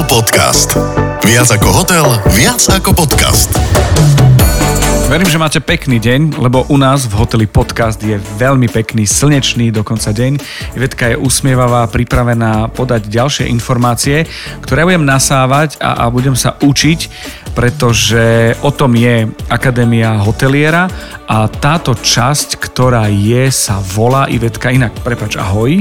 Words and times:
Hotel 0.00 0.16
Podcast. 0.16 0.70
Viac 1.28 1.60
ako 1.60 1.68
hotel, 1.76 2.08
viac 2.32 2.56
ako 2.72 2.96
podcast. 3.04 3.52
Verím, 5.12 5.28
že 5.28 5.36
máte 5.36 5.60
pekný 5.60 6.00
deň, 6.00 6.40
lebo 6.40 6.64
u 6.72 6.80
nás 6.80 7.04
v 7.04 7.20
hoteli 7.20 7.44
Podcast 7.44 8.00
je 8.00 8.16
veľmi 8.16 8.64
pekný, 8.72 9.04
slnečný 9.04 9.68
dokonca 9.68 10.08
deň. 10.16 10.40
Ivetka 10.72 11.04
je 11.12 11.20
usmievavá, 11.20 11.84
pripravená 11.92 12.72
podať 12.72 13.12
ďalšie 13.12 13.52
informácie, 13.52 14.24
ktoré 14.64 14.88
budem 14.88 15.04
nasávať 15.04 15.76
a, 15.84 16.08
a 16.08 16.08
budem 16.08 16.32
sa 16.32 16.56
učiť, 16.56 17.00
pretože 17.52 18.56
o 18.64 18.72
tom 18.72 18.96
je 18.96 19.28
Akadémia 19.52 20.16
hoteliera 20.16 20.88
a 21.28 21.44
táto 21.44 21.92
časť, 21.92 22.56
ktorá 22.56 23.04
je, 23.12 23.52
sa 23.52 23.76
volá 23.76 24.32
Ivetka 24.32 24.72
inak. 24.72 24.96
Prepač, 25.04 25.36
ahoj. 25.36 25.76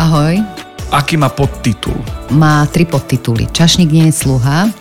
Ahoj. 0.00 0.67
Aký 0.88 1.20
má 1.20 1.28
podtitul? 1.28 2.00
Má 2.32 2.64
tri 2.72 2.88
podtituly. 2.88 3.44
Čašník 3.52 3.92
nie 3.92 4.08
je 4.08 4.24
sluha, 4.24 4.72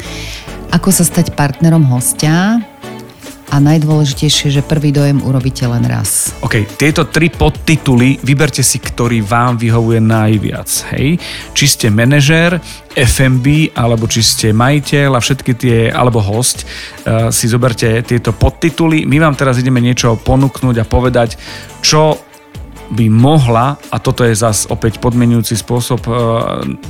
ako 0.72 0.88
sa 0.88 1.04
stať 1.04 1.36
partnerom 1.36 1.84
hostia, 1.84 2.64
a 3.48 3.64
najdôležitejšie, 3.64 4.60
že 4.60 4.62
prvý 4.66 4.92
dojem 4.92 5.24
urobíte 5.24 5.64
len 5.64 5.88
raz. 5.88 6.36
OK, 6.44 6.68
tieto 6.76 7.08
tri 7.08 7.32
podtituly, 7.32 8.20
vyberte 8.20 8.60
si, 8.60 8.76
ktorý 8.76 9.24
vám 9.24 9.56
vyhovuje 9.56 10.04
najviac. 10.04 10.68
Hej? 10.92 11.16
Či 11.56 11.66
ste 11.66 11.88
manažér, 11.88 12.60
FMB, 12.92 13.72
alebo 13.72 14.04
či 14.12 14.20
ste 14.20 14.52
majiteľ 14.52 15.16
a 15.16 15.24
všetky 15.24 15.52
tie, 15.56 15.78
alebo 15.88 16.20
host, 16.20 16.68
uh, 16.68 17.32
si 17.32 17.48
zoberte 17.48 18.04
tieto 18.04 18.36
podtituly. 18.36 19.08
My 19.08 19.24
vám 19.24 19.40
teraz 19.40 19.56
ideme 19.64 19.80
niečo 19.80 20.20
ponúknuť 20.20 20.76
a 20.84 20.90
povedať, 20.90 21.40
čo 21.80 22.27
by 22.88 23.12
mohla, 23.12 23.76
a 23.92 23.98
toto 24.00 24.24
je 24.24 24.32
zas 24.36 24.68
opäť 24.68 25.04
podmenujúci 25.04 25.60
spôsob, 25.60 26.02
e, 26.08 26.12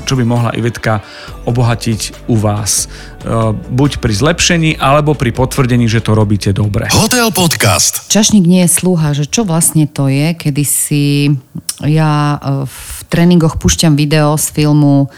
čo 0.06 0.14
by 0.14 0.24
mohla 0.24 0.54
Ivetka 0.54 1.02
obohatiť 1.50 2.30
u 2.30 2.36
vás. 2.38 2.86
E, 2.86 3.54
buď 3.54 3.98
pri 3.98 4.14
zlepšení, 4.14 4.72
alebo 4.78 5.18
pri 5.18 5.34
potvrdení, 5.34 5.90
že 5.90 6.06
to 6.06 6.14
robíte 6.14 6.54
dobre. 6.54 6.90
Hotel 6.94 7.34
Podcast. 7.34 8.10
Čašník 8.14 8.46
nie 8.46 8.62
je 8.66 8.72
sluha, 8.72 9.18
že 9.18 9.26
čo 9.26 9.42
vlastne 9.48 9.90
to 9.90 10.06
je, 10.10 10.38
kedy 10.38 10.64
si 10.64 11.34
ja 11.82 12.38
e, 12.38 12.70
v 12.70 12.98
tréningoch 13.10 13.58
púšťam 13.58 13.98
video 13.98 14.38
z 14.38 14.54
filmu 14.54 15.10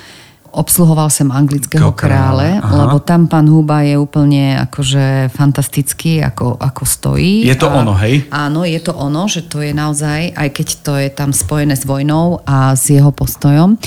obsluhoval 0.53 1.09
som 1.13 1.29
anglického 1.29 1.93
krále, 1.93 2.57
Aha. 2.57 2.85
lebo 2.85 3.01
tam 3.01 3.29
pán 3.29 3.45
Huba 3.49 3.85
je 3.85 3.95
úplne 3.97 4.57
akože 4.69 5.29
fantastický, 5.33 6.21
ako, 6.21 6.57
ako 6.57 6.83
stojí. 6.85 7.45
Je 7.45 7.55
to 7.57 7.69
a, 7.69 7.81
ono, 7.81 7.93
hej? 8.01 8.25
Áno, 8.33 8.65
je 8.65 8.79
to 8.81 8.93
ono, 8.93 9.25
že 9.29 9.45
to 9.45 9.61
je 9.61 9.73
naozaj, 9.73 10.33
aj 10.33 10.49
keď 10.49 10.67
to 10.81 10.93
je 10.97 11.09
tam 11.13 11.29
spojené 11.31 11.77
s 11.77 11.85
vojnou 11.85 12.41
a 12.45 12.73
s 12.73 12.89
jeho 12.89 13.13
postojom, 13.13 13.77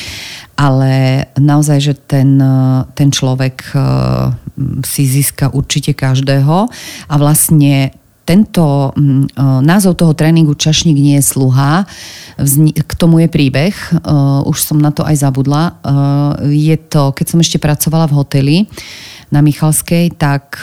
ale 0.59 1.27
naozaj, 1.41 1.79
že 1.81 1.95
ten, 1.97 2.39
ten 2.95 3.09
človek 3.11 3.57
eh, 3.73 3.83
si 4.85 5.03
získa 5.09 5.51
určite 5.51 5.97
každého 5.97 6.69
a 7.09 7.15
vlastne 7.17 7.91
tento 8.23 8.95
mm, 8.95 9.35
názov 9.67 9.99
toho 9.99 10.15
tréningu 10.15 10.55
Čašník 10.55 10.99
nie 10.99 11.19
je 11.19 11.25
sluha. 11.27 11.85
K 12.73 12.93
tomu 12.95 13.23
je 13.23 13.29
príbeh, 13.29 13.75
už 14.47 14.59
som 14.63 14.79
na 14.79 14.95
to 14.95 15.03
aj 15.03 15.21
zabudla. 15.21 15.77
Je 16.47 16.77
to, 16.79 17.11
keď 17.13 17.27
som 17.27 17.39
ešte 17.43 17.59
pracovala 17.59 18.07
v 18.07 18.17
hoteli 18.17 18.57
na 19.35 19.43
Michalskej, 19.43 20.15
tak 20.17 20.63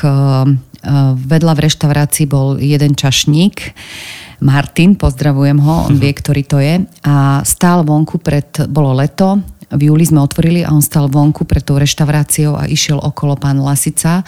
vedľa 1.20 1.54
v 1.56 1.64
reštaurácii 1.68 2.26
bol 2.30 2.56
jeden 2.56 2.96
čašník, 2.96 3.76
Martin, 4.40 4.96
pozdravujem 4.96 5.60
ho, 5.60 5.92
on 5.92 6.00
mhm. 6.00 6.02
vie, 6.02 6.14
ktorý 6.16 6.44
to 6.48 6.58
je. 6.64 6.80
A 7.04 7.44
stál 7.44 7.84
vonku 7.84 8.24
pred, 8.24 8.48
bolo 8.72 8.96
leto, 8.96 9.44
v 9.70 9.92
júli 9.92 10.02
sme 10.02 10.24
otvorili 10.24 10.66
a 10.66 10.74
on 10.74 10.82
stál 10.82 11.06
vonku 11.12 11.46
pred 11.46 11.62
tou 11.62 11.78
reštauráciou 11.78 12.58
a 12.58 12.66
išiel 12.66 12.98
okolo 12.98 13.38
pán 13.38 13.62
Lasica 13.62 14.26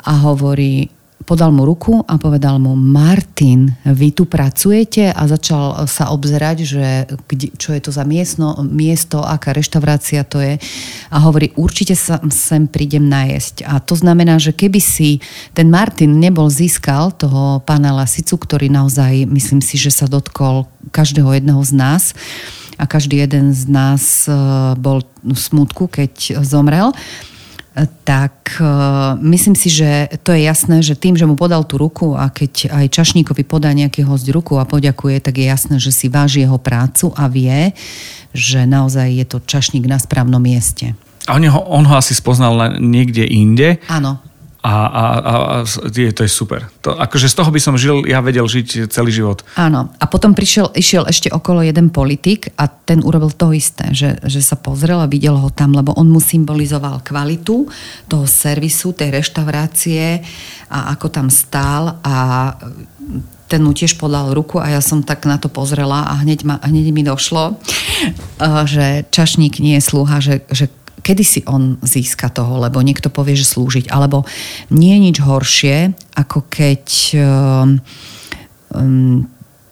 a 0.00 0.12
hovorí, 0.26 0.90
podal 1.30 1.54
mu 1.54 1.62
ruku 1.62 2.02
a 2.10 2.18
povedal 2.18 2.58
mu, 2.58 2.74
Martin, 2.74 3.70
vy 3.86 4.10
tu 4.10 4.26
pracujete? 4.26 5.14
A 5.14 5.30
začal 5.30 5.86
sa 5.86 6.10
obzerať, 6.10 6.66
že 6.66 7.06
čo 7.54 7.70
je 7.70 7.78
to 7.78 7.94
za 7.94 8.02
miestno, 8.02 8.58
miesto, 8.66 9.22
aká 9.22 9.54
reštaurácia 9.54 10.26
to 10.26 10.42
je. 10.42 10.58
A 11.06 11.22
hovorí, 11.22 11.54
určite 11.54 11.94
sa 11.94 12.18
sem 12.34 12.66
prídem 12.66 13.06
najesť. 13.06 13.62
A 13.62 13.78
to 13.78 13.94
znamená, 13.94 14.42
že 14.42 14.50
keby 14.50 14.82
si 14.82 15.22
ten 15.54 15.70
Martin 15.70 16.18
nebol 16.18 16.50
získal 16.50 17.14
toho 17.14 17.62
pána 17.62 17.94
Lasicu, 17.94 18.34
ktorý 18.34 18.66
naozaj, 18.66 19.30
myslím 19.30 19.62
si, 19.62 19.78
že 19.78 19.94
sa 19.94 20.10
dotkol 20.10 20.66
každého 20.90 21.30
jedného 21.38 21.62
z 21.62 21.72
nás, 21.78 22.02
a 22.80 22.88
každý 22.88 23.20
jeden 23.20 23.52
z 23.52 23.68
nás 23.68 24.24
eh, 24.24 24.34
bol 24.80 25.04
v 25.20 25.36
smutku, 25.36 25.92
keď 25.92 26.40
zomrel, 26.40 26.96
tak 27.86 28.58
e, 28.58 28.64
myslím 29.22 29.54
si, 29.54 29.70
že 29.70 30.10
to 30.24 30.34
je 30.34 30.44
jasné, 30.44 30.82
že 30.82 30.98
tým, 30.98 31.14
že 31.14 31.28
mu 31.28 31.38
podal 31.38 31.62
tú 31.64 31.78
ruku 31.78 32.16
a 32.18 32.32
keď 32.32 32.72
aj 32.72 32.86
Čašníkovi 32.90 33.46
podá 33.46 33.70
nejaký 33.70 34.02
host 34.02 34.26
ruku 34.28 34.58
a 34.58 34.68
poďakuje, 34.68 35.22
tak 35.22 35.38
je 35.38 35.46
jasné, 35.46 35.76
že 35.78 35.94
si 35.94 36.10
váži 36.10 36.44
jeho 36.44 36.58
prácu 36.58 37.14
a 37.14 37.30
vie, 37.30 37.76
že 38.34 38.66
naozaj 38.66 39.08
je 39.22 39.26
to 39.28 39.38
Čašník 39.44 39.86
na 39.86 40.00
správnom 40.00 40.40
mieste. 40.40 40.92
A 41.28 41.36
on 41.36 41.44
ho, 41.44 41.60
on 41.68 41.84
ho 41.86 41.94
asi 41.94 42.16
spoznal 42.16 42.80
niekde 42.80 43.22
inde. 43.22 43.78
Áno. 43.86 44.29
A, 44.60 44.72
a, 44.72 45.04
a, 45.16 45.34
je, 45.88 46.12
to 46.12 46.20
je 46.20 46.28
super. 46.28 46.68
To, 46.84 46.92
akože 46.92 47.32
z 47.32 47.34
toho 47.36 47.48
by 47.48 47.60
som 47.60 47.80
žil, 47.80 48.04
ja 48.04 48.20
vedel 48.20 48.44
žiť 48.44 48.92
celý 48.92 49.08
život. 49.08 49.40
Áno. 49.56 49.88
A 49.96 50.04
potom 50.04 50.36
prišiel, 50.36 50.68
išiel 50.76 51.08
ešte 51.08 51.32
okolo 51.32 51.64
jeden 51.64 51.88
politik 51.88 52.52
a 52.60 52.68
ten 52.68 53.00
urobil 53.00 53.32
to 53.32 53.56
isté, 53.56 53.88
že, 53.96 54.20
že 54.20 54.44
sa 54.44 54.60
pozrel 54.60 55.00
a 55.00 55.08
videl 55.08 55.32
ho 55.32 55.48
tam, 55.48 55.72
lebo 55.72 55.96
on 55.96 56.12
mu 56.12 56.20
symbolizoval 56.20 57.00
kvalitu 57.00 57.72
toho 58.04 58.26
servisu, 58.28 58.92
tej 58.92 59.16
reštaurácie 59.16 60.20
a 60.68 60.92
ako 60.92 61.06
tam 61.08 61.32
stál 61.32 61.96
a 62.04 62.14
ten 63.50 63.66
mu 63.66 63.74
tiež 63.74 63.98
podal 63.98 64.30
ruku 64.30 64.62
a 64.62 64.70
ja 64.70 64.78
som 64.78 65.02
tak 65.02 65.26
na 65.26 65.34
to 65.34 65.50
pozrela 65.50 66.06
a 66.06 66.22
hneď, 66.22 66.46
ma, 66.46 66.62
hneď 66.62 66.94
mi 66.94 67.02
došlo, 67.02 67.58
že 68.70 69.02
čašník 69.10 69.58
nie 69.58 69.74
je 69.80 69.82
slúha, 69.82 70.22
že, 70.22 70.46
že 70.54 70.70
kedy 71.02 71.24
si 71.24 71.40
on 71.48 71.76
získa 71.82 72.28
toho, 72.30 72.60
lebo 72.60 72.84
niekto 72.84 73.10
povie, 73.12 73.36
že 73.36 73.48
slúžiť. 73.48 73.90
Alebo 73.90 74.24
nie 74.70 74.94
je 74.96 75.04
nič 75.10 75.16
horšie, 75.20 75.92
ako 76.16 76.44
keď 76.48 76.84
um, 77.16 77.80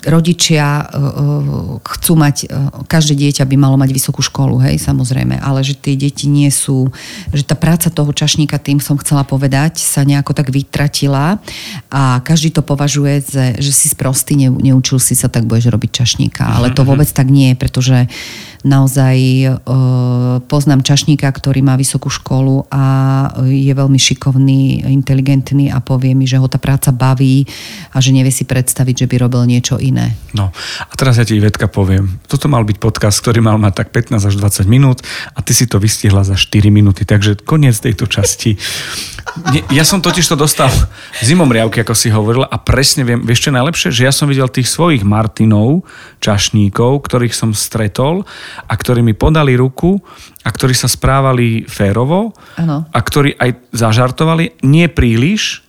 rodičia 0.07 0.87
uh, 0.87 1.83
chcú 1.83 2.15
mať, 2.15 2.47
uh, 2.47 2.71
každé 2.87 3.19
dieťa 3.19 3.43
by 3.43 3.57
malo 3.59 3.75
mať 3.75 3.91
vysokú 3.91 4.23
školu, 4.23 4.63
hej, 4.63 4.79
samozrejme, 4.79 5.43
ale 5.43 5.67
že 5.67 5.75
tie 5.75 5.99
deti 5.99 6.31
nie 6.31 6.55
sú, 6.55 6.87
že 7.35 7.43
tá 7.43 7.59
práca 7.59 7.91
toho 7.91 8.15
čašníka, 8.15 8.63
tým 8.63 8.79
som 8.79 8.95
chcela 9.03 9.27
povedať, 9.27 9.83
sa 9.83 10.07
nejako 10.07 10.39
tak 10.39 10.55
vytratila 10.55 11.43
a 11.91 12.23
každý 12.23 12.55
to 12.55 12.63
považuje, 12.63 13.27
že, 13.27 13.47
že 13.59 13.73
si 13.75 13.91
sprostý, 13.91 14.39
ne, 14.39 14.55
neučil 14.55 15.03
si 15.03 15.19
sa, 15.19 15.27
tak 15.27 15.51
budeš 15.51 15.75
robiť 15.75 15.91
čašníka, 15.91 16.47
ale 16.47 16.71
to 16.71 16.83
mhm, 16.83 16.87
mhm. 16.87 16.91
vôbec 16.95 17.11
tak 17.11 17.27
nie 17.27 17.55
je, 17.55 17.57
pretože 17.59 17.97
naozaj 18.67 19.17
e, 19.19 19.47
poznám 20.47 20.83
čašníka, 20.83 21.29
ktorý 21.31 21.63
má 21.63 21.79
vysokú 21.79 22.11
školu 22.11 22.67
a 22.73 22.85
je 23.47 23.71
veľmi 23.71 23.99
šikovný, 23.99 24.89
inteligentný 24.89 25.71
a 25.71 25.79
povie 25.79 26.15
mi, 26.15 26.27
že 26.27 26.41
ho 26.41 26.47
tá 26.51 26.59
práca 26.59 26.91
baví 26.91 27.47
a 27.95 28.03
že 28.03 28.11
nevie 28.11 28.35
si 28.35 28.49
predstaviť, 28.49 29.05
že 29.05 29.09
by 29.11 29.17
robil 29.29 29.43
niečo 29.47 29.79
iné. 29.79 30.19
No 30.35 30.51
a 30.83 30.93
teraz 30.99 31.21
ja 31.21 31.25
ti 31.27 31.39
Ivetka 31.39 31.71
poviem. 31.71 32.19
Toto 32.27 32.51
mal 32.51 32.67
byť 32.67 32.79
podcast, 32.83 33.23
ktorý 33.23 33.45
mal 33.45 33.61
mať 33.61 33.85
tak 33.85 33.89
15 33.95 34.29
až 34.29 34.35
20 34.35 34.67
minút 34.67 35.05
a 35.35 35.43
ty 35.45 35.55
si 35.55 35.71
to 35.71 35.79
vystihla 35.79 36.27
za 36.27 36.35
4 36.35 36.73
minúty, 36.73 37.07
takže 37.07 37.39
koniec 37.47 37.79
tejto 37.79 38.11
časti. 38.11 38.59
Ja 39.71 39.85
som 39.85 40.01
totiž 40.01 40.25
to 40.25 40.37
dostal 40.41 40.73
zimom 41.21 41.53
riavky, 41.53 41.85
ako 41.85 41.95
si 41.95 42.09
hovorila 42.09 42.49
a 42.49 42.57
presne 42.59 43.05
viem, 43.05 43.21
vieš 43.23 43.49
čo 43.49 43.55
najlepšie, 43.55 43.93
že 43.93 44.07
ja 44.09 44.13
som 44.13 44.27
videl 44.27 44.49
tých 44.49 44.67
svojich 44.67 45.05
Martinov, 45.05 45.85
čašníkov, 46.19 47.07
ktorých 47.07 47.35
som 47.35 47.55
stretol 47.55 48.27
a 48.67 48.75
ktorí 48.75 49.05
mi 49.05 49.15
podali 49.15 49.55
ruku 49.55 50.01
a 50.43 50.49
ktorí 50.49 50.75
sa 50.75 50.91
správali 50.91 51.69
férovo 51.69 52.35
ano. 52.59 52.89
a 52.91 52.99
ktorí 52.99 53.39
aj 53.39 53.71
zažartovali, 53.71 54.65
nie 54.67 54.91
príliš, 54.91 55.63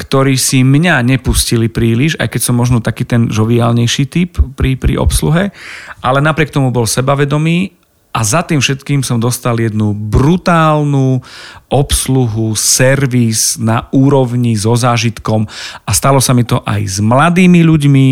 ktorí 0.00 0.40
si 0.40 0.64
mňa 0.64 1.04
nepustili 1.04 1.68
príliš, 1.68 2.16
aj 2.16 2.32
keď 2.32 2.40
som 2.40 2.56
možno 2.56 2.80
taký 2.80 3.04
ten 3.04 3.28
žoviálnejší 3.28 4.04
typ 4.08 4.40
pri, 4.56 4.80
pri 4.80 4.96
obsluhe, 4.96 5.52
ale 6.00 6.18
napriek 6.24 6.48
tomu 6.48 6.72
bol 6.72 6.88
sebavedomý 6.88 7.76
a 8.10 8.26
za 8.26 8.42
tým 8.42 8.58
všetkým 8.58 9.06
som 9.06 9.22
dostal 9.22 9.54
jednu 9.54 9.94
brutálnu 9.94 11.22
obsluhu, 11.70 12.58
servis 12.58 13.54
na 13.54 13.86
úrovni 13.94 14.58
so 14.58 14.74
zážitkom 14.74 15.46
a 15.86 15.90
stalo 15.94 16.18
sa 16.18 16.34
mi 16.34 16.42
to 16.42 16.58
aj 16.66 16.80
s 16.82 16.98
mladými 16.98 17.62
ľuďmi, 17.62 18.06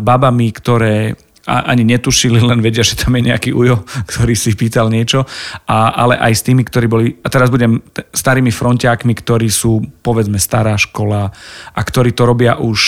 babami, 0.00 0.48
ktoré 0.48 1.12
ani 1.46 1.86
netušili, 1.86 2.42
len 2.42 2.58
vedia, 2.58 2.82
že 2.82 2.98
tam 2.98 3.14
je 3.14 3.30
nejaký 3.30 3.54
ujo, 3.54 3.86
ktorý 4.10 4.34
si 4.34 4.52
pýtal 4.58 4.90
niečo, 4.90 5.22
a, 5.70 5.94
ale 5.94 6.18
aj 6.18 6.32
s 6.34 6.42
tými, 6.42 6.66
ktorí 6.66 6.86
boli, 6.90 7.06
a 7.22 7.28
teraz 7.30 7.48
budem 7.54 7.78
t- 7.94 8.02
starými 8.10 8.50
frontiákmi, 8.50 9.14
ktorí 9.14 9.46
sú 9.46 9.78
povedzme 10.02 10.42
stará 10.42 10.74
škola 10.74 11.30
a 11.70 11.80
ktorí 11.80 12.12
to 12.18 12.26
robia 12.26 12.58
už 12.58 12.80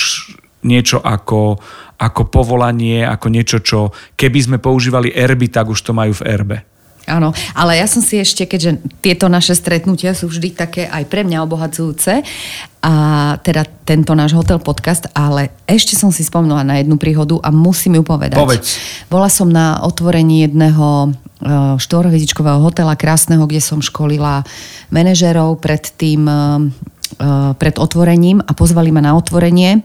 niečo 0.66 0.99
ako, 0.99 1.55
ako 2.02 2.22
povolanie, 2.26 3.06
ako 3.06 3.26
niečo, 3.31 3.62
čo 3.62 3.94
keby 4.19 4.38
sme 4.43 4.58
používali 4.58 5.14
erby, 5.14 5.46
tak 5.55 5.70
už 5.70 5.78
to 5.78 5.94
majú 5.94 6.19
v 6.19 6.26
erbe. 6.26 6.58
Áno, 7.08 7.32
ale 7.56 7.81
ja 7.81 7.88
som 7.88 8.05
si 8.05 8.20
ešte, 8.20 8.44
keďže 8.44 8.84
tieto 9.00 9.26
naše 9.32 9.56
stretnutia 9.56 10.12
sú 10.12 10.28
vždy 10.28 10.52
také 10.52 10.84
aj 10.87 11.08
pre 11.08 11.25
mňa 11.25 11.43
obohacujúce, 11.43 12.22
a 12.78 12.94
teda 13.43 13.66
tento 13.82 14.14
náš 14.14 14.38
hotel 14.38 14.62
podcast, 14.62 15.10
ale 15.10 15.50
ešte 15.66 15.99
som 15.99 16.14
si 16.14 16.22
spomnula 16.22 16.62
na 16.62 16.78
jednu 16.78 16.94
príhodu 16.94 17.43
a 17.43 17.50
musím 17.50 17.99
ju 17.99 18.05
povedať. 18.06 18.38
Povedz. 18.38 18.78
Bola 19.10 19.26
som 19.26 19.50
na 19.50 19.82
otvorení 19.82 20.46
jedného 20.46 20.87
e, 20.87 21.08
štvorhviezdičkového 21.75 22.62
hotela 22.62 22.94
krásneho, 22.94 23.50
kde 23.50 23.58
som 23.58 23.82
školila 23.82 24.46
manažerov 24.94 25.58
pred 25.58 25.90
tým, 25.99 26.22
e, 26.22 26.32
e, 26.32 26.98
pred 27.56 27.75
otvorením 27.81 28.44
a 28.44 28.52
pozvali 28.52 28.93
ma 28.93 29.00
na 29.00 29.16
otvorenie 29.16 29.81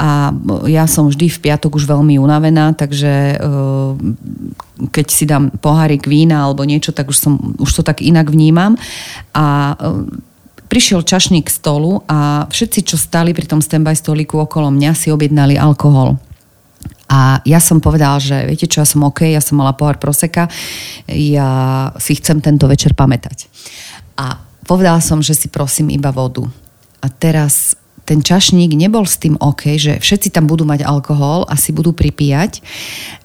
a 0.00 0.32
ja 0.64 0.88
som 0.88 1.12
vždy 1.12 1.28
v 1.28 1.42
piatok 1.44 1.76
už 1.76 1.84
veľmi 1.84 2.16
unavená, 2.16 2.72
takže 2.72 3.36
keď 4.88 5.06
si 5.12 5.28
dám 5.28 5.52
pohárik 5.60 6.08
vína 6.08 6.48
alebo 6.48 6.64
niečo, 6.64 6.96
tak 6.96 7.12
už, 7.12 7.18
som, 7.20 7.36
už 7.60 7.68
to 7.68 7.82
tak 7.84 8.00
inak 8.00 8.32
vnímam. 8.32 8.80
A 9.36 9.76
prišiel 10.72 11.04
čašník 11.04 11.50
k 11.50 11.52
stolu 11.52 12.00
a 12.08 12.48
všetci, 12.48 12.80
čo 12.86 12.96
stali 12.96 13.36
pri 13.36 13.44
tom 13.44 13.60
standby 13.60 13.92
stoliku 13.92 14.40
okolo 14.40 14.72
mňa, 14.72 14.96
si 14.96 15.12
objednali 15.12 15.60
alkohol. 15.60 16.16
A 17.10 17.42
ja 17.42 17.58
som 17.58 17.82
povedal, 17.82 18.22
že 18.22 18.46
viete 18.46 18.70
čo, 18.70 18.80
ja 18.80 18.88
som 18.88 19.02
OK, 19.02 19.26
ja 19.26 19.42
som 19.42 19.58
mala 19.58 19.74
pohár 19.74 19.98
proseka, 19.98 20.46
ja 21.10 21.90
si 21.98 22.14
chcem 22.16 22.38
tento 22.38 22.70
večer 22.70 22.94
pamätať. 22.94 23.50
A 24.14 24.48
povedala 24.70 25.02
som, 25.02 25.18
že 25.18 25.34
si 25.34 25.50
prosím 25.50 25.90
iba 25.90 26.14
vodu. 26.14 26.46
A 27.02 27.10
teraz 27.10 27.74
ten 28.06 28.22
čašník 28.22 28.78
nebol 28.78 29.02
s 29.02 29.18
tým 29.18 29.34
OK, 29.42 29.74
že 29.74 29.98
všetci 29.98 30.30
tam 30.30 30.46
budú 30.46 30.62
mať 30.62 30.86
alkohol 30.86 31.42
a 31.50 31.58
si 31.58 31.74
budú 31.74 31.90
pripíjať. 31.90 32.62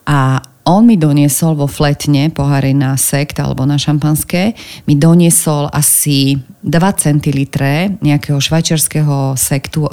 A 0.09 0.41
on 0.65 0.89
mi 0.89 0.97
doniesol 0.97 1.53
vo 1.53 1.69
fletne 1.69 2.33
pohári 2.33 2.73
na 2.73 2.97
sekt 2.97 3.37
alebo 3.37 3.69
na 3.69 3.77
šampanské, 3.77 4.57
mi 4.89 4.97
doniesol 4.97 5.69
asi 5.69 6.41
2 6.65 6.73
centilitre 6.97 7.93
nejakého 8.01 8.41
švajčiarského 8.41 9.37
sektu, 9.37 9.85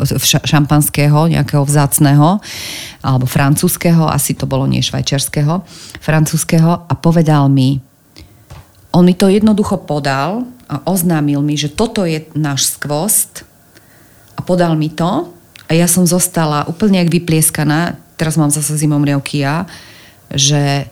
šampanského, 0.48 1.28
nejakého 1.28 1.60
vzácného, 1.68 2.40
alebo 3.04 3.28
francúzského, 3.28 4.08
asi 4.08 4.32
to 4.32 4.48
bolo 4.48 4.64
nie 4.64 4.80
švajčiarského, 4.80 5.60
francúzského 6.00 6.88
a 6.88 6.92
povedal 6.96 7.52
mi, 7.52 7.76
on 8.96 9.04
mi 9.04 9.12
to 9.12 9.28
jednoducho 9.28 9.84
podal 9.84 10.48
oznámil 10.88 11.44
mi, 11.44 11.60
že 11.60 11.68
toto 11.68 12.08
je 12.08 12.24
náš 12.32 12.78
skvost, 12.78 13.44
podal 14.42 14.74
mi 14.74 14.90
to 14.90 15.30
a 15.68 15.72
ja 15.76 15.86
som 15.86 16.08
zostala 16.08 16.66
úplne 16.66 16.98
jak 16.98 17.14
vyplieskaná, 17.14 18.00
teraz 18.18 18.34
mám 18.40 18.50
zase 18.50 18.74
zimom 18.74 19.04
riavky 19.04 19.44
ja, 19.44 19.68
že 20.32 20.88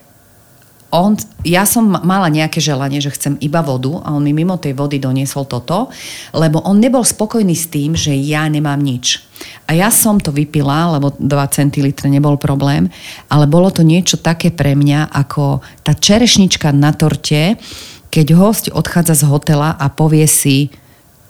on, 0.91 1.15
ja 1.47 1.63
som 1.71 1.87
mala 1.87 2.27
nejaké 2.27 2.59
želanie, 2.59 2.99
že 2.99 3.15
chcem 3.15 3.39
iba 3.39 3.63
vodu 3.63 4.03
a 4.03 4.11
on 4.11 4.27
mi 4.27 4.35
mimo 4.35 4.59
tej 4.59 4.75
vody 4.75 4.99
doniesol 4.99 5.47
toto, 5.47 5.87
lebo 6.35 6.59
on 6.67 6.83
nebol 6.83 7.07
spokojný 7.07 7.55
s 7.55 7.71
tým, 7.71 7.95
že 7.95 8.11
ja 8.11 8.43
nemám 8.51 8.83
nič. 8.83 9.23
A 9.71 9.79
ja 9.79 9.89
som 9.95 10.19
to 10.19 10.35
vypila, 10.35 10.99
lebo 10.99 11.15
2 11.15 11.31
centilitre 11.55 12.11
nebol 12.11 12.35
problém, 12.35 12.91
ale 13.31 13.47
bolo 13.47 13.71
to 13.71 13.87
niečo 13.87 14.19
také 14.19 14.51
pre 14.51 14.75
mňa, 14.75 15.15
ako 15.15 15.63
tá 15.87 15.95
čerešnička 15.95 16.75
na 16.75 16.91
torte, 16.91 17.55
keď 18.11 18.27
host 18.35 18.67
odchádza 18.75 19.15
z 19.15 19.25
hotela 19.31 19.71
a 19.79 19.87
povie 19.89 20.27
si, 20.27 20.71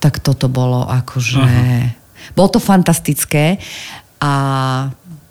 tak 0.00 0.19
toto 0.19 0.49
bolo 0.49 0.88
akože... 0.88 1.41
Uh-huh 1.41 2.00
bolo 2.35 2.49
to 2.49 2.61
fantastické 2.62 3.59
a 4.21 4.32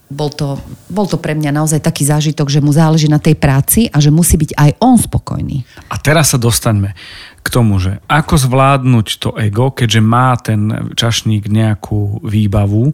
bol 0.09 0.33
to, 0.33 0.57
bol 0.89 1.05
to 1.05 1.21
pre 1.21 1.37
mňa 1.37 1.53
naozaj 1.53 1.85
taký 1.85 2.01
zážitok, 2.01 2.49
že 2.49 2.65
mu 2.65 2.73
záleží 2.73 3.05
na 3.05 3.21
tej 3.21 3.37
práci 3.37 3.85
a 3.93 4.01
že 4.01 4.09
musí 4.09 4.41
byť 4.41 4.57
aj 4.57 4.71
on 4.81 4.97
spokojný. 4.97 5.61
A 5.85 6.01
teraz 6.01 6.33
sa 6.33 6.41
dostaňme 6.41 6.97
k 7.49 7.55
tomu, 7.57 7.81
že 7.81 7.97
ako 8.05 8.37
zvládnuť 8.37 9.07
to 9.17 9.29
ego, 9.41 9.73
keďže 9.73 10.01
má 10.05 10.37
ten 10.37 10.93
čašník 10.93 11.49
nejakú 11.49 12.21
výbavu 12.21 12.93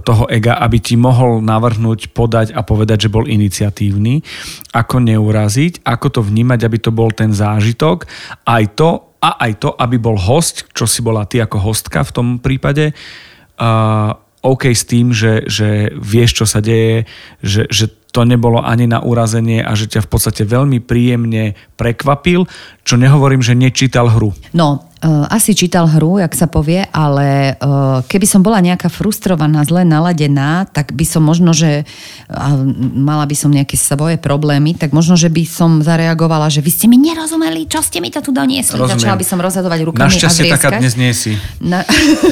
toho 0.00 0.24
ega, 0.32 0.56
aby 0.56 0.80
ti 0.80 0.96
mohol 0.96 1.44
navrhnúť, 1.44 2.16
podať 2.16 2.56
a 2.56 2.64
povedať, 2.64 3.06
že 3.06 3.12
bol 3.12 3.28
iniciatívny, 3.28 4.24
ako 4.72 5.04
neuraziť, 5.04 5.84
ako 5.84 6.06
to 6.08 6.20
vnímať, 6.24 6.64
aby 6.64 6.78
to 6.80 6.88
bol 6.88 7.12
ten 7.12 7.36
zážitok, 7.36 8.08
aj 8.48 8.64
to, 8.72 8.90
a 9.20 9.30
aj 9.44 9.52
to, 9.60 9.70
aby 9.76 10.00
bol 10.00 10.16
host, 10.16 10.64
čo 10.72 10.88
si 10.88 11.04
bola 11.04 11.28
ty 11.28 11.44
ako 11.44 11.60
hostka 11.60 12.00
v 12.00 12.14
tom 12.16 12.28
prípade, 12.40 12.92
uh, 12.92 14.12
OK 14.44 14.68
s 14.68 14.84
tým, 14.84 15.16
že, 15.16 15.48
že 15.48 15.88
vieš, 15.96 16.44
čo 16.44 16.46
sa 16.48 16.60
deje, 16.60 17.08
že, 17.40 17.64
že 17.72 17.88
to 18.14 18.22
nebolo 18.22 18.62
ani 18.62 18.86
na 18.86 19.02
urazenie 19.02 19.58
a 19.58 19.74
že 19.74 19.90
ťa 19.90 20.06
v 20.06 20.08
podstate 20.14 20.46
veľmi 20.46 20.78
príjemne 20.78 21.58
prekvapil, 21.74 22.46
čo 22.86 22.94
nehovorím, 22.94 23.42
že 23.42 23.58
nečítal 23.58 24.06
hru. 24.06 24.30
No, 24.54 24.93
asi 25.04 25.52
čítal 25.52 25.84
hru, 25.84 26.16
jak 26.16 26.32
sa 26.32 26.48
povie, 26.48 26.80
ale 26.88 27.60
uh, 27.60 28.00
keby 28.08 28.24
som 28.24 28.40
bola 28.40 28.64
nejaká 28.64 28.88
frustrovaná, 28.88 29.60
zle 29.68 29.84
naladená, 29.84 30.64
tak 30.72 30.96
by 30.96 31.04
som 31.04 31.20
možno, 31.20 31.52
že 31.52 31.84
mala 32.96 33.28
by 33.28 33.36
som 33.36 33.52
nejaké 33.52 33.76
svoje 33.76 34.16
problémy, 34.16 34.72
tak 34.72 34.96
možno, 34.96 35.20
že 35.20 35.28
by 35.28 35.44
som 35.44 35.84
zareagovala, 35.84 36.48
že 36.48 36.64
vy 36.64 36.70
ste 36.72 36.86
mi 36.88 36.96
nerozumeli, 36.96 37.68
čo 37.68 37.84
ste 37.84 38.00
mi 38.00 38.08
to 38.08 38.24
tu 38.24 38.32
doniesli. 38.32 38.80
Rozumiem. 38.80 38.96
Začala 38.96 39.20
by 39.20 39.26
som 39.28 39.38
rozhadovať 39.44 39.80
rukami 39.84 40.08
Našťastie 40.08 40.48
a 40.48 40.56
taká 40.56 40.80
dnes 40.80 40.96
nie 40.96 41.12
si. 41.12 41.36
Na... 41.60 41.84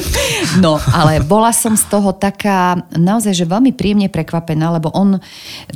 no, 0.63 0.81
ale 0.89 1.21
bola 1.21 1.53
som 1.53 1.77
z 1.77 1.85
toho 1.85 2.09
taká 2.17 2.81
naozaj, 2.97 3.37
že 3.37 3.45
veľmi 3.45 3.77
príjemne 3.77 4.09
prekvapená, 4.09 4.73
lebo 4.73 4.89
on 4.97 5.21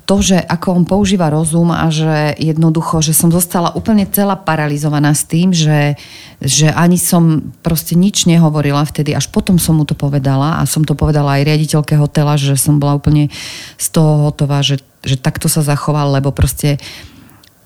to, 0.10 0.16
že 0.26 0.42
ako 0.42 0.82
on 0.82 0.84
používa 0.90 1.30
rozum 1.30 1.70
a 1.70 1.86
že 1.94 2.34
jednoducho, 2.42 3.06
že 3.06 3.14
som 3.14 3.30
zostala 3.30 3.78
úplne 3.78 4.10
celá 4.10 4.34
paralizovaná 4.34 5.14
s 5.14 5.30
tým, 5.30 5.54
že, 5.54 5.94
že 6.38 6.70
ani 6.70 7.02
som 7.02 7.50
proste 7.66 7.98
nič 7.98 8.30
nehovorila 8.30 8.86
vtedy, 8.86 9.18
až 9.18 9.26
potom 9.34 9.58
som 9.58 9.82
mu 9.82 9.90
to 9.90 9.98
povedala 9.98 10.62
a 10.62 10.70
som 10.70 10.86
to 10.86 10.94
povedala 10.94 11.42
aj 11.42 11.50
riaditeľke 11.50 11.98
hotela, 11.98 12.38
že 12.38 12.54
som 12.54 12.78
bola 12.78 12.94
úplne 12.98 13.34
z 13.82 13.88
toho 13.90 14.30
hotová, 14.30 14.62
že, 14.62 14.78
že 15.02 15.18
takto 15.18 15.50
sa 15.50 15.66
zachoval, 15.66 16.14
lebo 16.14 16.30
proste 16.30 16.78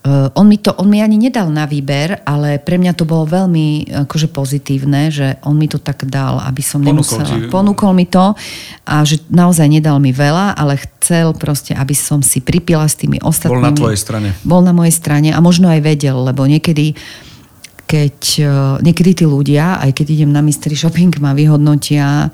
Uh, 0.01 0.33
on 0.33 0.49
mi 0.49 0.57
to, 0.57 0.73
on 0.81 0.89
mi 0.89 0.97
ani 0.97 1.13
nedal 1.13 1.53
na 1.53 1.69
výber, 1.69 2.25
ale 2.25 2.57
pre 2.57 2.81
mňa 2.81 2.97
to 2.97 3.05
bolo 3.05 3.21
veľmi 3.29 3.85
akože 4.09 4.33
pozitívne, 4.33 5.13
že 5.13 5.37
on 5.45 5.53
mi 5.53 5.69
to 5.69 5.77
tak 5.77 6.09
dal, 6.09 6.41
aby 6.41 6.65
som 6.65 6.81
Ponúkol 6.81 7.21
nemusela. 7.21 7.25
Ti. 7.29 7.53
Ponúkol 7.53 7.93
mi 7.93 8.09
to 8.09 8.33
a 8.81 9.05
že 9.05 9.21
naozaj 9.29 9.69
nedal 9.69 10.01
mi 10.01 10.09
veľa, 10.09 10.57
ale 10.57 10.81
chcel 10.81 11.37
proste, 11.37 11.77
aby 11.77 11.93
som 11.93 12.25
si 12.25 12.41
pripila 12.41 12.89
s 12.89 12.97
tými 12.97 13.21
ostatnými. 13.21 13.61
Bol 13.61 13.69
na 13.69 13.77
tvojej 13.77 13.99
strane. 14.01 14.27
Bol 14.41 14.65
na 14.65 14.73
mojej 14.73 14.95
strane 14.97 15.29
a 15.29 15.37
možno 15.37 15.69
aj 15.69 15.85
vedel, 15.85 16.17
lebo 16.17 16.49
niekedy 16.49 16.97
keď 17.91 18.17
uh, 18.39 18.51
niekedy 18.79 19.11
tí 19.19 19.25
ľudia, 19.27 19.83
aj 19.83 19.91
keď 19.91 20.15
idem 20.15 20.31
na 20.31 20.39
mystery 20.39 20.79
shopping, 20.79 21.11
ma 21.19 21.35
vyhodnotia 21.35 22.31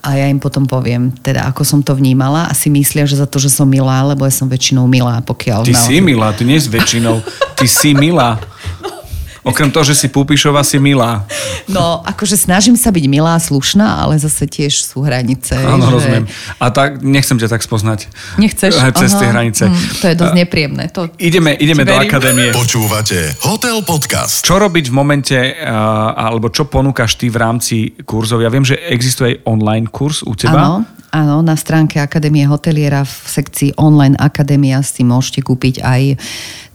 a 0.00 0.10
ja 0.16 0.32
im 0.32 0.40
potom 0.40 0.64
poviem, 0.64 1.12
teda 1.20 1.44
ako 1.52 1.60
som 1.60 1.84
to 1.84 1.92
vnímala 1.92 2.48
a 2.48 2.56
si 2.56 2.72
myslia, 2.72 3.04
že 3.04 3.20
za 3.20 3.28
to, 3.28 3.36
že 3.36 3.52
som 3.52 3.68
milá, 3.68 4.00
lebo 4.00 4.24
ja 4.24 4.32
som 4.32 4.48
väčšinou 4.48 4.88
milá, 4.88 5.20
pokiaľ... 5.20 5.68
Ty 5.68 5.76
si 5.76 6.00
milá, 6.00 6.32
ty 6.32 6.48
nie 6.48 6.56
si 6.56 6.72
väčšinou, 6.72 7.20
ty 7.60 7.68
si 7.68 7.92
milá. 7.92 8.40
Okrem 9.40 9.72
toho, 9.72 9.84
že 9.88 9.96
si 9.96 10.12
Púpišová, 10.12 10.60
si 10.60 10.76
milá. 10.76 11.24
No, 11.64 12.04
akože 12.04 12.36
snažím 12.36 12.76
sa 12.76 12.92
byť 12.92 13.04
milá, 13.08 13.40
slušná, 13.40 14.04
ale 14.04 14.20
zase 14.20 14.44
tiež 14.44 14.84
sú 14.84 15.00
hranice. 15.00 15.56
Áno, 15.56 15.88
že... 15.88 15.92
rozumiem. 15.96 16.24
A 16.60 16.66
tak 16.68 17.00
nechcem 17.00 17.40
ťa 17.40 17.48
tak 17.48 17.64
spoznať. 17.64 18.12
Nechceš? 18.36 18.76
Cez 18.76 19.12
tie 19.16 19.28
hranice. 19.32 19.64
Mm, 19.72 19.80
to 19.96 20.04
je 20.12 20.14
dosť 20.14 20.34
nepríjemné. 20.36 20.84
To... 20.92 21.08
Ideme, 21.16 21.56
ideme 21.56 21.88
do 21.88 21.96
akadémie. 21.96 22.52
Počúvate 22.52 23.40
Hotel 23.48 23.80
Podcast. 23.80 24.44
Čo 24.44 24.60
robiť 24.60 24.92
v 24.92 24.94
momente, 24.94 25.38
alebo 26.16 26.52
čo 26.52 26.68
ponúkaš 26.68 27.16
ty 27.16 27.32
v 27.32 27.36
rámci 27.40 27.76
kurzov? 28.04 28.44
Ja 28.44 28.52
viem, 28.52 28.66
že 28.66 28.76
existuje 28.76 29.34
aj 29.34 29.36
online 29.48 29.88
kurz 29.88 30.20
u 30.20 30.36
teba. 30.36 30.60
Áno, 30.60 31.00
Áno, 31.10 31.42
na 31.42 31.58
stránke 31.58 31.98
Akadémie 31.98 32.46
hoteliera 32.46 33.02
v 33.02 33.10
sekcii 33.10 33.74
online 33.82 34.14
Akadémia 34.14 34.78
si 34.86 35.02
môžete 35.02 35.42
kúpiť 35.42 35.82
aj 35.82 36.02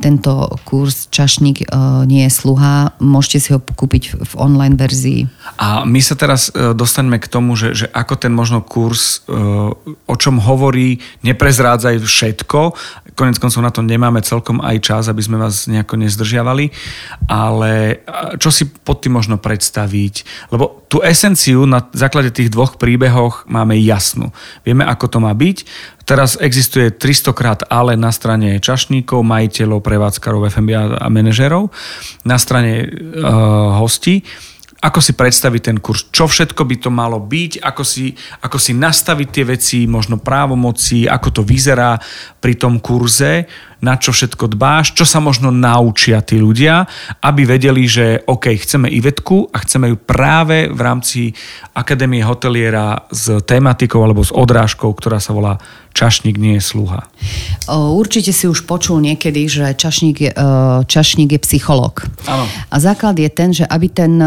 tento 0.03 0.51
kurz 0.67 1.07
Čašník 1.07 1.63
e, 1.63 1.65
nie 2.03 2.27
je 2.27 2.31
sluha. 2.55 2.95
Môžete 3.03 3.37
si 3.43 3.49
ho 3.51 3.59
kúpiť 3.59 4.15
v 4.15 4.33
online 4.39 4.79
verzii. 4.79 5.27
A 5.59 5.83
my 5.83 5.99
sa 5.99 6.15
teraz 6.15 6.47
e, 6.55 6.71
dostaňme 6.71 7.19
k 7.19 7.27
tomu, 7.27 7.59
že, 7.59 7.75
že 7.75 7.87
ako 7.91 8.15
ten 8.15 8.31
možno 8.31 8.63
kurz, 8.63 9.27
e, 9.27 9.35
o 9.91 10.15
čom 10.15 10.39
hovorí, 10.39 11.03
neprezrádzaj 11.27 11.99
všetko. 11.99 12.59
Konec 13.19 13.35
koncov 13.43 13.59
na 13.59 13.71
to 13.75 13.83
nemáme 13.83 14.23
celkom 14.23 14.63
aj 14.63 14.77
čas, 14.79 15.03
aby 15.11 15.19
sme 15.19 15.35
vás 15.35 15.67
nejako 15.67 15.99
nezdržiavali. 15.99 16.71
Ale 17.27 17.99
čo 18.39 18.47
si 18.47 18.71
pod 18.71 19.03
tým 19.03 19.19
možno 19.19 19.35
predstaviť? 19.35 20.47
Lebo 20.55 20.87
tú 20.87 21.03
esenciu 21.03 21.67
na 21.67 21.83
základe 21.91 22.31
tých 22.31 22.47
dvoch 22.47 22.79
príbehoch 22.79 23.43
máme 23.51 23.75
jasnú. 23.83 24.31
Vieme, 24.63 24.87
ako 24.87 25.11
to 25.11 25.17
má 25.19 25.35
byť. 25.35 25.67
Teraz 26.05 26.37
existuje 26.37 26.93
300 26.93 27.33
krát 27.33 27.59
ale 27.65 27.97
na 27.97 28.13
strane 28.13 28.61
čašníkov, 28.61 29.25
majiteľov, 29.25 29.81
prevádzkarov, 29.81 30.53
FMB 30.53 31.01
a 31.01 31.07
manažerov, 31.09 31.73
na 32.21 32.37
strane 32.37 32.85
uh, 32.85 33.81
hostí. 33.81 34.21
Ako 34.85 35.01
si 35.01 35.17
predstaviť 35.17 35.61
ten 35.65 35.77
kurz, 35.81 36.13
čo 36.13 36.29
všetko 36.29 36.61
by 36.61 36.75
to 36.77 36.93
malo 36.93 37.17
byť, 37.17 37.57
ako 37.57 37.81
si, 37.81 38.13
ako 38.45 38.61
si 38.61 38.77
nastaviť 38.77 39.27
tie 39.33 39.45
veci, 39.49 39.77
možno 39.89 40.21
právomoci, 40.21 41.09
ako 41.09 41.27
to 41.33 41.41
vyzerá 41.41 41.97
pri 42.37 42.53
tom 42.53 42.77
kurze, 42.77 43.49
na 43.83 43.99
čo 43.99 44.15
všetko 44.15 44.51
dbáš, 44.55 44.95
čo 44.95 45.03
sa 45.03 45.19
možno 45.19 45.51
naučia 45.51 46.23
tí 46.23 46.39
ľudia, 46.39 46.87
aby 47.19 47.47
vedeli, 47.47 47.87
že 47.89 48.23
OK, 48.27 48.55
chceme 48.55 48.87
Ivetku 48.91 49.51
a 49.51 49.57
chceme 49.63 49.91
ju 49.91 49.97
práve 49.99 50.67
v 50.71 50.79
rámci 50.79 51.19
Akadémie 51.75 52.23
hoteliera 52.23 53.07
s 53.11 53.43
tematikou 53.43 53.99
alebo 54.03 54.23
s 54.23 54.31
odrážkou, 54.31 54.91
ktorá 54.95 55.19
sa 55.19 55.35
volá 55.35 55.59
čašník 55.95 56.35
nie 56.35 56.59
je 56.59 56.63
sluha. 56.75 57.07
Určite 57.71 58.35
si 58.35 58.51
už 58.51 58.67
počul 58.67 58.99
niekedy, 58.99 59.47
že 59.47 59.71
čašník 59.71 60.17
je, 60.19 60.31
čašník 60.83 61.31
je 61.31 61.39
psycholog. 61.39 62.03
Áno. 62.27 62.43
A 62.67 62.75
základ 62.83 63.15
je 63.15 63.31
ten, 63.31 63.55
že 63.55 63.63
aby 63.63 63.87
ten, 63.87 64.19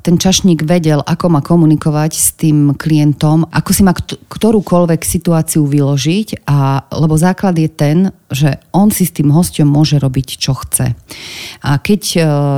ten 0.00 0.16
čašník 0.16 0.64
vedel, 0.64 1.04
ako 1.04 1.28
má 1.28 1.40
komunikovať 1.44 2.12
s 2.16 2.32
tým 2.32 2.72
klientom, 2.72 3.44
ako 3.52 3.70
si 3.76 3.84
má 3.84 3.92
ktorúkoľvek 4.32 5.00
situáciu 5.04 5.68
vyložiť, 5.68 6.48
a, 6.48 6.88
lebo 6.88 7.20
základ 7.20 7.60
je 7.60 7.68
ten, 7.68 8.08
že 8.34 8.58
on 8.74 8.90
si 8.90 9.06
s 9.06 9.14
tým 9.14 9.30
hostom 9.30 9.70
môže 9.70 9.96
robiť, 9.96 10.28
čo 10.36 10.52
chce. 10.58 10.92
A 11.62 11.78
keď 11.78 12.02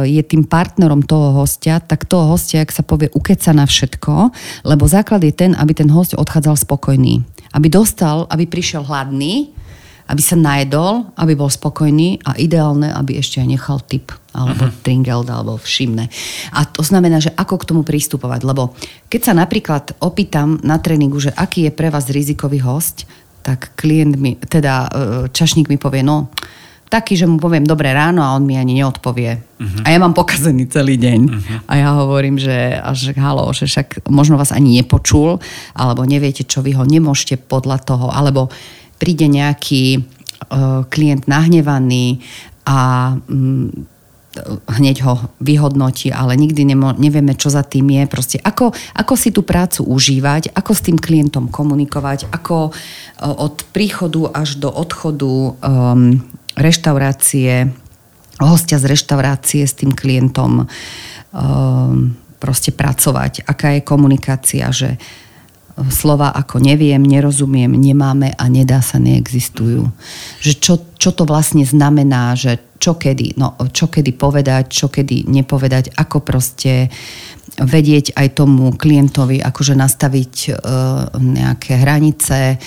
je 0.08 0.22
tým 0.24 0.48
partnerom 0.48 1.04
toho 1.04 1.44
hostia, 1.44 1.78
tak 1.78 2.08
toho 2.08 2.34
hostia, 2.34 2.64
ak 2.64 2.72
sa 2.72 2.80
povie, 2.80 3.12
ukeca 3.12 3.52
na 3.52 3.68
všetko, 3.68 4.32
lebo 4.64 4.88
základ 4.88 5.22
je 5.22 5.36
ten, 5.36 5.52
aby 5.52 5.76
ten 5.76 5.92
host 5.92 6.16
odchádzal 6.16 6.56
spokojný 6.56 7.36
aby 7.56 7.72
dostal, 7.72 8.28
aby 8.28 8.44
prišiel 8.44 8.84
hladný, 8.84 9.48
aby 10.06 10.22
sa 10.22 10.38
najedol, 10.38 11.10
aby 11.18 11.34
bol 11.34 11.50
spokojný 11.50 12.22
a 12.22 12.38
ideálne, 12.38 12.92
aby 12.94 13.18
ešte 13.18 13.42
aj 13.42 13.48
nechal 13.48 13.82
tip 13.82 14.14
alebo 14.36 14.68
uh-huh. 14.68 14.78
tringeld 14.84 15.26
alebo 15.26 15.58
všimne. 15.58 16.06
A 16.54 16.68
to 16.68 16.84
znamená, 16.84 17.18
že 17.18 17.34
ako 17.34 17.58
k 17.58 17.68
tomu 17.72 17.82
pristupovať, 17.82 18.46
lebo 18.46 18.76
keď 19.10 19.20
sa 19.24 19.34
napríklad 19.34 19.98
opýtam 19.98 20.62
na 20.62 20.78
tréningu, 20.78 21.18
že 21.18 21.34
aký 21.34 21.66
je 21.66 21.72
pre 21.74 21.90
vás 21.90 22.06
rizikový 22.06 22.62
host, 22.62 23.08
tak 23.46 23.78
klient 23.78 24.18
mi, 24.18 24.34
teda 24.34 24.74
e, 24.82 24.88
čašník 25.30 25.70
mi 25.70 25.78
povie, 25.78 26.02
no 26.02 26.34
taký, 26.86 27.18
že 27.18 27.26
mu 27.26 27.38
poviem 27.38 27.66
dobré 27.66 27.90
ráno 27.90 28.22
a 28.22 28.34
on 28.34 28.46
mi 28.46 28.54
ani 28.54 28.78
neodpovie. 28.78 29.42
Uh-huh. 29.58 29.82
A 29.82 29.90
ja 29.90 29.98
mám 29.98 30.14
pokazený 30.14 30.70
celý 30.70 30.94
deň. 30.98 31.20
Uh-huh. 31.26 31.58
A 31.66 31.72
ja 31.82 31.90
hovorím, 31.98 32.38
že 32.38 32.78
až 32.78 33.10
halo, 33.18 33.50
že 33.50 33.66
však 33.66 34.06
možno 34.06 34.38
vás 34.38 34.54
ani 34.54 34.78
nepočul, 34.82 35.42
alebo 35.74 36.06
neviete, 36.06 36.46
čo 36.46 36.62
vy 36.62 36.78
ho 36.78 36.86
nemôžete 36.86 37.42
podľa 37.42 37.82
toho, 37.82 38.06
alebo 38.14 38.54
príde 39.02 39.26
nejaký 39.26 39.98
uh, 39.98 40.86
klient 40.86 41.26
nahnevaný 41.26 42.22
a 42.70 43.12
um, 43.18 43.66
hneď 44.68 44.96
ho 45.06 45.32
vyhodnotí, 45.40 46.12
ale 46.12 46.36
nikdy 46.36 46.62
nemo, 46.68 46.92
nevieme, 46.96 47.34
čo 47.36 47.48
za 47.48 47.64
tým 47.64 47.88
je. 47.90 48.02
Proste 48.06 48.36
ako, 48.40 48.72
ako 48.96 49.14
si 49.16 49.32
tú 49.32 49.42
prácu 49.42 49.84
užívať, 49.84 50.52
ako 50.52 50.72
s 50.72 50.84
tým 50.84 50.98
klientom 51.00 51.48
komunikovať, 51.48 52.30
ako 52.30 52.70
uh, 52.70 52.74
od 53.36 53.64
príchodu 53.72 54.30
až 54.32 54.60
do 54.60 54.68
odchodu 54.68 55.28
um, 55.28 56.20
reštaurácie, 56.56 57.68
hostia 58.40 58.80
z 58.80 58.84
reštaurácie 58.88 59.64
s 59.64 59.76
tým 59.76 59.92
klientom 59.92 60.64
ehm, 60.64 62.16
proste 62.40 62.72
pracovať. 62.72 63.44
Aká 63.44 63.76
je 63.76 63.84
komunikácia, 63.84 64.68
že 64.72 65.00
slova 65.92 66.32
ako 66.32 66.56
neviem, 66.56 67.00
nerozumiem, 67.04 67.68
nemáme 67.68 68.32
a 68.32 68.44
nedá 68.48 68.80
sa 68.80 68.96
neexistujú. 68.96 69.92
Že 70.40 70.52
čo, 70.56 70.74
čo 70.96 71.10
to 71.12 71.28
vlastne 71.28 71.64
znamená, 71.68 72.32
že 72.32 72.56
čo 72.76 72.96
kedy, 72.96 73.40
no, 73.40 73.56
čo 73.72 73.88
kedy 73.88 74.12
povedať, 74.16 74.64
čo 74.68 74.86
kedy 74.92 75.28
nepovedať, 75.28 75.96
ako 75.96 76.20
proste 76.22 76.92
vedieť 77.56 78.12
aj 78.12 78.36
tomu 78.36 78.76
klientovi, 78.76 79.40
akože 79.40 79.72
nastaviť 79.72 80.34
e, 80.44 80.50
nejaké 81.16 81.80
hranice, 81.80 82.60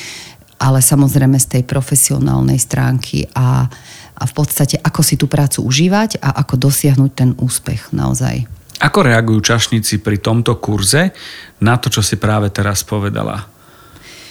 ale 0.60 0.80
samozrejme 0.82 1.38
z 1.38 1.48
tej 1.60 1.64
profesionálnej 1.64 2.58
stránky 2.58 3.30
a, 3.38 3.70
a 4.18 4.24
v 4.26 4.34
podstate 4.34 4.82
ako 4.82 5.02
si 5.06 5.16
tú 5.16 5.30
prácu 5.30 5.64
užívať 5.64 6.20
a 6.20 6.42
ako 6.42 6.70
dosiahnuť 6.70 7.12
ten 7.14 7.32
úspech 7.38 7.94
naozaj. 7.94 8.50
Ako 8.80 9.04
reagujú 9.04 9.44
čašníci 9.44 10.00
pri 10.00 10.24
tomto 10.24 10.56
kurze 10.58 11.12
na 11.60 11.76
to, 11.76 11.92
čo 11.92 12.00
si 12.00 12.16
práve 12.16 12.48
teraz 12.48 12.82
povedala? 12.88 13.44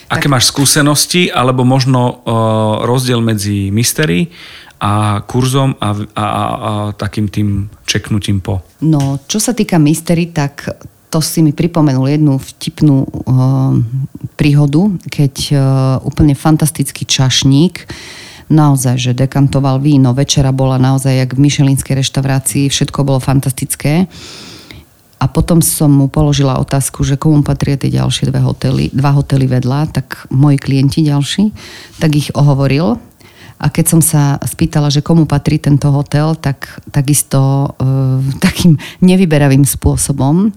Aké 0.09 0.25
tak... 0.25 0.33
máš 0.33 0.49
skúsenosti, 0.49 1.29
alebo 1.29 1.61
možno 1.61 2.01
uh, 2.01 2.15
rozdiel 2.81 3.21
medzi 3.21 3.69
mystery 3.69 4.33
a 4.79 5.19
kurzom 5.27 5.75
a, 5.79 5.91
a, 5.91 5.91
a, 5.91 6.23
a 6.23 6.71
takým 6.95 7.27
tým 7.27 7.67
čeknutím 7.83 8.39
po? 8.39 8.63
No, 8.79 9.19
čo 9.27 9.37
sa 9.43 9.51
týka 9.51 9.75
mystery, 9.75 10.31
tak 10.31 10.71
to 11.09 11.19
si 11.19 11.43
mi 11.43 11.51
pripomenul 11.51 12.07
jednu 12.07 12.39
vtipnú 12.39 12.97
uh, 13.03 13.75
príhodu, 14.39 14.93
keď 15.09 15.35
uh, 15.51 15.59
úplne 16.05 16.37
fantastický 16.37 17.03
čašník 17.03 17.89
naozaj, 18.49 18.95
že 18.97 19.11
dekantoval 19.13 19.77
víno, 19.77 20.13
večera 20.17 20.49
bola 20.49 20.81
naozaj 20.81 21.13
jak 21.13 21.31
v 21.37 21.43
myšelinskej 21.45 22.01
reštaurácii, 22.01 22.65
všetko 22.73 23.05
bolo 23.05 23.21
fantastické. 23.21 24.09
A 25.19 25.27
potom 25.27 25.59
som 25.59 25.91
mu 25.91 26.07
položila 26.07 26.57
otázku, 26.63 27.03
že 27.03 27.19
komu 27.19 27.43
patria 27.43 27.75
tie 27.75 27.91
ďalšie 27.91 28.31
dve 28.31 28.39
hotely, 28.39 28.87
dva 28.95 29.11
hotely 29.11 29.51
vedľa, 29.51 29.91
tak 29.91 30.25
moji 30.31 30.55
klienti 30.55 31.03
ďalší, 31.03 31.51
tak 31.99 32.15
ich 32.15 32.31
ohovoril 32.33 32.95
a 33.59 33.67
keď 33.67 33.85
som 33.85 34.01
sa 34.01 34.39
spýtala, 34.39 34.87
že 34.87 35.03
komu 35.03 35.27
patrí 35.27 35.59
tento 35.59 35.91
hotel, 35.91 36.39
tak 36.39 36.79
takisto 36.95 37.75
e, 37.75 37.93
takým 38.45 38.79
nevyberavým 39.03 39.67
spôsobom 39.67 40.55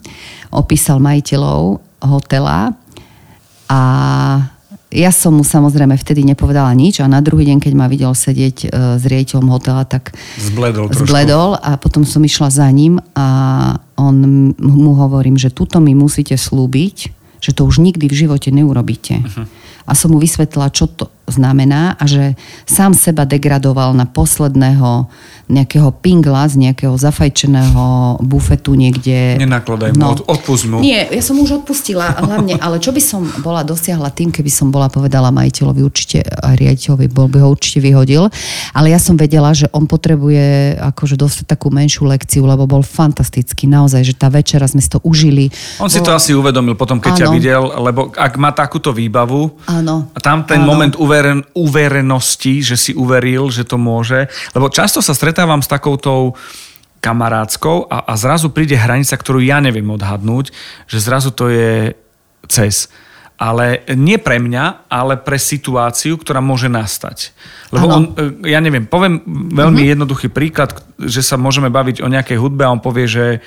opísal 0.54 1.02
majiteľov 1.02 1.82
hotela 2.02 2.78
a 3.66 3.80
ja 4.92 5.08
som 5.08 5.40
mu 5.40 5.44
samozrejme 5.44 5.96
vtedy 5.96 6.20
nepovedala 6.20 6.68
nič 6.76 7.00
a 7.00 7.08
na 7.08 7.24
druhý 7.24 7.48
deň, 7.48 7.58
keď 7.64 7.72
ma 7.72 7.88
videl 7.88 8.12
sedieť 8.12 8.56
e, 8.62 8.66
s 9.00 9.02
riaditeľom 9.08 9.48
hotela, 9.48 9.88
tak 9.88 10.12
zbledol, 10.36 10.92
zbledol 10.92 11.56
a 11.56 11.80
potom 11.80 12.04
som 12.04 12.20
išla 12.20 12.52
za 12.52 12.68
ním 12.68 13.00
a 13.16 13.28
on 13.96 14.52
mu 14.60 14.92
hovorím, 14.92 15.40
že 15.40 15.48
tuto 15.48 15.80
mi 15.80 15.96
musíte 15.96 16.36
slúbiť, 16.36 16.96
že 17.40 17.50
to 17.56 17.64
už 17.64 17.80
nikdy 17.80 18.06
v 18.06 18.14
živote 18.14 18.52
neurobíte. 18.52 19.24
Uh-huh. 19.24 19.48
A 19.88 19.92
som 19.96 20.14
mu 20.14 20.20
vysvetlila, 20.20 20.70
čo 20.70 20.86
to 20.86 21.10
znamená 21.32 21.96
a 21.96 22.04
že 22.04 22.36
sám 22.68 22.92
seba 22.92 23.24
degradoval 23.24 23.96
na 23.96 24.04
posledného 24.04 25.08
nejakého 25.52 25.92
pingla 26.00 26.48
z 26.48 26.68
nejakého 26.68 26.96
zafajčeného 26.96 28.16
bufetu 28.24 28.72
niekde. 28.72 29.36
Nenakladaj 29.36 29.92
mu, 29.92 30.00
no, 30.00 30.16
odpust 30.24 30.64
mu. 30.64 30.80
Nie, 30.80 31.04
ja 31.12 31.20
som 31.20 31.36
už 31.36 31.62
odpustila 31.62 32.08
hlavne, 32.24 32.56
ale 32.56 32.80
čo 32.80 32.94
by 32.94 33.02
som 33.04 33.20
bola 33.44 33.60
dosiahla 33.60 34.08
tým, 34.14 34.32
keby 34.32 34.48
som 34.48 34.72
bola 34.72 34.88
povedala 34.88 35.28
majiteľovi 35.34 35.80
určite 35.84 36.24
a 36.24 36.56
riaditeľovi, 36.56 37.06
bol 37.12 37.28
by 37.28 37.44
ho 37.44 37.52
určite 37.52 37.84
vyhodil, 37.84 38.32
ale 38.72 38.94
ja 38.94 39.00
som 39.02 39.18
vedela, 39.18 39.52
že 39.52 39.68
on 39.76 39.84
potrebuje 39.84 40.78
akože 40.80 41.20
dostať 41.20 41.44
takú 41.44 41.68
menšiu 41.68 42.08
lekciu, 42.08 42.48
lebo 42.48 42.64
bol 42.64 42.80
fantastický, 42.80 43.68
naozaj, 43.68 44.08
že 44.08 44.14
tá 44.16 44.32
večera 44.32 44.64
sme 44.64 44.80
si 44.80 44.88
to 44.88 45.04
užili. 45.04 45.52
On 45.82 45.90
bol... 45.90 45.92
si 45.92 46.00
to 46.00 46.16
asi 46.16 46.32
uvedomil 46.32 46.78
potom, 46.78 46.96
keď 46.96 47.12
ano. 47.12 47.20
ťa 47.20 47.26
videl, 47.28 47.62
lebo 47.82 48.00
ak 48.14 48.32
má 48.40 48.54
takúto 48.56 48.94
výbavu 48.94 49.52
ano. 49.68 50.08
a 50.16 50.18
tam 50.22 50.48
ten 50.48 50.64
ano. 50.64 50.68
moment 50.70 50.94
uveren, 51.22 51.46
uverenosti, 51.54 52.66
že 52.66 52.74
si 52.74 52.92
uveril, 52.98 53.46
že 53.54 53.62
to 53.62 53.78
môže, 53.78 54.26
lebo 54.58 54.66
často 54.66 54.98
sa 54.98 55.14
stretáva 55.14 55.52
stretávam 55.52 55.62
s 55.62 55.70
takoutou 55.70 56.36
kamarádskou 57.02 57.90
a, 57.90 58.04
a 58.06 58.12
zrazu 58.14 58.54
príde 58.54 58.78
hranica, 58.78 59.18
ktorú 59.18 59.42
ja 59.42 59.58
neviem 59.58 59.88
odhadnúť, 59.90 60.54
že 60.86 60.98
zrazu 61.02 61.34
to 61.34 61.50
je 61.50 61.96
cez. 62.46 62.86
Ale 63.42 63.82
nie 63.98 64.22
pre 64.22 64.38
mňa, 64.38 64.86
ale 64.86 65.18
pre 65.18 65.34
situáciu, 65.34 66.14
ktorá 66.14 66.38
môže 66.38 66.70
nastať. 66.70 67.34
Lebo 67.74 67.86
ano. 67.90 67.94
on, 67.96 68.04
e, 68.46 68.54
ja 68.54 68.62
neviem, 68.62 68.86
poviem 68.86 69.18
veľmi 69.50 69.82
uh-huh. 69.82 69.92
jednoduchý 69.98 70.28
príklad, 70.30 70.78
že 71.00 71.26
sa 71.26 71.34
môžeme 71.34 71.66
baviť 71.66 72.06
o 72.06 72.12
nejakej 72.12 72.38
hudbe 72.38 72.62
a 72.62 72.70
on 72.70 72.78
povie, 72.78 73.10
že, 73.10 73.42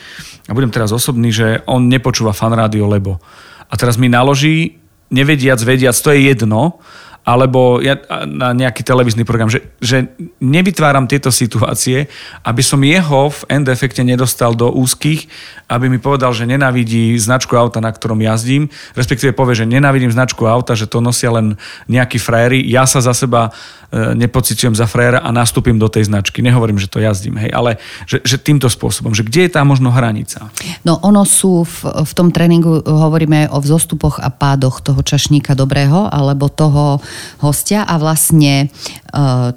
a 0.49 0.51
budem 0.51 0.73
teraz 0.73 0.91
osobný, 0.91 1.31
že 1.31 1.63
on 1.63 1.87
nepočúva 1.87 2.35
fan 2.35 2.51
rádio, 2.51 2.91
lebo. 2.91 3.23
A 3.71 3.73
teraz 3.79 3.95
mi 3.95 4.11
naloží, 4.11 4.83
nevediac, 5.15 5.63
vediac, 5.63 5.95
to 5.95 6.11
je 6.11 6.27
jedno, 6.27 6.83
alebo 7.25 7.81
ja, 7.81 7.97
na 8.29 8.53
nejaký 8.53 8.85
televízny 8.85 9.25
program, 9.25 9.49
že, 9.49 9.65
že 9.81 10.13
nevytváram 10.37 11.09
tieto 11.09 11.33
situácie, 11.33 12.05
aby 12.45 12.61
som 12.61 12.77
jeho 12.85 13.33
v 13.33 13.41
end 13.49 13.65
efekte 13.65 14.05
nedostal 14.05 14.53
do 14.53 14.69
úzkých, 14.69 15.25
aby 15.65 15.89
mi 15.89 15.97
povedal, 15.97 16.37
že 16.37 16.45
nenávidí 16.45 17.17
značku 17.17 17.57
auta, 17.57 17.81
na 17.81 17.89
ktorom 17.89 18.21
jazdím, 18.21 18.69
respektíve 18.93 19.33
povie, 19.33 19.57
že 19.57 19.65
nenávidím 19.65 20.13
značku 20.13 20.45
auta, 20.45 20.77
že 20.77 20.85
to 20.85 21.01
nosia 21.01 21.33
len 21.33 21.57
nejakí 21.89 22.21
frajery, 22.21 22.61
ja 22.69 22.85
sa 22.85 23.01
za 23.01 23.17
seba 23.17 23.49
e, 23.89 24.13
nepocitujem 24.13 24.77
za 24.77 24.85
frajera 24.85 25.25
a 25.25 25.33
nastúpim 25.33 25.81
do 25.81 25.89
tej 25.89 26.05
značky. 26.05 26.45
Nehovorím, 26.45 26.77
že 26.77 26.85
to 26.85 27.01
jazdím, 27.01 27.41
hej, 27.41 27.49
ale 27.49 27.81
že, 28.05 28.21
že 28.21 28.37
týmto 28.37 28.69
spôsobom, 28.69 29.17
že 29.17 29.25
kde 29.25 29.49
je 29.49 29.51
tá 29.57 29.65
možno 29.65 29.89
hranica? 29.89 30.53
No 30.85 31.01
ono 31.01 31.25
sú 31.25 31.65
v, 31.65 32.05
v 32.05 32.11
tom 32.13 32.29
tréningu, 32.29 32.85
hovoríme 32.85 33.49
o 33.49 33.57
vzostupoch 33.57 34.21
a 34.21 34.29
pádoch 34.29 34.85
toho 34.85 35.01
čašníka 35.01 35.57
dobrého, 35.57 36.05
alebo 36.13 36.53
toho 36.53 37.01
hostia 37.39 37.83
a 37.83 37.95
vlastne 37.97 38.65
e, 38.65 38.67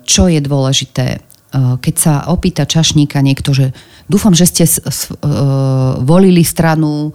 čo 0.04 0.28
je 0.28 0.40
dôležité, 0.42 1.06
e, 1.16 1.20
keď 1.80 1.94
sa 1.94 2.14
opýta 2.30 2.64
čašníka 2.68 3.22
niekto, 3.22 3.54
že 3.54 3.72
dúfam, 4.08 4.32
že 4.32 4.48
ste 4.48 4.64
e, 4.64 4.72
volili 6.02 6.42
stranu 6.42 7.12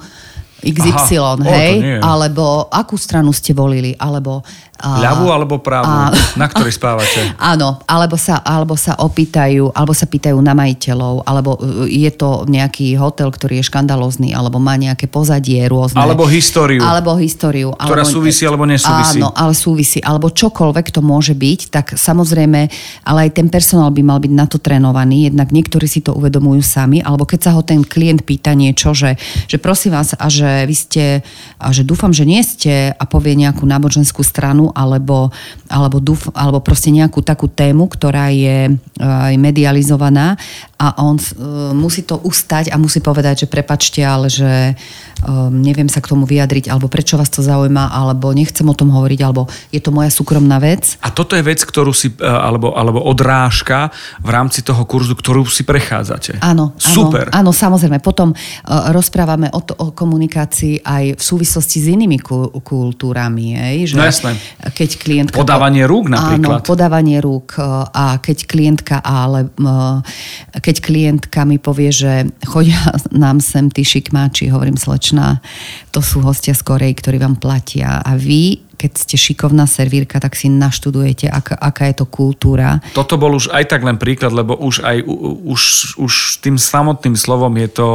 XY, 0.63 1.19
Aha, 1.19 1.35
o, 1.35 1.43
hej? 1.43 1.73
nie. 1.77 1.97
alebo 1.99 2.71
akú 2.71 2.95
stranu 2.95 3.35
ste 3.35 3.51
volili, 3.51 3.91
alebo... 3.99 4.39
a- 4.79 4.99
Ľavú 5.03 5.27
alebo 5.29 5.59
pravú? 5.59 5.87
a- 5.87 6.11
Na 6.41 6.47
ktorej 6.47 6.73
spávate? 6.73 7.35
Áno, 7.53 7.83
alebo 7.83 8.15
sa, 8.15 8.39
alebo 8.39 8.79
sa 8.79 8.95
opýtajú, 8.95 9.75
alebo 9.75 9.91
sa 9.91 10.07
pýtajú 10.07 10.39
na 10.39 10.55
majiteľov, 10.55 11.27
alebo 11.27 11.59
uh, 11.59 11.83
je 11.85 12.07
to 12.15 12.47
nejaký 12.47 12.95
hotel, 12.95 13.27
ktorý 13.27 13.59
je 13.59 13.67
škandalózny, 13.67 14.31
alebo 14.31 14.59
má 14.59 14.79
nejaké 14.79 15.11
pozadie 15.11 15.59
rôzne. 15.67 15.99
Alebo 15.99 16.23
históriu. 16.23 16.79
Alebo 16.79 17.15
históriu. 17.19 17.75
Ktorá 17.75 18.03
alebo, 18.03 18.15
súvisí 18.15 18.43
alebo 18.47 18.63
nesúvisí. 18.63 19.19
Áno, 19.19 19.35
ale 19.35 19.53
súvisí. 19.55 19.99
Alebo 19.99 20.31
čokoľvek 20.31 20.87
to 20.95 21.01
môže 21.03 21.35
byť, 21.35 21.59
tak 21.67 21.85
samozrejme, 21.99 22.59
ale 23.03 23.19
aj 23.27 23.31
ten 23.35 23.47
personál 23.51 23.91
by 23.91 24.01
mal 24.03 24.19
byť 24.21 24.33
na 24.33 24.45
to 24.47 24.57
trénovaný, 24.61 25.27
jednak 25.27 25.51
niektorí 25.51 25.87
si 25.89 25.99
to 25.99 26.15
uvedomujú 26.15 26.61
sami, 26.63 27.01
alebo 27.01 27.27
keď 27.27 27.39
sa 27.39 27.51
ho 27.55 27.61
ten 27.65 27.81
klient 27.83 28.23
pýta 28.23 28.53
niečo, 28.53 28.93
že, 28.93 29.15
že 29.47 29.57
prosím 29.57 29.95
vás, 29.97 30.13
a 30.13 30.27
že 30.29 30.49
vy 30.69 30.75
ste, 30.77 31.05
a 31.57 31.73
že 31.73 31.81
dúfam, 31.81 32.13
že 32.13 32.23
nie 32.23 32.41
ste 32.45 32.93
a 32.93 33.03
povie 33.09 33.33
nejakú 33.33 33.65
náboženskú 33.65 34.21
stranu, 34.21 34.69
alebo, 34.77 35.33
alebo, 35.67 35.97
dúf, 35.97 36.29
alebo 36.37 36.61
proste 36.61 36.93
nejakú 36.93 37.25
takú 37.25 37.49
tému, 37.49 37.89
ktorá 37.89 38.29
je 38.29 38.69
e, 38.69 38.73
aj 39.01 39.33
medializovaná 39.41 40.37
a 40.83 40.99
on 40.99 41.15
e, 41.15 41.23
musí 41.71 42.03
to 42.03 42.19
ustať 42.19 42.67
a 42.67 42.75
musí 42.75 42.99
povedať, 42.99 43.45
že 43.45 43.47
prepačte, 43.47 44.03
ale 44.03 44.27
že 44.27 44.75
um, 45.23 45.47
neviem 45.63 45.87
sa 45.87 46.03
k 46.03 46.11
tomu 46.11 46.27
vyjadriť, 46.27 46.67
alebo 46.67 46.91
prečo 46.91 47.15
vás 47.15 47.31
to 47.31 47.39
zaujíma, 47.39 47.95
alebo 47.95 48.35
nechcem 48.35 48.67
o 48.67 48.75
tom 48.75 48.91
hovoriť, 48.91 49.19
alebo 49.23 49.47
je 49.71 49.79
to 49.79 49.95
moja 49.95 50.11
súkromná 50.11 50.59
vec. 50.59 50.99
A 50.99 51.07
toto 51.15 51.39
je 51.39 51.43
vec, 51.43 51.63
ktorú 51.63 51.95
si, 51.95 52.11
e, 52.11 52.27
alebo, 52.27 52.75
alebo 52.75 52.99
odrážka 52.99 53.95
v 54.19 54.29
rámci 54.29 54.59
toho 54.59 54.83
kurzu, 54.83 55.15
ktorú 55.15 55.47
si 55.47 55.63
prechádzate. 55.63 56.43
Áno, 56.43 56.75
áno, 56.75 56.79
Super. 56.79 57.31
áno, 57.31 57.55
samozrejme. 57.55 58.03
Potom 58.03 58.35
uh, 58.35 58.91
rozprávame 58.91 59.47
o, 59.55 59.63
to, 59.63 59.73
o 59.79 59.95
komunikácii 59.95 60.83
aj 60.83 61.15
v 61.15 61.21
súvislosti 61.23 61.79
s 61.79 61.87
inými 61.87 62.19
ku, 62.19 62.51
kultúrami. 62.59 63.55
Hej, 63.55 63.95
že 63.95 63.95
No 63.95 64.03
jasné. 64.03 64.35
Keď 64.59 64.89
klientka... 64.99 65.35
Podávanie 65.39 65.87
rúk 65.87 66.11
napríklad. 66.11 66.59
Áno, 66.59 66.65
podávanie 66.65 67.23
rúk 67.23 67.55
uh, 67.55 67.87
a 67.87 68.19
keď 68.19 68.37
klientka, 68.49 68.95
ale 68.99 69.47
uh, 69.63 70.03
keď 70.73 70.89
klientka 70.89 71.45
mi 71.45 71.61
povie, 71.61 71.93
že 71.93 72.33
chodia 72.49 72.97
nám 73.13 73.37
sem 73.45 73.69
tí 73.69 73.85
šikmáči, 73.85 74.49
hovorím 74.49 74.73
slečná, 74.73 75.37
to 75.93 76.01
sú 76.01 76.25
hostia 76.25 76.57
z 76.57 76.65
Korei, 76.65 76.97
ktorí 76.97 77.21
vám 77.21 77.37
platia 77.37 78.01
a 78.01 78.17
vy 78.17 78.73
keď 78.73 78.99
ste 78.99 79.15
šikovná 79.15 79.63
servírka, 79.63 80.19
tak 80.19 80.35
si 80.35 80.51
naštudujete, 80.51 81.31
aká, 81.31 81.55
aká 81.55 81.87
je 81.87 82.03
to 82.03 82.05
kultúra. 82.09 82.83
Toto 82.91 83.15
bol 83.15 83.39
už 83.39 83.47
aj 83.55 83.71
tak 83.71 83.79
len 83.79 83.95
príklad, 83.95 84.35
lebo 84.35 84.59
už 84.59 84.83
aj 84.83 85.07
už, 85.39 85.61
už 85.95 86.13
tým 86.43 86.59
samotným 86.59 87.15
slovom 87.15 87.55
je 87.63 87.69
to, 87.71 87.89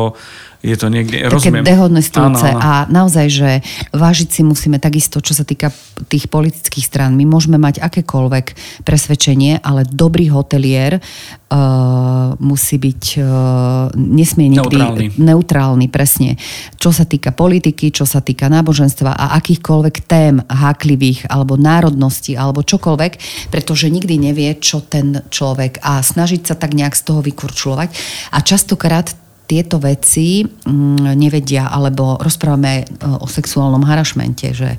je 0.59 0.75
to 0.75 0.91
niekde, 0.91 1.23
také 1.23 1.31
rozumiem. 1.31 1.63
dehonestujúce 1.63 2.51
Áno, 2.51 2.59
áno. 2.59 2.67
a 2.67 2.73
naozaj, 2.91 3.27
že 3.31 3.51
vážiť 3.95 4.29
si 4.35 4.43
musíme 4.43 4.83
takisto, 4.83 5.23
čo 5.23 5.31
sa 5.31 5.47
týka 5.47 5.71
tých 6.11 6.27
politických 6.27 6.83
strán. 6.83 7.15
My 7.15 7.23
môžeme 7.23 7.63
mať 7.63 7.79
akékoľvek 7.79 8.59
presvedčenie, 8.83 9.63
ale 9.63 9.87
dobrý 9.87 10.27
hotelier 10.35 10.99
uh, 10.99 12.35
musí 12.43 12.75
byť, 12.75 13.05
uh, 13.23 13.95
nesmie 13.95 14.51
nikdy 14.51 14.83
Neutrálny. 14.83 15.07
neutrálny, 15.15 15.87
presne. 15.95 16.35
Čo 16.75 16.91
sa 16.91 17.07
týka 17.07 17.31
politiky, 17.31 17.95
čo 17.95 18.03
sa 18.03 18.19
týka 18.19 18.51
náboženstva 18.51 19.15
a 19.15 19.39
akýchkoľvek 19.39 19.95
tém 20.11 20.43
háklivých, 20.43 21.31
alebo 21.31 21.55
národnosti, 21.55 22.35
alebo 22.35 22.67
čokoľvek, 22.67 23.47
pretože 23.55 23.87
nikdy 23.87 24.19
nevie, 24.19 24.59
čo 24.59 24.83
ten 24.83 25.23
človek 25.31 25.79
a 25.87 26.03
snažiť 26.03 26.51
sa 26.51 26.55
tak 26.59 26.75
nejak 26.75 26.99
z 26.99 27.03
toho 27.07 27.23
vykurčulovať. 27.23 27.95
A 28.35 28.43
častokrát 28.43 29.28
tieto 29.49 29.81
veci 29.81 30.45
mm, 30.45 31.17
nevedia, 31.17 31.73
alebo 31.73 32.21
rozprávame 32.21 32.85
e, 32.85 33.01
o 33.01 33.25
sexuálnom 33.25 33.81
harašmente, 33.81 34.53
že 34.53 34.77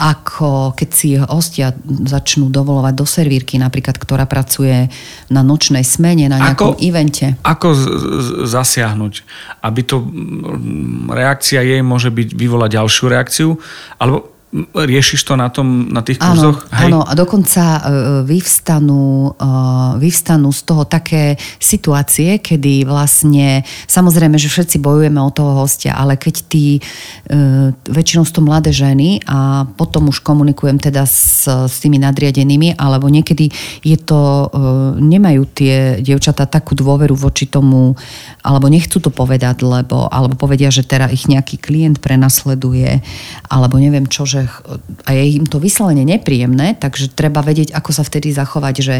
ako 0.00 0.72
keď 0.72 0.88
si 0.88 1.20
hostia 1.20 1.76
začnú 1.84 2.48
dovolovať 2.48 2.94
do 2.96 3.04
servírky, 3.04 3.60
napríklad, 3.60 4.00
ktorá 4.00 4.24
pracuje 4.24 4.88
na 5.28 5.44
nočnej 5.44 5.84
smene, 5.84 6.32
na 6.32 6.40
nejakom 6.40 6.74
Ako- 6.74 6.80
evente. 6.80 7.36
Ako 7.44 7.76
z- 7.76 7.92
z- 7.92 8.34
zasiahnuť? 8.56 9.14
Aby 9.60 9.80
to 9.84 10.00
mm, 10.00 11.12
reakcia 11.12 11.60
jej 11.60 11.84
môže 11.84 12.08
byť 12.08 12.32
vyvolať 12.32 12.70
ďalšiu 12.80 13.04
reakciu? 13.12 13.48
Alebo 14.00 14.35
riešiš 14.72 15.20
to 15.28 15.36
na, 15.36 15.52
tom, 15.52 15.92
na 15.92 16.00
tých 16.00 16.16
Áno, 16.18 16.32
kurzoch? 16.32 16.58
áno, 16.72 17.04
a 17.04 17.12
dokonca 17.12 17.62
e, 17.62 17.80
vyvstanú, 18.24 19.36
e, 19.36 19.52
vyvstanú 20.00 20.48
z 20.48 20.60
toho 20.64 20.82
také 20.88 21.36
situácie, 21.60 22.40
kedy 22.40 22.88
vlastne, 22.88 23.60
samozrejme, 23.84 24.40
že 24.40 24.48
všetci 24.48 24.80
bojujeme 24.80 25.20
o 25.20 25.30
toho 25.30 25.60
hostia, 25.60 25.92
ale 25.92 26.16
keď 26.16 26.34
tí, 26.48 26.80
e, 26.80 26.80
väčšinou 27.74 28.24
sú 28.24 28.40
to 28.40 28.46
mladé 28.46 28.72
ženy 28.72 29.20
a 29.28 29.68
potom 29.76 30.08
už 30.08 30.24
komunikujem 30.24 30.80
teda 30.80 31.04
s, 31.04 31.44
s 31.46 31.76
tými 31.84 32.00
nadriadenými, 32.00 32.80
alebo 32.80 33.12
niekedy 33.12 33.52
je 33.84 33.98
to, 34.00 34.48
nemajú 34.96 35.42
tie 35.52 36.00
dievčatá 36.00 36.48
takú 36.48 36.72
dôveru 36.72 37.12
voči 37.12 37.44
tomu, 37.44 37.98
alebo 38.40 38.70
nechcú 38.70 39.02
to 39.02 39.10
povedať, 39.12 39.60
lebo, 39.62 40.08
alebo 40.08 40.38
povedia, 40.38 40.72
že 40.72 40.86
teda 40.86 41.10
ich 41.12 41.28
nejaký 41.28 41.60
klient 41.60 41.98
prenasleduje, 42.00 43.02
alebo 43.50 43.76
neviem 43.76 44.06
čo, 44.08 44.24
že 44.24 44.45
a 45.04 45.10
je 45.12 45.38
im 45.38 45.46
to 45.46 45.60
vyslovene 45.60 46.02
nepríjemné, 46.06 46.78
takže 46.78 47.12
treba 47.12 47.44
vedieť, 47.44 47.74
ako 47.74 47.90
sa 47.92 48.02
vtedy 48.02 48.32
zachovať, 48.32 48.74
že, 48.80 48.96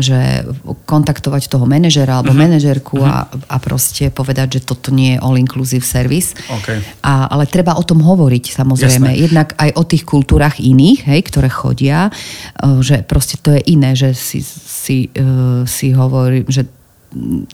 že 0.00 0.44
kontaktovať 0.88 1.50
toho 1.50 1.68
manažera 1.68 2.20
alebo 2.20 2.32
manažerku 2.34 3.02
a, 3.02 3.26
a 3.28 3.56
proste 3.58 4.08
povedať, 4.10 4.58
že 4.58 4.60
toto 4.64 4.90
nie 4.94 5.16
je 5.16 5.22
all-inclusive 5.22 5.84
service. 5.84 6.34
OK. 6.48 6.80
A, 7.04 7.28
ale 7.28 7.46
treba 7.46 7.76
o 7.76 7.84
tom 7.84 8.02
hovoriť 8.02 8.54
samozrejme. 8.54 9.14
Jasné. 9.14 9.22
Jednak 9.22 9.48
aj 9.58 9.70
o 9.76 9.82
tých 9.84 10.04
kultúrach 10.06 10.58
iných, 10.58 11.06
hej, 11.06 11.20
ktoré 11.28 11.48
chodia, 11.50 12.08
e, 12.08 12.80
že 12.80 13.02
proste 13.06 13.38
to 13.38 13.54
je 13.54 13.60
iné, 13.70 13.94
že 13.94 14.14
si, 14.14 14.40
si, 14.42 15.12
e, 15.12 15.64
si 15.68 15.94
hovorí, 15.94 16.46
že 16.48 16.66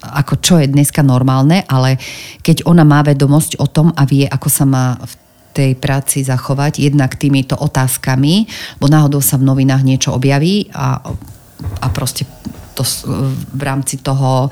ako 0.00 0.35
čo 0.40 0.55
je 0.57 0.72
dneska 0.72 1.05
normálne, 1.05 1.62
ale 1.68 2.00
keď 2.40 2.64
ona 2.64 2.85
má 2.85 3.05
vedomosť 3.05 3.61
o 3.61 3.66
tom 3.68 3.92
a 3.92 4.09
vie, 4.09 4.24
ako 4.24 4.48
sa 4.48 4.64
má 4.64 4.96
v 4.96 5.14
tej 5.52 5.74
práci 5.76 6.22
zachovať, 6.22 6.82
jednak 6.82 7.18
týmito 7.18 7.58
otázkami, 7.58 8.46
bo 8.78 8.86
náhodou 8.86 9.18
sa 9.20 9.36
v 9.36 9.46
novinách 9.46 9.82
niečo 9.82 10.14
objaví 10.14 10.70
a, 10.72 11.02
a 11.80 11.86
proste 11.90 12.24
to 12.74 12.82
v 13.52 13.62
rámci 13.62 14.00
toho 14.00 14.48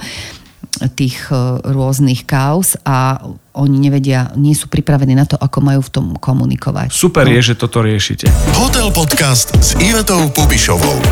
tých 0.94 1.32
e, 1.32 1.58
rôznych 1.74 2.22
kauz 2.22 2.78
a 2.86 3.18
oni 3.58 3.76
nevedia, 3.82 4.30
nie 4.38 4.54
sú 4.54 4.70
pripravení 4.70 5.18
na 5.18 5.26
to, 5.26 5.34
ako 5.34 5.58
majú 5.58 5.80
v 5.82 5.90
tom 5.90 6.06
komunikovať. 6.14 6.94
Super 6.94 7.26
No. 7.26 7.34
je, 7.34 7.40
že 7.50 7.54
toto 7.58 7.82
riešite. 7.82 8.30
Hotel 8.54 8.94
Podcast 8.94 9.50
s 9.58 9.74
Ivetou 9.82 10.30
Pubišovou. 10.30 11.02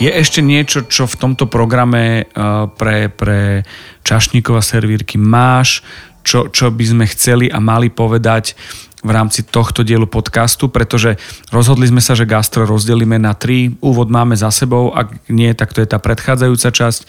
Je 0.00 0.08
ešte 0.08 0.40
niečo, 0.40 0.88
čo 0.88 1.04
v 1.04 1.16
tomto 1.16 1.48
programe 1.48 2.28
uh, 2.32 2.68
pre, 2.68 3.08
pre 3.08 3.64
čašníkov 4.04 4.60
a 4.60 4.62
servírky 4.64 5.16
máš, 5.20 5.80
čo, 6.24 6.48
čo 6.48 6.68
by 6.68 6.84
sme 6.84 7.04
chceli 7.08 7.48
a 7.48 7.60
mali 7.60 7.88
povedať 7.88 8.56
v 9.06 9.14
rámci 9.14 9.46
tohto 9.46 9.86
dielu 9.86 10.10
podcastu, 10.10 10.66
pretože 10.66 11.14
rozhodli 11.54 11.86
sme 11.86 12.02
sa, 12.02 12.18
že 12.18 12.26
gastro 12.26 12.66
rozdelíme 12.66 13.16
na 13.22 13.38
tri. 13.38 13.78
Úvod 13.78 14.10
máme 14.10 14.34
za 14.34 14.50
sebou, 14.50 14.90
ak 14.90 15.30
nie, 15.30 15.54
tak 15.54 15.70
to 15.70 15.80
je 15.80 15.88
tá 15.88 16.02
predchádzajúca 16.02 16.68
časť. 16.74 17.00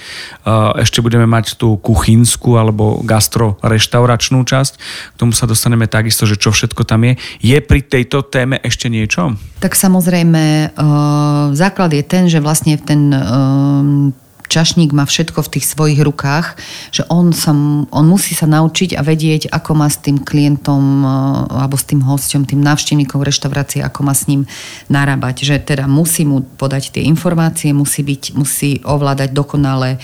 Uh, 0.46 0.78
Ešte 0.78 1.02
budeme 1.02 1.26
mať 1.26 1.58
tú 1.58 1.82
kuchynskú 1.82 2.62
alebo 2.62 3.02
gastro-reštauračnú 3.02 4.46
časť. 4.46 4.74
K 5.14 5.20
tomu 5.20 5.34
sa 5.34 5.50
dostaneme 5.50 5.90
takisto, 5.90 6.30
že 6.30 6.38
čo 6.38 6.54
všetko 6.54 6.86
tam 6.86 7.10
je. 7.10 7.18
Je 7.42 7.58
pri 7.58 7.82
tejto 7.82 8.22
téme 8.22 8.62
ešte 8.62 8.94
niečo? 8.94 9.34
Tak 9.58 9.74
samozrejme, 9.74 10.78
uh, 10.78 11.56
základ 11.58 11.90
je 11.98 12.04
ten, 12.06 12.30
že 12.30 12.38
vlastne 12.38 12.78
ten 12.78 13.10
um, 13.10 14.14
čašník 14.48 14.96
má 14.96 15.04
všetko 15.04 15.44
v 15.44 15.52
tých 15.60 15.66
svojich 15.68 16.00
rukách, 16.02 16.58
že 16.92 17.04
on, 17.12 17.36
sa, 17.36 17.52
on 17.92 18.06
musí 18.08 18.34
sa 18.34 18.48
naučiť 18.48 18.96
a 18.96 19.02
vedieť, 19.04 19.52
ako 19.52 19.72
má 19.76 19.88
s 19.88 20.02
tým 20.02 20.24
klientom 20.24 20.84
uh, 21.04 21.68
alebo 21.68 21.76
s 21.76 21.86
tým 21.86 22.02
hosťom, 22.04 22.48
tým 22.48 22.64
návštevníkom 22.64 23.22
reštaurácie, 23.22 23.84
ako 23.84 24.08
má 24.08 24.16
s 24.16 24.26
ním 24.32 24.48
narábať. 24.88 25.44
Že 25.44 25.56
teda 25.76 25.86
musí 25.86 26.24
mu 26.24 26.42
podať 26.44 26.96
tie 26.96 27.04
informácie, 27.06 27.76
musí, 27.76 28.02
byť, 28.02 28.24
musí 28.34 28.82
ovládať 28.84 29.36
dokonale 29.36 30.00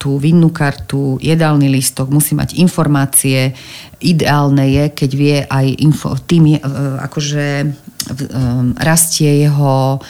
tú 0.00 0.16
vinnú 0.16 0.48
kartu, 0.48 1.20
jedálny 1.20 1.68
listok, 1.68 2.08
musí 2.08 2.32
mať 2.32 2.56
informácie. 2.56 3.52
Ideálne 4.00 4.64
je, 4.64 4.84
keď 4.96 5.10
vie 5.12 5.36
aj 5.44 5.66
info, 5.76 6.16
tým 6.24 6.56
e, 6.56 6.58
akože 7.04 7.68
um, 8.08 8.72
rastie 8.80 9.44
jeho 9.44 10.00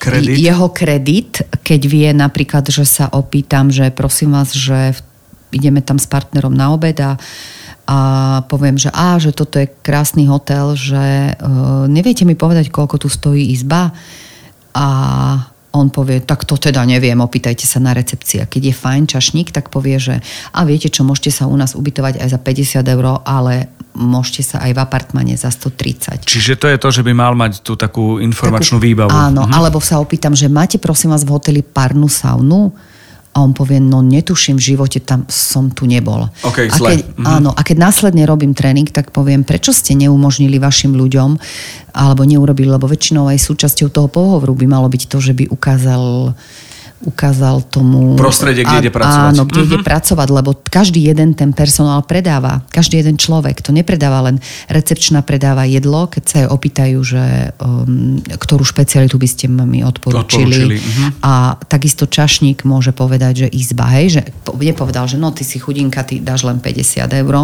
Kredit? 0.00 0.40
jeho 0.40 0.72
kredit, 0.72 1.44
keď 1.60 1.80
vie 1.84 2.08
napríklad, 2.16 2.64
že 2.72 2.88
sa 2.88 3.12
opýtam, 3.12 3.68
že 3.68 3.92
prosím 3.92 4.32
vás, 4.32 4.56
že 4.56 4.96
ideme 5.52 5.84
tam 5.84 6.00
s 6.00 6.08
partnerom 6.08 6.56
na 6.56 6.72
obed 6.72 6.96
a, 7.04 7.20
a 7.84 7.98
poviem, 8.48 8.80
že 8.80 8.88
á, 8.88 9.20
že 9.20 9.36
toto 9.36 9.60
je 9.60 9.68
krásny 9.68 10.24
hotel, 10.24 10.72
že 10.72 11.36
uh, 11.36 11.84
neviete 11.84 12.24
mi 12.24 12.32
povedať, 12.32 12.72
koľko 12.72 12.96
tu 12.96 13.12
stojí 13.12 13.52
izba 13.52 13.92
a 14.72 14.86
on 15.70 15.86
povie, 15.92 16.18
tak 16.24 16.42
to 16.48 16.58
teda 16.58 16.82
neviem, 16.82 17.20
opýtajte 17.22 17.62
sa 17.62 17.78
na 17.78 17.94
recepcii. 17.94 18.42
A 18.42 18.50
keď 18.50 18.72
je 18.72 18.80
fajn 18.80 19.02
čašník, 19.06 19.54
tak 19.54 19.70
povie, 19.70 20.02
že 20.02 20.18
a 20.50 20.66
viete 20.66 20.90
čo, 20.90 21.06
môžete 21.06 21.30
sa 21.30 21.46
u 21.46 21.54
nás 21.54 21.78
ubytovať 21.78 22.18
aj 22.18 22.28
za 22.34 22.38
50 22.42 22.94
eur, 22.94 23.06
ale 23.22 23.70
môžete 23.92 24.42
sa 24.44 24.56
aj 24.62 24.72
v 24.72 24.80
apartmane 24.80 25.34
za 25.34 25.50
130. 25.50 26.22
Čiže 26.24 26.56
to 26.56 26.66
je 26.66 26.78
to, 26.78 26.88
že 26.90 27.02
by 27.02 27.12
mal 27.12 27.34
mať 27.34 27.60
tú 27.60 27.74
takú 27.74 28.18
informačnú 28.18 28.78
Takú- 28.78 28.86
výbavu. 28.86 29.10
Áno, 29.10 29.44
Mhm. 29.46 29.52
alebo 29.52 29.78
sa 29.78 29.98
opýtam, 29.98 30.32
že 30.32 30.46
máte 30.46 30.78
prosím 30.78 31.10
vás 31.10 31.22
v 31.22 31.30
hoteli 31.30 31.60
parnú 31.60 32.06
saunu? 32.06 32.70
A 33.30 33.46
on 33.46 33.54
povie, 33.54 33.78
no 33.78 34.02
netuším, 34.02 34.58
v 34.58 34.74
živote 34.74 34.98
tam 34.98 35.22
som 35.30 35.70
tu 35.70 35.86
nebol. 35.86 36.26
OK, 36.42 36.66
a 36.66 36.74
keď, 36.74 36.98
Mhm. 37.14 37.26
Áno, 37.30 37.50
a 37.54 37.62
keď 37.62 37.76
následne 37.78 38.26
robím 38.26 38.58
tréning, 38.58 38.90
tak 38.90 39.14
poviem, 39.14 39.46
prečo 39.46 39.70
ste 39.70 39.94
neumožnili 39.94 40.58
vašim 40.58 40.98
ľuďom, 40.98 41.38
alebo 41.94 42.26
neurobili, 42.26 42.66
lebo 42.66 42.90
väčšinou 42.90 43.30
aj 43.30 43.38
súčasťou 43.38 43.86
toho 43.86 44.10
pohovoru 44.10 44.50
by 44.58 44.66
malo 44.66 44.90
byť 44.90 45.06
to, 45.06 45.22
že 45.22 45.32
by 45.38 45.46
ukázal 45.46 46.34
ukázal 47.00 47.64
tomu... 47.64 48.12
Prostredie, 48.20 48.60
kde 48.60 48.76
A- 48.76 48.82
ide 48.84 48.92
pracovať. 48.92 49.32
Áno, 49.32 49.42
kde 49.48 49.60
ide 49.64 49.78
pracovať, 49.80 50.28
lebo 50.28 50.50
každý 50.68 51.08
jeden 51.08 51.32
ten 51.32 51.56
personál 51.56 52.04
predáva. 52.04 52.60
Každý 52.68 53.00
jeden 53.00 53.16
človek. 53.16 53.64
To 53.64 53.72
nepredáva 53.72 54.28
len 54.28 54.36
recepčná 54.68 55.24
predáva 55.24 55.64
jedlo, 55.64 56.12
keď 56.12 56.22
sa 56.28 56.36
jej 56.44 56.48
opýtajú, 56.48 56.98
že 57.00 57.56
um, 57.56 58.20
ktorú 58.20 58.62
špecialitu 58.68 59.16
by 59.16 59.28
ste 59.28 59.48
mi 59.48 59.80
Odporúčili, 59.80 60.44
odporúčili. 60.44 60.76
mhm. 60.76 61.24
A 61.24 61.56
takisto 61.56 62.04
čašník 62.04 62.68
môže 62.68 62.92
povedať, 62.92 63.46
že 63.46 63.48
izba, 63.48 63.88
hej, 63.96 64.20
že 64.20 64.22
po- 64.44 64.56
nepovedal, 64.60 65.08
že 65.08 65.16
no 65.16 65.32
ty 65.32 65.42
si 65.42 65.56
chudinka, 65.56 66.04
ty 66.04 66.20
dáš 66.20 66.44
len 66.44 66.60
50 66.60 67.08
eur, 67.08 67.34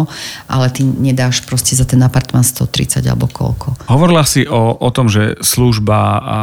ale 0.45 0.65
ty 0.69 0.85
nedáš 0.85 1.41
proste 1.45 1.73
za 1.73 1.83
ten 1.87 1.97
apartmán 2.05 2.45
130 2.45 3.01
alebo 3.09 3.25
koľko. 3.25 3.89
Hovorila 3.89 4.21
si 4.21 4.45
o, 4.45 4.77
o 4.77 4.89
tom, 4.93 5.09
že 5.09 5.39
služba 5.41 5.97
a 6.21 6.37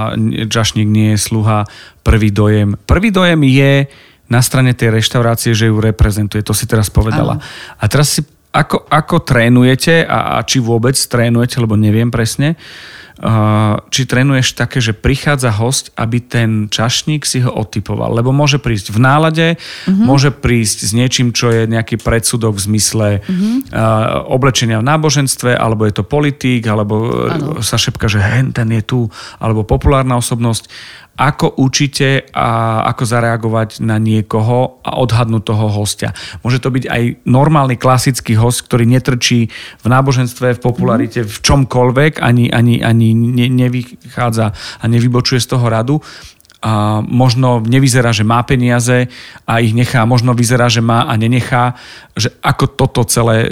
čašník 0.51 0.89
nie 0.89 1.15
je 1.15 1.19
sluha, 1.21 1.67
prvý 2.05 2.29
dojem. 2.31 2.77
Prvý 2.85 3.09
dojem 3.09 3.41
je 3.49 3.89
na 4.25 4.41
strane 4.41 4.73
tej 4.73 4.93
reštaurácie, 4.93 5.53
že 5.53 5.69
ju 5.69 5.77
reprezentuje, 5.81 6.41
to 6.41 6.53
si 6.53 6.65
teraz 6.65 6.89
povedala. 6.89 7.37
Áno. 7.37 7.45
A 7.77 7.85
teraz 7.89 8.17
si, 8.17 8.21
ako, 8.53 8.87
ako 8.87 9.21
trénujete 9.21 10.05
a, 10.05 10.39
a 10.39 10.47
či 10.47 10.63
vôbec 10.63 10.95
trénujete, 10.95 11.59
lebo 11.61 11.75
neviem 11.77 12.09
presne, 12.09 12.57
uh, 13.21 13.79
či 13.93 14.07
trénuješ 14.09 14.57
také, 14.57 14.81
že 14.81 14.97
prichádza 14.97 15.53
host, 15.53 15.93
aby 15.95 16.25
ten 16.25 16.73
čašník 16.73 17.27
si 17.27 17.45
ho 17.45 17.53
odtypoval, 17.53 18.15
lebo 18.17 18.33
môže 18.33 18.57
prísť 18.57 18.95
v 18.95 18.99
nálade, 18.99 19.47
Mhm. 19.87 20.03
môže 20.09 20.31
prísť 20.33 20.89
s 20.89 20.93
niečím, 20.97 21.37
čo 21.37 21.53
je 21.53 21.69
nejaký 21.69 22.01
predsudok 22.01 22.57
v 22.57 22.65
zmysle 22.65 23.09
Mhm. 23.29 23.75
uh, 23.77 24.25
oblečenia 24.31 24.81
v 24.81 24.89
náboženstve, 24.89 25.53
alebo 25.53 25.85
je 25.85 25.95
to 25.95 26.05
politík, 26.07 26.65
alebo 26.65 26.95
Áno. 27.29 27.61
sa 27.61 27.77
šepka, 27.77 28.09
že 28.09 28.25
hen, 28.25 28.57
ten 28.57 28.73
je 28.73 28.83
tu, 28.83 29.01
alebo 29.37 29.67
populárna 29.69 30.17
osobnosť. 30.17 30.67
Ako 31.15 31.47
učíte 31.63 32.27
a 32.35 32.83
ako 32.91 33.07
zareagovať 33.07 33.79
na 33.87 34.03
niekoho 34.03 34.83
a 34.83 34.99
odhadnúť 34.99 35.47
toho 35.47 35.71
hostia? 35.71 36.11
Môže 36.43 36.59
to 36.59 36.75
byť 36.75 36.91
aj 36.91 37.03
normálny 37.23 37.79
klasický 37.79 38.35
host, 38.35 38.67
ktorý 38.67 38.83
netrčí 38.83 39.47
v 39.79 39.87
náboženstve, 39.87 40.59
v 40.59 40.63
popularite, 40.63 41.23
v 41.23 41.37
čomkoľvek, 41.39 42.19
ani, 42.19 42.51
ani, 42.51 42.83
ani 42.83 43.15
ne, 43.15 43.47
nevychádza 43.47 44.47
a 44.55 44.85
nevybočuje 44.91 45.39
z 45.39 45.49
toho 45.55 45.71
radu. 45.71 46.03
A 46.65 47.05
možno 47.05 47.61
nevyzerá, 47.61 48.11
že 48.11 48.25
má 48.25 48.41
peniaze 48.41 49.07
a 49.45 49.61
ich 49.61 49.77
nechá, 49.77 50.09
možno 50.09 50.33
vyzerá, 50.33 50.73
že 50.73 50.81
má 50.81 51.05
a 51.05 51.13
nenechá, 51.15 51.77
že 52.17 52.33
ako 52.41 52.65
toto 52.73 53.05
celé 53.05 53.45
e, 53.45 53.49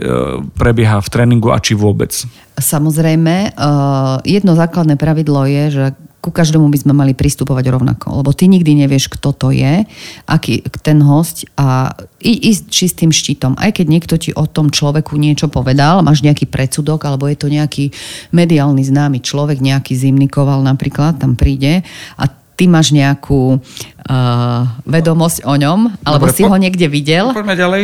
prebieha 0.56 0.96
v 0.98 1.12
tréningu 1.12 1.52
a 1.52 1.60
či 1.60 1.76
vôbec. 1.76 2.08
Samozrejme, 2.56 3.52
uh, 3.52 4.20
jedno 4.24 4.56
základné 4.56 4.96
pravidlo 4.96 5.44
je, 5.44 5.64
že 5.72 5.84
ku 6.22 6.30
každému 6.30 6.70
by 6.70 6.78
sme 6.78 6.94
mali 6.94 7.18
pristupovať 7.18 7.66
rovnako, 7.66 8.22
lebo 8.22 8.30
ty 8.30 8.46
nikdy 8.46 8.86
nevieš, 8.86 9.10
kto 9.10 9.34
to 9.34 9.50
je, 9.50 9.82
aký 10.30 10.62
ten 10.86 11.02
host 11.02 11.50
a 11.58 11.98
ísť 12.22 12.70
čistým 12.70 13.10
štítom. 13.10 13.58
Aj 13.58 13.74
keď 13.74 13.86
niekto 13.90 14.14
ti 14.14 14.30
o 14.30 14.46
tom 14.46 14.70
človeku 14.70 15.18
niečo 15.18 15.50
povedal, 15.50 16.06
máš 16.06 16.22
nejaký 16.22 16.46
predsudok, 16.46 17.10
alebo 17.10 17.26
je 17.26 17.34
to 17.34 17.50
nejaký 17.50 17.90
mediálny 18.30 18.86
známy 18.86 19.18
človek, 19.18 19.58
nejaký 19.58 19.98
zimnikoval 19.98 20.62
napríklad, 20.62 21.18
tam 21.18 21.34
príde 21.34 21.82
a 22.14 22.24
ty 22.62 22.70
máš 22.70 22.94
nejakú 22.94 23.58
uh, 23.58 24.62
vedomosť 24.86 25.42
o 25.42 25.54
ňom, 25.58 25.98
alebo 26.06 26.30
Dobre, 26.30 26.36
si 26.38 26.46
po- 26.46 26.54
ho 26.54 26.56
niekde 26.62 26.86
videl 26.86 27.34
Poďme 27.34 27.58
ďalej. 27.58 27.82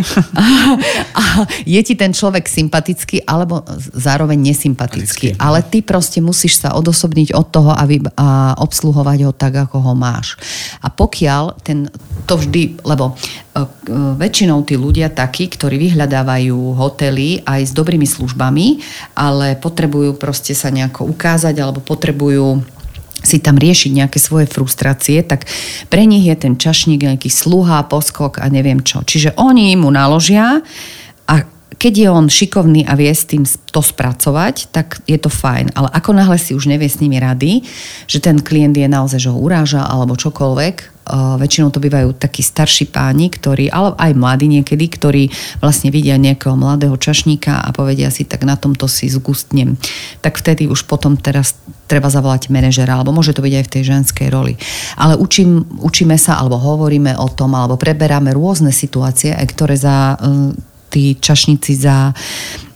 a 1.19 1.43
je 1.67 1.81
ti 1.83 1.99
ten 1.99 2.15
človek 2.15 2.47
sympatický 2.47 3.27
alebo 3.27 3.67
zároveň 3.91 4.39
nesympatický. 4.39 5.35
Sympatický. 5.35 5.43
Ale 5.43 5.67
ty 5.67 5.83
proste 5.83 6.23
musíš 6.23 6.63
sa 6.63 6.79
odosobniť 6.79 7.35
od 7.35 7.47
toho 7.51 7.75
a, 7.75 7.83
vy, 7.91 8.07
a 8.15 8.55
obsluhovať 8.63 9.19
ho 9.27 9.33
tak, 9.35 9.67
ako 9.67 9.83
ho 9.83 9.93
máš. 9.99 10.39
A 10.79 10.95
pokiaľ 10.95 11.59
ten, 11.67 11.91
to 12.31 12.39
vždy, 12.39 12.79
lebo 12.87 13.19
e, 13.59 13.67
väčšinou 14.15 14.63
tí 14.63 14.79
ľudia 14.79 15.11
takí, 15.11 15.51
ktorí 15.51 15.91
vyhľadávajú 15.91 16.79
hotely 16.79 17.43
aj 17.43 17.67
s 17.67 17.73
dobrými 17.75 18.07
službami, 18.07 18.79
ale 19.19 19.59
potrebujú 19.59 20.15
proste 20.15 20.55
sa 20.55 20.71
nejako 20.71 21.11
ukázať 21.11 21.59
alebo 21.59 21.83
potrebujú 21.83 22.78
si 23.23 23.43
tam 23.43 23.59
riešiť 23.59 23.91
nejaké 23.95 24.19
svoje 24.23 24.47
frustrácie, 24.47 25.23
tak 25.27 25.47
pre 25.91 26.07
nich 26.07 26.27
je 26.27 26.37
ten 26.39 26.55
čašník 26.55 27.03
nejaký 27.03 27.31
sluha, 27.31 27.87
poskok 27.87 28.39
a 28.39 28.47
neviem 28.47 28.83
čo. 28.83 29.03
Čiže 29.03 29.35
oni 29.39 29.75
mu 29.75 29.91
naložia 29.91 30.63
a 31.27 31.35
keď 31.79 31.95
je 31.95 32.09
on 32.11 32.27
šikovný 32.27 32.83
a 32.91 32.99
vie 32.99 33.15
s 33.15 33.29
tým 33.31 33.47
to 33.47 33.79
spracovať, 33.79 34.75
tak 34.75 34.99
je 35.07 35.15
to 35.15 35.31
fajn. 35.31 35.79
Ale 35.79 35.87
ako 35.95 36.11
náhle 36.11 36.35
si 36.35 36.51
už 36.59 36.67
nevie 36.67 36.91
s 36.91 36.99
nimi 36.99 37.23
rady, 37.23 37.63
že 38.11 38.19
ten 38.19 38.43
klient 38.43 38.75
je 38.75 38.91
naozaj, 38.91 39.23
že 39.23 39.31
ho 39.31 39.39
uráža 39.39 39.87
alebo 39.87 40.19
čokoľvek, 40.19 40.98
väčšinou 41.41 41.73
to 41.73 41.81
bývajú 41.81 42.15
takí 42.17 42.45
starší 42.45 42.93
páni, 42.93 43.33
ktorí, 43.33 43.73
ale 43.73 43.97
aj 43.97 44.13
mladí 44.13 44.47
niekedy, 44.47 44.85
ktorí 44.87 45.23
vlastne 45.59 45.89
vidia 45.89 46.21
nejakého 46.21 46.55
mladého 46.55 46.95
čašníka 46.95 47.65
a 47.65 47.69
povedia 47.73 48.13
si, 48.13 48.29
tak 48.29 48.45
na 48.45 48.61
tomto 48.61 48.85
si 48.87 49.09
zgustnem. 49.09 49.81
Tak 50.21 50.39
vtedy 50.39 50.69
už 50.69 50.85
potom 50.85 51.17
teraz 51.17 51.57
treba 51.89 52.13
zavolať 52.13 52.53
manažera, 52.53 53.01
alebo 53.01 53.17
môže 53.17 53.33
to 53.33 53.41
byť 53.41 53.55
aj 53.57 53.65
v 53.65 53.73
tej 53.73 53.83
ženskej 53.89 54.29
roli. 54.29 54.55
Ale 55.01 55.17
učím, 55.17 55.65
učíme 55.81 56.21
sa, 56.21 56.37
alebo 56.37 56.61
hovoríme 56.61 57.17
o 57.17 57.29
tom, 57.33 57.57
alebo 57.57 57.81
preberáme 57.81 58.37
rôzne 58.37 58.71
situácie, 58.71 59.33
ktoré 59.33 59.75
za 59.81 60.21
uh, 60.21 60.53
tí 60.93 61.17
čašníci 61.17 61.73
za 61.77 62.13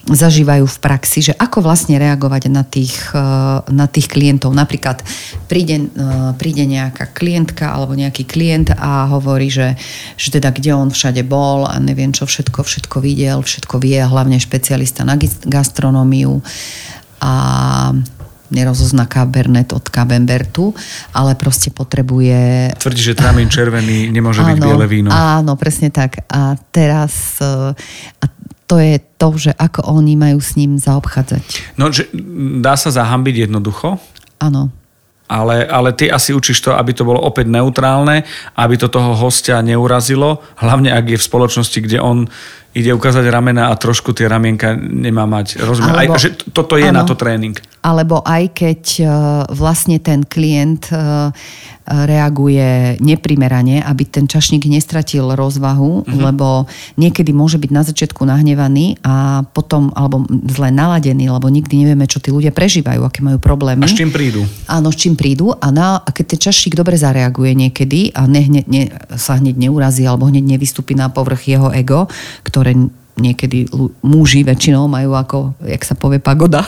zažívajú 0.03 0.67
v 0.67 0.79
praxi, 0.83 1.31
že 1.31 1.35
ako 1.39 1.63
vlastne 1.63 1.95
reagovať 1.95 2.51
na 2.51 2.67
tých, 2.67 3.15
eh, 3.15 3.23
na 3.71 3.87
tých 3.87 4.11
klientov. 4.11 4.51
Napríklad 4.51 5.07
príde, 5.47 5.87
eh, 5.87 6.31
príde 6.35 6.67
nejaká 6.67 7.15
klientka 7.15 7.71
alebo 7.71 7.95
nejaký 7.95 8.27
klient 8.27 8.75
a 8.75 9.07
hovorí, 9.07 9.47
že, 9.47 9.79
že 10.19 10.35
teda 10.35 10.51
kde 10.51 10.75
on 10.75 10.91
všade 10.91 11.23
bol 11.23 11.71
a 11.71 11.79
neviem 11.79 12.11
čo 12.11 12.27
všetko, 12.27 12.67
všetko 12.67 12.99
videl, 12.99 13.47
všetko 13.47 13.79
vie, 13.79 14.03
hlavne 14.03 14.43
špecialista 14.43 15.07
na 15.07 15.15
gastronómiu 15.47 16.43
a 17.23 17.33
nerozozná 18.53 19.09
Cabernet 19.09 19.73
od 19.73 19.89
Camembertu, 19.89 20.77
ale 21.17 21.33
proste 21.35 21.73
potrebuje 21.73 22.77
Tvrdí, 22.77 23.01
že 23.01 23.17
tramín 23.17 23.49
červený 23.49 24.13
nemôže 24.13 24.45
byť 24.45 24.59
biele 24.61 24.87
víno. 24.87 25.09
Áno, 25.09 25.57
presne 25.57 25.89
tak. 25.89 26.29
A 26.29 26.61
teraz 26.69 27.41
e, 27.41 27.73
a 28.21 28.25
to 28.73 28.81
je 28.81 28.97
to, 29.21 29.29
že 29.37 29.53
ako 29.53 29.85
oni 29.85 30.17
majú 30.17 30.41
s 30.41 30.57
ním 30.57 30.81
zaobchádzať. 30.81 31.77
No, 31.77 31.93
že 31.93 32.09
dá 32.65 32.73
sa 32.73 32.89
zahambiť 32.89 33.45
jednoducho, 33.45 34.01
Áno. 34.41 34.73
ale, 35.29 35.69
ale 35.69 35.93
ty 35.93 36.09
asi 36.09 36.33
učíš 36.33 36.65
to, 36.65 36.73
aby 36.73 36.97
to 36.97 37.05
bolo 37.05 37.21
opäť 37.21 37.53
neutrálne, 37.53 38.25
aby 38.57 38.75
to 38.81 38.89
toho 38.89 39.13
hostia 39.13 39.61
neurazilo, 39.61 40.41
hlavne 40.57 40.89
ak 40.89 41.05
je 41.05 41.21
v 41.21 41.29
spoločnosti, 41.29 41.79
kde 41.85 42.01
on 42.01 42.33
ide 42.73 42.91
ukázať 42.91 43.25
ramena 43.27 43.69
a 43.69 43.75
trošku 43.75 44.13
tie 44.13 44.25
ramienka 44.25 44.73
nemá 44.75 45.25
mať. 45.25 45.61
Rozumiem? 45.61 45.93
Alebo- 45.93 46.15
Aj, 46.15 46.21
že 46.21 46.31
to- 46.33 46.49
toto 46.53 46.75
je 46.77 46.89
áno. 46.89 47.01
na 47.01 47.03
to 47.05 47.13
tréning. 47.13 47.57
Alebo 47.83 48.23
aj 48.23 48.45
keď 48.55 48.83
e, 48.95 49.05
vlastne 49.51 49.99
ten 49.99 50.23
klient 50.23 50.87
e, 50.89 51.35
reaguje 51.83 52.95
neprimerane, 52.99 53.83
aby 53.83 54.07
ten 54.07 54.25
čašník 54.25 54.65
nestratil 54.65 55.35
rozvahu, 55.35 56.07
Mhm. 56.07 56.19
lebo 56.23 56.65
niekedy 56.95 57.35
môže 57.35 57.59
byť 57.59 57.71
na 57.71 57.83
začiatku 57.83 58.23
nahnevaný 58.23 59.03
a 59.03 59.43
potom, 59.45 59.91
alebo 59.93 60.23
zle 60.47 60.71
naladený, 60.71 61.27
lebo 61.27 61.51
nikdy 61.51 61.83
nevieme, 61.83 62.07
čo 62.07 62.23
tí 62.23 62.31
ľudia 62.31 62.55
prežívajú, 62.55 63.03
aké 63.03 63.21
majú 63.21 63.43
problémy. 63.43 63.83
A 63.83 63.91
s 63.91 63.99
čím 63.99 64.15
prídu? 64.15 64.47
Áno, 64.71 64.95
s 64.95 64.97
čím 64.97 65.19
prídu 65.19 65.51
a, 65.51 65.67
na, 65.69 65.99
a 65.99 66.09
keď 66.09 66.25
ten 66.31 66.41
čašník 66.41 66.79
dobre 66.79 66.95
zareaguje 66.95 67.51
niekedy 67.53 68.15
a 68.15 68.31
ne, 68.31 68.47
ne, 68.47 68.63
ne, 68.63 68.83
sa 69.19 69.43
hneď 69.43 69.59
neurazí 69.59 70.07
alebo 70.07 70.31
hneď 70.31 70.55
nevystúpi 70.55 70.95
na 70.95 71.11
povrch 71.11 71.51
jeho 71.51 71.75
ego, 71.75 72.07
ktoré 72.47 72.62
niekedy 73.19 73.69
lu- 73.71 73.93
muži 74.01 74.41
väčšinou 74.41 74.89
majú 74.89 75.13
ako, 75.13 75.39
jak 75.69 75.83
sa 75.85 75.93
povie, 75.93 76.17
pagoda. 76.17 76.65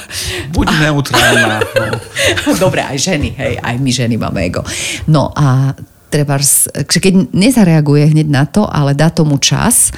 Buď 0.53 0.67
neutrálna. 0.77 1.59
No. 1.65 2.53
Dobre, 2.65 2.85
aj 2.85 2.99
ženy, 3.01 3.33
hej, 3.33 3.55
aj 3.59 3.75
my 3.81 3.91
ženy 3.91 4.15
máme 4.21 4.45
ego. 4.45 4.61
No 5.09 5.33
a 5.33 5.73
že 6.15 7.03
keď 7.03 7.35
nezareaguje 7.35 8.15
hneď 8.15 8.29
na 8.31 8.47
to, 8.47 8.71
ale 8.71 8.95
dá 8.95 9.11
tomu 9.11 9.35
čas, 9.43 9.91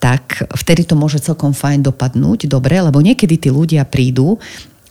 tak 0.00 0.48
vtedy 0.56 0.88
to 0.88 0.96
môže 0.96 1.20
celkom 1.20 1.52
fajn 1.52 1.84
dopadnúť, 1.84 2.48
dobre, 2.48 2.80
lebo 2.80 3.04
niekedy 3.04 3.36
tí 3.36 3.48
ľudia 3.52 3.84
prídu 3.84 4.40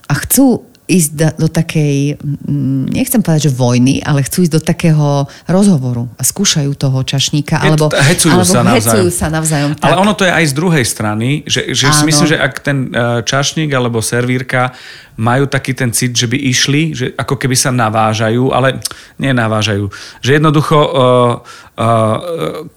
a 0.06 0.14
chcú 0.14 0.67
ísť 0.88 1.10
do, 1.12 1.28
do 1.44 1.48
takej, 1.52 2.16
mm, 2.16 2.88
nechcem 2.96 3.20
povedať, 3.20 3.52
že 3.52 3.52
vojny, 3.52 4.00
ale 4.00 4.24
chcú 4.24 4.48
ísť 4.48 4.54
do 4.56 4.62
takého 4.64 5.28
rozhovoru 5.44 6.08
a 6.16 6.24
skúšajú 6.24 6.72
toho 6.72 7.04
čašníka, 7.04 7.60
Je 7.60 7.76
alebo, 7.76 7.92
to- 7.92 8.00
hecujú 8.00 8.32
alebo 8.32 8.48
sa 8.48 8.64
hecujú 8.64 9.08
sa 9.12 9.28
navzájom. 9.28 9.76
Ale 9.84 9.94
tak. 9.94 10.02
ono 10.02 10.12
to 10.16 10.24
je 10.24 10.32
aj 10.32 10.44
z 10.48 10.54
druhej 10.56 10.84
strany, 10.88 11.28
že, 11.44 11.76
že 11.76 11.92
si 11.92 12.02
myslím, 12.08 12.26
že 12.32 12.40
ak 12.40 12.54
ten 12.64 12.88
eh, 12.88 13.20
čašník 13.20 13.68
alebo 13.68 14.00
servírka 14.00 14.72
majú 15.18 15.50
taký 15.50 15.74
ten 15.74 15.90
cit, 15.90 16.14
že 16.14 16.30
by 16.30 16.38
išli, 16.38 16.94
že 16.94 17.06
ako 17.18 17.34
keby 17.34 17.58
sa 17.58 17.74
navážajú, 17.74 18.54
ale 18.54 18.78
nenavážajú. 19.18 19.90
Že 20.22 20.30
jednoducho 20.38 20.78
uh, 20.78 20.88
uh, 20.94 22.16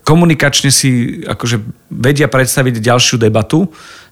komunikačne 0.01 0.73
si 0.73 1.21
akože 1.21 1.61
vedia 1.93 2.25
predstaviť 2.25 2.81
ďalšiu 2.81 3.21
debatu, 3.21 3.69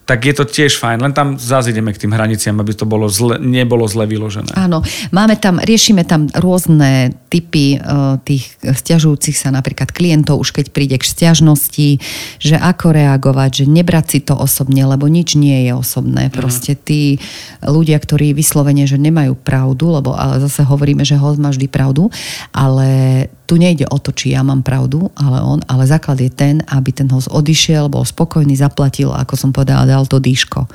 tak 0.10 0.26
je 0.26 0.34
to 0.34 0.50
tiež 0.50 0.82
fajn. 0.82 1.06
Len 1.06 1.14
tam 1.14 1.38
zase 1.38 1.70
ideme 1.70 1.94
k 1.94 2.02
tým 2.02 2.18
hraniciam, 2.18 2.58
aby 2.58 2.74
to 2.74 2.90
bolo 2.90 3.06
zle, 3.06 3.38
nebolo 3.38 3.86
zle 3.86 4.10
vyložené. 4.10 4.58
Áno, 4.58 4.82
máme 5.14 5.38
tam, 5.38 5.62
riešime 5.62 6.02
tam 6.02 6.26
rôzne 6.34 7.14
typy 7.30 7.78
uh, 7.78 8.18
tých 8.26 8.58
stiažujúcich 8.66 9.38
sa 9.38 9.54
napríklad 9.54 9.94
klientov, 9.94 10.42
už 10.42 10.58
keď 10.58 10.74
príde 10.74 10.98
k 10.98 11.06
stiažnosti, 11.06 12.02
že 12.42 12.58
ako 12.58 12.98
reagovať, 12.98 13.62
že 13.62 13.66
nebrať 13.70 14.06
si 14.10 14.20
to 14.26 14.34
osobne, 14.34 14.82
lebo 14.82 15.06
nič 15.06 15.38
nie 15.38 15.70
je 15.70 15.78
osobné. 15.78 16.34
Proste 16.34 16.74
tí 16.74 17.22
ľudia, 17.62 18.02
ktorí 18.02 18.34
vyslovene, 18.34 18.90
že 18.90 18.98
nemajú 18.98 19.38
pravdu, 19.38 19.94
lebo 19.94 20.18
ale 20.18 20.42
zase 20.42 20.66
hovoríme, 20.66 21.06
že 21.06 21.22
host 21.22 21.38
má 21.38 21.54
vždy 21.54 21.70
pravdu, 21.70 22.10
ale 22.50 23.30
tu 23.50 23.58
nejde 23.58 23.90
o 23.90 23.98
to, 23.98 24.14
či 24.14 24.38
ja 24.38 24.46
mám 24.46 24.62
pravdu, 24.62 25.10
ale 25.18 25.42
on, 25.42 25.58
ale 25.66 25.90
základ 25.90 26.22
je 26.22 26.30
ten, 26.30 26.62
aby 26.70 26.94
ten 26.94 27.10
host 27.10 27.34
odišiel, 27.34 27.90
bol 27.90 28.06
spokojný, 28.06 28.54
zaplatil, 28.54 29.10
ako 29.10 29.34
som 29.34 29.50
povedala, 29.50 29.90
dal 29.90 30.06
to 30.06 30.22
dýško. 30.22 30.70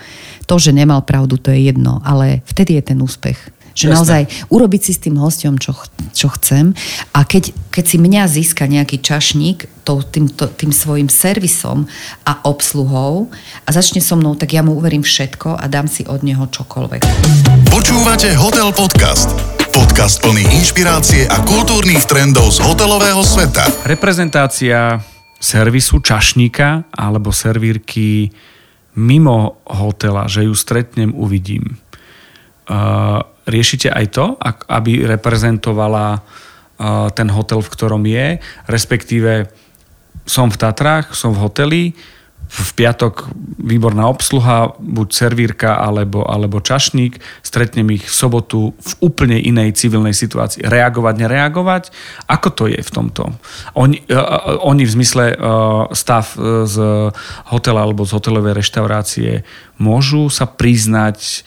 To, 0.50 0.54
že 0.58 0.74
nemal 0.74 1.06
pravdu, 1.06 1.38
to 1.38 1.54
je 1.54 1.70
jedno, 1.70 2.02
ale 2.02 2.42
vtedy 2.50 2.74
je 2.74 2.82
ten 2.90 2.98
úspech. 2.98 3.38
Že 3.74 3.90
Jasné. 3.90 3.94
naozaj 3.94 4.22
urobiť 4.54 4.80
si 4.86 4.92
s 4.94 5.02
tým 5.02 5.18
hostom, 5.18 5.58
čo, 5.58 5.74
čo 6.14 6.30
chcem 6.34 6.74
a 7.10 7.26
keď, 7.26 7.50
keď 7.74 7.84
si 7.86 7.96
mňa 7.98 8.22
získa 8.30 8.70
nejaký 8.70 9.02
čašník 9.02 9.66
tou, 9.82 9.98
tým, 9.98 10.30
to, 10.30 10.46
tým 10.46 10.70
svojim 10.70 11.10
servisom 11.10 11.90
a 12.22 12.38
obsluhou 12.46 13.34
a 13.66 13.68
začne 13.74 13.98
so 13.98 14.14
mnou, 14.14 14.38
tak 14.38 14.54
ja 14.54 14.62
mu 14.62 14.78
uverím 14.78 15.02
všetko 15.02 15.58
a 15.58 15.64
dám 15.66 15.90
si 15.90 16.06
od 16.06 16.22
neho 16.22 16.46
čokoľvek. 16.46 17.02
Počúvate 17.66 18.30
Hotel 18.38 18.70
Podcast. 18.70 19.53
Podcast 19.74 20.22
plný 20.22 20.46
inšpirácie 20.62 21.26
a 21.26 21.42
kultúrnych 21.42 22.06
trendov 22.06 22.54
z 22.54 22.62
hotelového 22.62 23.18
sveta. 23.26 23.66
Reprezentácia 23.82 25.02
servisu 25.42 25.98
čašníka 25.98 26.94
alebo 26.94 27.34
servírky 27.34 28.30
mimo 28.94 29.58
hotela, 29.66 30.30
že 30.30 30.46
ju 30.46 30.54
stretnem, 30.54 31.10
uvidím. 31.10 31.74
Riešite 33.50 33.90
aj 33.90 34.06
to, 34.14 34.38
aby 34.70 35.10
reprezentovala 35.10 36.22
ten 37.18 37.26
hotel, 37.34 37.58
v 37.58 37.72
ktorom 37.74 38.06
je, 38.06 38.38
respektíve 38.70 39.50
som 40.22 40.54
v 40.54 40.56
Tatrách, 40.62 41.18
som 41.18 41.34
v 41.34 41.42
hoteli, 41.42 41.82
v 42.48 42.70
piatok 42.76 43.28
výborná 43.58 44.06
obsluha, 44.06 44.76
buď 44.78 45.08
servírka 45.10 45.80
alebo, 45.80 46.22
alebo 46.22 46.60
čašník, 46.60 47.18
stretnem 47.42 47.88
ich 47.96 48.04
v 48.06 48.14
sobotu 48.14 48.60
v 48.78 48.92
úplne 49.02 49.40
inej 49.40 49.74
civilnej 49.74 50.14
situácii. 50.14 50.62
Reagovať, 50.62 51.14
nereagovať? 51.24 51.82
Ako 52.30 52.48
to 52.54 52.64
je 52.70 52.78
v 52.78 52.90
tomto? 52.90 53.34
Oni, 53.74 54.04
uh, 54.12 54.62
oni 54.62 54.86
v 54.86 54.94
zmysle 54.94 55.24
uh, 55.34 55.90
stav 55.90 56.36
z 56.64 56.76
hotela 57.50 57.84
alebo 57.84 58.06
z 58.06 58.14
hotelovej 58.14 58.54
reštaurácie 58.56 59.42
môžu 59.76 60.30
sa 60.30 60.46
priznať 60.46 61.44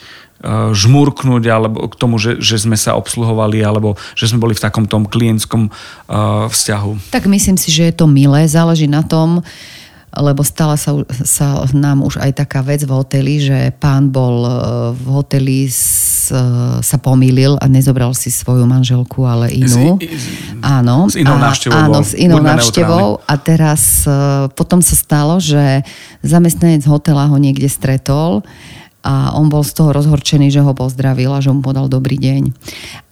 žmurknúť 0.73 1.43
alebo 1.49 1.89
k 1.89 1.95
tomu, 1.97 2.21
že, 2.21 2.37
že 2.37 2.61
sme 2.61 2.77
sa 2.77 2.93
obsluhovali 2.93 3.57
alebo 3.65 3.97
že 4.13 4.29
sme 4.29 4.37
boli 4.37 4.53
v 4.53 4.61
takom 4.61 4.85
tom 4.85 5.09
klientskom 5.09 5.73
uh, 5.73 6.45
vzťahu. 6.45 7.09
Tak 7.09 7.25
myslím 7.25 7.57
si, 7.57 7.73
že 7.73 7.89
je 7.89 7.93
to 7.97 8.05
milé, 8.05 8.45
záleží 8.45 8.85
na 8.85 9.01
tom, 9.01 9.41
lebo 10.19 10.41
stala 10.41 10.75
sa, 10.77 10.93
sa 11.23 11.65
nám 11.73 12.03
už 12.05 12.19
aj 12.21 12.43
taká 12.43 12.65
vec 12.65 12.83
v 12.83 12.91
hoteli, 12.91 13.41
že 13.41 13.71
pán 13.77 14.09
bol 14.09 14.43
e, 14.43 14.51
v 14.97 15.05
hoteli, 15.13 15.69
s, 15.69 16.29
e, 16.29 16.41
sa 16.81 16.97
pomýlil 16.99 17.55
a 17.61 17.65
nezobral 17.69 18.13
si 18.17 18.33
svoju 18.33 18.65
manželku, 18.65 19.23
ale 19.23 19.53
inú. 19.53 19.97
S- 20.01 20.61
áno. 20.61 21.07
s 21.07 21.15
inou 21.15 21.37
návštevou 21.37 21.77
Áno, 21.77 21.99
s 22.03 22.13
inou 22.17 22.41
návštevou. 22.41 23.07
A 23.25 23.33
teraz 23.37 24.03
e, 24.03 24.11
potom 24.53 24.81
sa 24.81 24.95
stalo, 24.97 25.39
že 25.41 25.81
zamestnanec 26.25 26.85
hotela 26.85 27.29
ho 27.29 27.37
niekde 27.37 27.69
stretol 27.69 28.41
a 29.05 29.37
on 29.37 29.47
bol 29.47 29.61
z 29.61 29.77
toho 29.77 29.93
rozhorčený, 29.93 30.49
že 30.51 30.59
ho 30.59 30.73
pozdravil 30.73 31.31
a 31.31 31.39
že 31.39 31.53
mu 31.53 31.61
podal 31.61 31.87
dobrý 31.87 32.17
deň. 32.17 32.51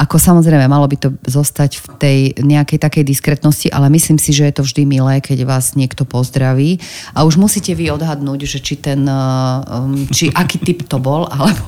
Ako 0.02 0.18
samozrejme, 0.18 0.66
malo 0.66 0.90
by 0.90 0.98
to 0.98 1.10
zostať 1.24 1.72
v 1.80 1.86
tej 2.02 2.18
nejakej 2.42 2.82
takej 2.82 3.04
diskretnosti, 3.06 3.70
ale 3.70 3.88
myslím 3.94 4.18
si, 4.18 4.34
že 4.34 4.50
je 4.50 4.54
to 4.60 4.66
vždy 4.66 4.84
milé, 4.84 5.22
keď 5.22 5.46
vás 5.46 5.78
niekto 5.78 6.04
pozdraví 6.04 6.82
a 7.14 7.24
už 7.24 7.38
musíte 7.38 7.72
vy 7.78 7.94
odhadnúť, 7.94 8.50
že 8.50 8.60
či 8.60 8.76
ten, 8.82 9.06
um, 9.06 10.10
či 10.10 10.34
aký 10.34 10.58
typ 10.60 10.84
to 10.90 10.98
bol, 10.98 11.30
alebo... 11.30 11.64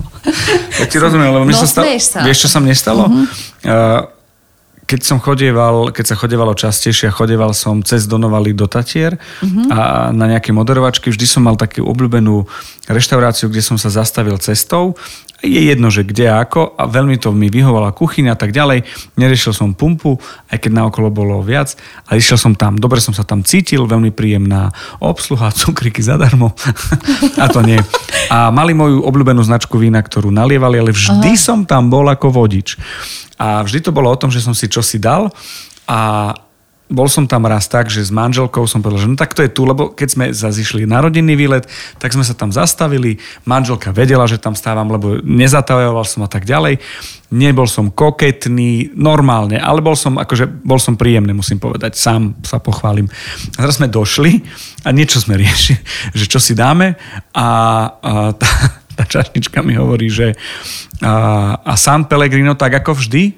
Ja 0.82 0.86
ti 0.90 0.98
rozumiem, 1.00 1.32
lebo 1.32 1.46
mne 1.48 1.56
No, 1.56 1.64
sa 1.64 1.70
stalo, 1.70 1.88
vieš, 2.28 2.38
čo 2.46 2.50
sa 2.52 2.60
mne 2.60 2.76
stalo? 2.76 3.08
Uh, 3.64 4.06
keď 4.88 5.02
som 5.04 5.20
chodieval, 5.20 5.92
keď 5.92 6.06
sa 6.08 6.16
chodevalo 6.16 6.56
častejšie, 6.56 7.12
chodieval 7.12 7.52
som 7.52 7.84
cez 7.84 8.08
Donovali 8.08 8.56
do 8.56 8.72
Tatier 8.72 9.20
a 9.68 10.10
na 10.16 10.26
nejaké 10.32 10.56
moderovačky 10.56 11.12
vždy 11.12 11.28
som 11.28 11.44
mal 11.44 11.60
takú 11.60 11.84
obľúbenú 11.84 12.48
reštauráciu, 12.88 13.52
kde 13.52 13.60
som 13.60 13.76
sa 13.76 13.92
zastavil 13.92 14.40
cestou. 14.40 14.96
Je 15.46 15.70
jedno, 15.70 15.94
že 15.94 16.02
kde 16.02 16.34
a 16.34 16.42
ako 16.42 16.74
a 16.74 16.90
veľmi 16.90 17.22
to 17.22 17.30
mi 17.30 17.54
vyhovala 17.54 17.94
kuchyňa 17.94 18.34
a 18.34 18.40
tak 18.40 18.50
ďalej. 18.50 18.90
Neriešil 19.22 19.54
som 19.54 19.78
pumpu, 19.78 20.18
aj 20.50 20.58
keď 20.58 20.72
naokolo 20.74 21.14
bolo 21.14 21.46
viac, 21.46 21.78
ale 22.10 22.18
išiel 22.18 22.42
som 22.42 22.54
tam. 22.58 22.74
Dobre 22.74 22.98
som 22.98 23.14
sa 23.14 23.22
tam 23.22 23.46
cítil, 23.46 23.86
veľmi 23.86 24.10
príjemná 24.10 24.74
obsluha, 24.98 25.54
cukriky 25.62 26.02
zadarmo. 26.02 26.58
a 27.44 27.46
to 27.54 27.62
nie. 27.62 27.78
A 28.34 28.50
mali 28.50 28.74
moju 28.74 29.06
obľúbenú 29.06 29.46
značku 29.46 29.78
vína, 29.78 30.02
ktorú 30.02 30.34
nalievali, 30.34 30.82
ale 30.82 30.90
vždy 30.90 31.32
Aha. 31.38 31.40
som 31.40 31.70
tam 31.70 31.94
bol 31.94 32.10
ako 32.10 32.34
vodič. 32.34 32.74
A 33.38 33.62
vždy 33.62 33.86
to 33.86 33.94
bolo 33.94 34.10
o 34.10 34.18
tom, 34.18 34.34
že 34.34 34.42
som 34.42 34.58
si 34.58 34.66
čosi 34.66 34.98
dal 34.98 35.30
a 35.86 36.34
bol 36.88 37.12
som 37.12 37.28
tam 37.28 37.44
raz 37.44 37.68
tak, 37.68 37.92
že 37.92 38.00
s 38.00 38.12
manželkou 38.16 38.64
som 38.64 38.80
povedal, 38.80 39.04
že 39.04 39.12
no 39.12 39.20
tak 39.20 39.36
to 39.36 39.44
je 39.44 39.52
tu, 39.52 39.68
lebo 39.68 39.92
keď 39.92 40.08
sme 40.08 40.26
zazišli 40.32 40.88
na 40.88 41.04
rodinný 41.04 41.36
výlet, 41.36 41.68
tak 42.00 42.16
sme 42.16 42.24
sa 42.24 42.32
tam 42.32 42.56
zastavili, 42.56 43.20
manželka 43.44 43.92
vedela, 43.92 44.24
že 44.24 44.40
tam 44.40 44.56
stávam, 44.56 44.88
lebo 44.88 45.20
nezatajoval 45.20 46.08
som 46.08 46.24
a 46.24 46.32
tak 46.32 46.48
ďalej. 46.48 46.80
Nebol 47.28 47.68
som 47.68 47.92
koketný, 47.92 48.96
normálne, 48.96 49.60
ale 49.60 49.84
bol 49.84 50.00
som, 50.00 50.16
akože, 50.16 50.48
bol 50.64 50.80
som 50.80 50.96
príjemný, 50.96 51.36
musím 51.36 51.60
povedať, 51.60 52.00
sám 52.00 52.40
sa 52.48 52.64
pochválim. 52.64 53.12
A 53.60 53.68
teraz 53.68 53.84
sme 53.84 53.92
došli 53.92 54.48
a 54.88 54.96
niečo 54.96 55.20
sme 55.20 55.36
riešili, 55.44 55.84
že 56.16 56.26
čo 56.32 56.40
si 56.40 56.56
dáme 56.56 56.96
a, 57.36 57.48
a 58.00 58.12
tá, 58.32 58.52
tá 58.96 59.04
čašnička 59.04 59.60
mi 59.60 59.76
hovorí, 59.76 60.08
že 60.08 60.40
a, 61.04 61.60
a 61.62 61.74
San 61.76 62.08
Pellegrino 62.08 62.56
tak 62.56 62.80
ako 62.80 62.96
vždy? 62.96 63.36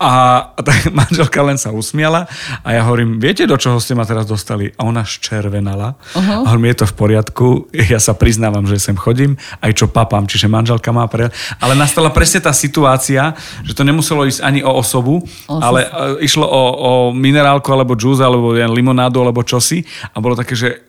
A, 0.00 0.10
a 0.54 0.60
tak 0.60 0.90
manželka 1.04 1.38
len 1.42 1.54
sa 1.54 1.70
usmiala 1.70 2.26
a 2.66 2.68
ja 2.74 2.82
hovorím, 2.86 3.22
viete, 3.22 3.46
do 3.46 3.54
čoho 3.54 3.78
ste 3.78 3.94
ma 3.94 4.02
teraz 4.02 4.26
dostali? 4.26 4.74
A 4.74 4.86
ona 4.86 5.06
ščervenala. 5.06 5.94
Uh-huh. 5.94 6.42
A 6.42 6.46
hovorím, 6.50 6.74
je 6.74 6.78
to 6.82 6.86
v 6.90 6.94
poriadku, 6.98 7.46
ja 7.70 8.02
sa 8.02 8.16
priznávam, 8.18 8.66
že 8.66 8.82
sem 8.82 8.98
chodím, 8.98 9.38
aj 9.62 9.72
čo 9.78 9.86
papám, 9.86 10.26
čiže 10.26 10.50
manželka 10.50 10.90
má 10.90 11.06
pre... 11.06 11.30
Ale 11.62 11.78
nastala 11.78 12.10
presne 12.10 12.42
tá 12.42 12.50
situácia, 12.50 13.38
že 13.62 13.72
to 13.76 13.86
nemuselo 13.86 14.26
ísť 14.26 14.42
ani 14.42 14.60
o 14.66 14.72
osobu, 14.74 15.22
O 15.46 15.62
ale 15.62 15.86
e, 15.86 16.26
išlo 16.26 16.46
o, 16.46 16.62
o 16.74 16.90
minerálku, 17.14 17.70
alebo 17.70 17.94
džús, 17.94 18.18
alebo 18.18 18.54
limonádu, 18.54 19.22
alebo 19.22 19.46
čosi. 19.46 19.86
A 20.10 20.18
bolo 20.18 20.34
také, 20.34 20.58
že... 20.58 20.82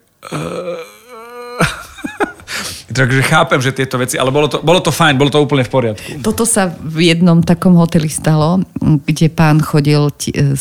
Takže 2.95 3.21
chápem, 3.27 3.59
že 3.59 3.75
tieto 3.75 3.99
veci, 3.99 4.15
ale 4.15 4.31
bolo 4.31 4.47
to, 4.47 4.63
bolo 4.63 4.79
to 4.79 4.87
fajn, 4.87 5.19
bolo 5.19 5.27
to 5.27 5.43
úplne 5.43 5.67
v 5.67 5.71
poriadku. 5.71 6.23
Toto 6.23 6.47
sa 6.47 6.71
v 6.71 7.11
jednom 7.11 7.43
takom 7.43 7.75
hoteli 7.75 8.07
stalo, 8.07 8.63
kde 8.79 9.27
pán 9.27 9.59
chodil, 9.59 10.07
e, 10.31 10.55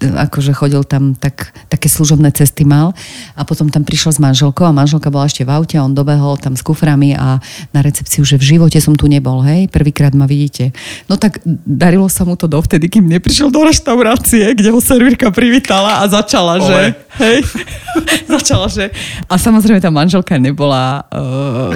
akože 0.00 0.56
chodil 0.56 0.80
tam 0.88 1.12
tak, 1.12 1.52
také 1.68 1.92
služobné 1.92 2.32
cesty 2.32 2.64
mal 2.64 2.96
a 3.36 3.44
potom 3.44 3.68
tam 3.68 3.84
prišiel 3.84 4.16
s 4.16 4.20
manželkou 4.24 4.64
a 4.64 4.72
manželka 4.72 5.12
bola 5.12 5.28
ešte 5.28 5.44
v 5.44 5.52
aute 5.52 5.76
a 5.76 5.84
on 5.84 5.92
dobehol 5.92 6.40
tam 6.40 6.56
s 6.56 6.64
kuframi 6.64 7.12
a 7.12 7.36
na 7.76 7.80
recepciu, 7.84 8.24
že 8.24 8.40
v 8.40 8.56
živote 8.56 8.80
som 8.80 8.96
tu 8.96 9.04
nebol, 9.04 9.44
hej, 9.44 9.68
prvýkrát 9.68 10.16
ma 10.16 10.24
vidíte. 10.24 10.72
No 11.12 11.20
tak 11.20 11.44
darilo 11.68 12.08
sa 12.08 12.24
mu 12.24 12.40
to 12.40 12.48
dovtedy, 12.48 12.88
kým 12.88 13.12
neprišiel 13.12 13.52
do 13.52 13.60
reštaurácie, 13.60 14.56
kde 14.56 14.72
ho 14.72 14.80
servírka 14.80 15.28
privítala 15.28 16.00
a 16.00 16.08
začala, 16.08 16.56
Ole. 16.56 16.64
že 16.64 16.78
hej, 17.20 17.38
začala, 18.34 18.72
že 18.72 18.88
a 19.28 19.34
samozrejme 19.36 19.84
tá 19.84 19.92
manželka 19.92 20.40
nebola 20.40 21.04
uh, 21.12 21.73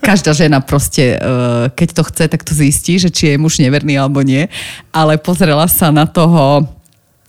každá 0.00 0.32
žena 0.32 0.60
proste, 0.60 1.16
uh, 1.16 1.68
keď 1.72 1.88
to 1.92 2.02
chce, 2.08 2.24
tak 2.28 2.40
to 2.44 2.52
zistí, 2.54 2.96
že 2.96 3.12
či 3.12 3.34
je 3.34 3.40
muž 3.40 3.60
neverný 3.60 3.98
alebo 3.98 4.22
nie, 4.22 4.48
ale 4.90 5.16
pozrela 5.16 5.68
sa 5.68 5.92
na 5.92 6.08
toho 6.08 6.64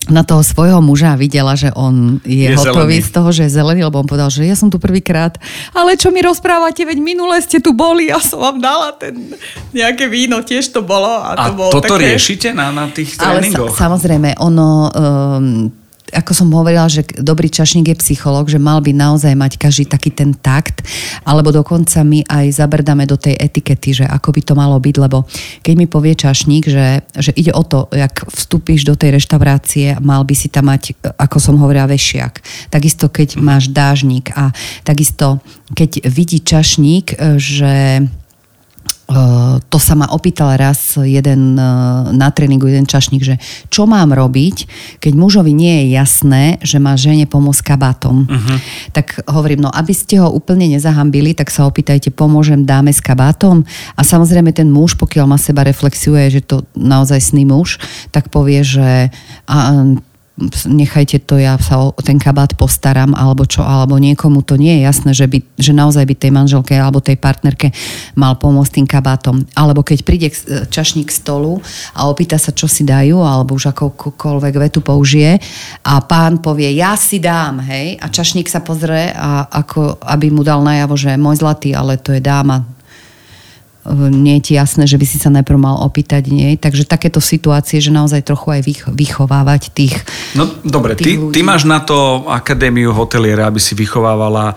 na 0.10 0.26
toho 0.26 0.42
svojho 0.42 0.82
muža 0.82 1.14
a 1.14 1.20
videla, 1.20 1.54
že 1.54 1.70
on 1.78 2.18
je, 2.26 2.50
Je 2.50 2.58
hotový 2.58 2.98
zelený. 2.98 3.06
z 3.06 3.10
toho, 3.14 3.30
že 3.30 3.42
je 3.46 3.52
zelený, 3.54 3.86
lebo 3.86 4.02
on 4.02 4.10
povedal, 4.10 4.34
že 4.34 4.42
ja 4.42 4.58
som 4.58 4.72
tu 4.72 4.82
prvýkrát, 4.82 5.38
ale 5.70 6.00
čo 6.00 6.10
mi 6.10 6.24
rozprávate, 6.24 6.82
veď 6.82 6.98
minule 6.98 7.38
ste 7.46 7.62
tu 7.62 7.78
boli, 7.78 8.10
ja 8.10 8.18
som 8.18 8.42
vám 8.42 8.58
dala 8.58 8.90
ten 8.98 9.14
nejaké 9.70 10.10
víno, 10.10 10.42
tiež 10.42 10.74
to 10.74 10.82
bolo. 10.82 11.06
A, 11.06 11.38
A 11.38 11.52
to 11.52 11.54
bolo 11.54 11.70
toto 11.70 11.94
také... 12.00 12.10
riešite 12.16 12.58
na, 12.58 12.74
na 12.74 12.90
tých 12.90 13.22
Ale 13.22 13.44
tréningoch? 13.44 13.76
sa, 13.78 13.86
samozrejme, 13.86 14.40
ono, 14.42 14.70
um, 14.90 15.70
ako 16.14 16.32
som 16.34 16.50
hovorila, 16.52 16.90
že 16.90 17.06
dobrý 17.22 17.50
čašník 17.50 17.94
je 17.94 18.02
psychológ, 18.02 18.50
že 18.50 18.62
mal 18.62 18.82
by 18.82 18.92
naozaj 18.94 19.34
mať 19.34 19.62
každý 19.62 19.86
taký 19.90 20.12
ten 20.14 20.34
takt, 20.34 20.84
alebo 21.24 21.54
dokonca 21.54 22.02
my 22.04 22.26
aj 22.26 22.60
zabrdáme 22.60 23.06
do 23.06 23.16
tej 23.16 23.38
etikety, 23.38 24.04
že 24.04 24.06
ako 24.06 24.36
by 24.36 24.42
to 24.44 24.54
malo 24.58 24.78
byť, 24.78 24.96
lebo 25.00 25.26
keď 25.62 25.74
mi 25.78 25.86
povie 25.86 26.14
čašník, 26.18 26.70
že, 26.70 27.06
že 27.16 27.32
ide 27.34 27.54
o 27.54 27.64
to, 27.64 27.88
jak 27.94 28.26
vstúpiš 28.28 28.86
do 28.86 28.98
tej 28.98 29.22
reštaurácie, 29.22 29.98
mal 30.02 30.26
by 30.26 30.36
si 30.36 30.52
tam 30.52 30.70
mať, 30.70 30.98
ako 31.18 31.38
som 31.38 31.56
hovorila, 31.58 31.90
vešiak. 31.90 32.42
Takisto, 32.70 33.08
keď 33.10 33.40
máš 33.40 33.72
dážnik 33.72 34.34
a 34.36 34.52
takisto, 34.84 35.42
keď 35.74 36.06
vidí 36.10 36.42
čašník, 36.42 37.16
že 37.38 38.04
to 39.70 39.78
sa 39.82 39.98
ma 39.98 40.06
opýtal 40.14 40.54
raz 40.54 40.94
jeden 41.02 41.58
uh, 41.58 42.14
na 42.14 42.30
tréningu, 42.30 42.70
jeden 42.70 42.86
čašník, 42.86 43.26
že 43.26 43.36
čo 43.74 43.90
mám 43.90 44.14
robiť, 44.14 44.70
keď 45.02 45.14
mužovi 45.18 45.50
nie 45.50 45.74
je 45.82 45.86
jasné, 45.98 46.44
že 46.62 46.78
má 46.78 46.94
žene 46.94 47.26
pomôcť 47.26 47.74
kabátom. 47.74 48.30
Uh-huh. 48.30 48.58
Tak 48.94 49.26
hovorím, 49.26 49.66
no 49.66 49.70
aby 49.74 49.94
ste 49.98 50.22
ho 50.22 50.30
úplne 50.30 50.70
nezahambili, 50.70 51.34
tak 51.34 51.50
sa 51.50 51.66
opýtajte, 51.66 52.14
pomôžem 52.14 52.70
dáme 52.70 52.94
s 52.94 53.02
kabátom? 53.02 53.66
A 53.98 54.02
samozrejme 54.06 54.54
ten 54.54 54.70
muž, 54.70 54.94
pokiaľ 54.94 55.26
má 55.26 55.38
seba 55.42 55.66
reflexuje, 55.66 56.30
že 56.30 56.42
to 56.46 56.70
naozaj 56.78 57.18
sný 57.18 57.50
muž, 57.50 57.82
tak 58.14 58.30
povie, 58.30 58.62
že 58.62 59.10
a, 59.50 59.58
nechajte 60.66 61.20
to, 61.24 61.38
ja 61.38 61.60
sa 61.60 61.92
o 61.92 61.94
ten 62.00 62.18
kabát 62.18 62.56
postaram, 62.56 63.12
alebo 63.14 63.44
čo, 63.44 63.62
alebo 63.62 64.00
niekomu 64.00 64.42
to 64.42 64.56
nie 64.56 64.80
je 64.80 64.82
jasné, 64.88 65.12
že, 65.12 65.26
by, 65.28 65.40
že 65.60 65.72
naozaj 65.76 66.04
by 66.08 66.16
tej 66.16 66.32
manželke 66.32 66.74
alebo 66.74 67.04
tej 67.04 67.20
partnerke 67.20 67.76
mal 68.16 68.40
pomôcť 68.40 68.82
tým 68.82 68.88
kabátom. 68.88 69.44
Alebo 69.54 69.84
keď 69.84 70.00
príde 70.08 70.28
k- 70.32 70.66
čašník 70.68 71.12
k 71.12 71.18
stolu 71.18 71.60
a 71.94 72.08
opýta 72.08 72.40
sa, 72.40 72.56
čo 72.56 72.66
si 72.66 72.88
dajú, 72.88 73.20
alebo 73.20 73.60
už 73.60 73.76
akokoľvek 73.76 74.54
vetu 74.58 74.80
použije 74.80 75.38
a 75.84 76.00
pán 76.04 76.40
povie, 76.40 76.72
ja 76.74 76.96
si 76.96 77.20
dám, 77.20 77.60
hej, 77.66 78.00
a 78.00 78.08
čašník 78.08 78.48
sa 78.48 78.64
pozrie 78.64 79.12
a 79.12 79.46
ako, 79.50 80.00
aby 80.06 80.32
mu 80.32 80.42
dal 80.42 80.64
najavo, 80.64 80.96
že 80.96 81.20
môj 81.20 81.42
zlatý, 81.44 81.76
ale 81.76 82.00
to 82.00 82.16
je 82.16 82.22
dáma, 82.24 82.79
nie 83.88 84.38
je 84.40 84.52
ti 84.52 84.54
jasné, 84.60 84.84
že 84.84 85.00
by 85.00 85.06
si 85.08 85.18
sa 85.18 85.32
najprv 85.32 85.56
mal 85.56 85.80
opýtať 85.88 86.28
nej. 86.30 86.60
Takže 86.60 86.84
takéto 86.84 87.24
situácie, 87.24 87.80
že 87.80 87.96
naozaj 87.96 88.28
trochu 88.28 88.60
aj 88.60 88.62
vych- 88.68 88.92
vychovávať 88.92 89.72
tých... 89.72 89.96
No 90.36 90.52
dobre, 90.68 91.00
ty, 91.00 91.16
tých 91.16 91.20
ľudí. 91.20 91.34
ty 91.34 91.42
máš 91.42 91.64
na 91.64 91.80
to 91.80 92.28
akadémiu 92.28 92.92
hoteliera, 92.92 93.48
aby 93.48 93.58
si 93.58 93.80
vychovávala 93.80 94.52
e, 94.52 94.56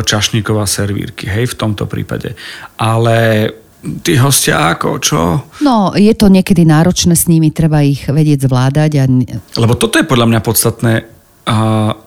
čašníkov 0.00 0.56
a 0.58 0.66
servírky, 0.66 1.28
hej, 1.28 1.52
v 1.52 1.58
tomto 1.60 1.84
prípade. 1.84 2.32
Ale 2.80 3.52
tí 4.00 4.16
hostia 4.16 4.72
ako, 4.72 4.88
čo? 4.96 5.20
No, 5.60 5.92
je 5.92 6.16
to 6.16 6.32
niekedy 6.32 6.64
náročné 6.64 7.12
s 7.12 7.28
nimi, 7.28 7.52
treba 7.52 7.84
ich 7.84 8.08
vedieť 8.08 8.48
zvládať 8.48 8.90
a 8.96 9.04
Lebo 9.60 9.76
toto 9.76 10.00
je 10.00 10.08
podľa 10.08 10.26
mňa 10.32 10.40
podstatné, 10.40 10.92
a, 11.44 11.56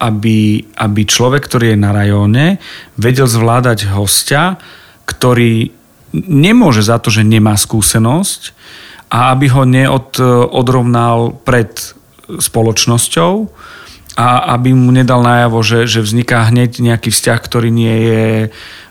aby, 0.02 0.66
aby 0.74 1.02
človek, 1.06 1.46
ktorý 1.46 1.78
je 1.78 1.78
na 1.78 1.94
rajóne, 1.94 2.58
vedel 2.98 3.30
zvládať 3.30 3.94
hostia, 3.94 4.58
ktorý 5.06 5.78
nemôže 6.26 6.82
za 6.82 6.98
to, 6.98 7.14
že 7.14 7.22
nemá 7.22 7.54
skúsenosť 7.54 8.56
a 9.14 9.32
aby 9.36 9.48
ho 9.54 9.64
neod, 9.64 10.18
odrovnal 10.52 11.38
pred 11.46 11.94
spoločnosťou 12.28 13.48
a 14.18 14.58
aby 14.58 14.74
mu 14.74 14.90
nedal 14.90 15.22
najavo, 15.22 15.62
že, 15.62 15.86
že 15.86 16.02
vzniká 16.02 16.50
hneď 16.50 16.82
nejaký 16.82 17.14
vzťah, 17.14 17.38
ktorý 17.38 17.70
nie 17.70 17.96
je 18.10 18.26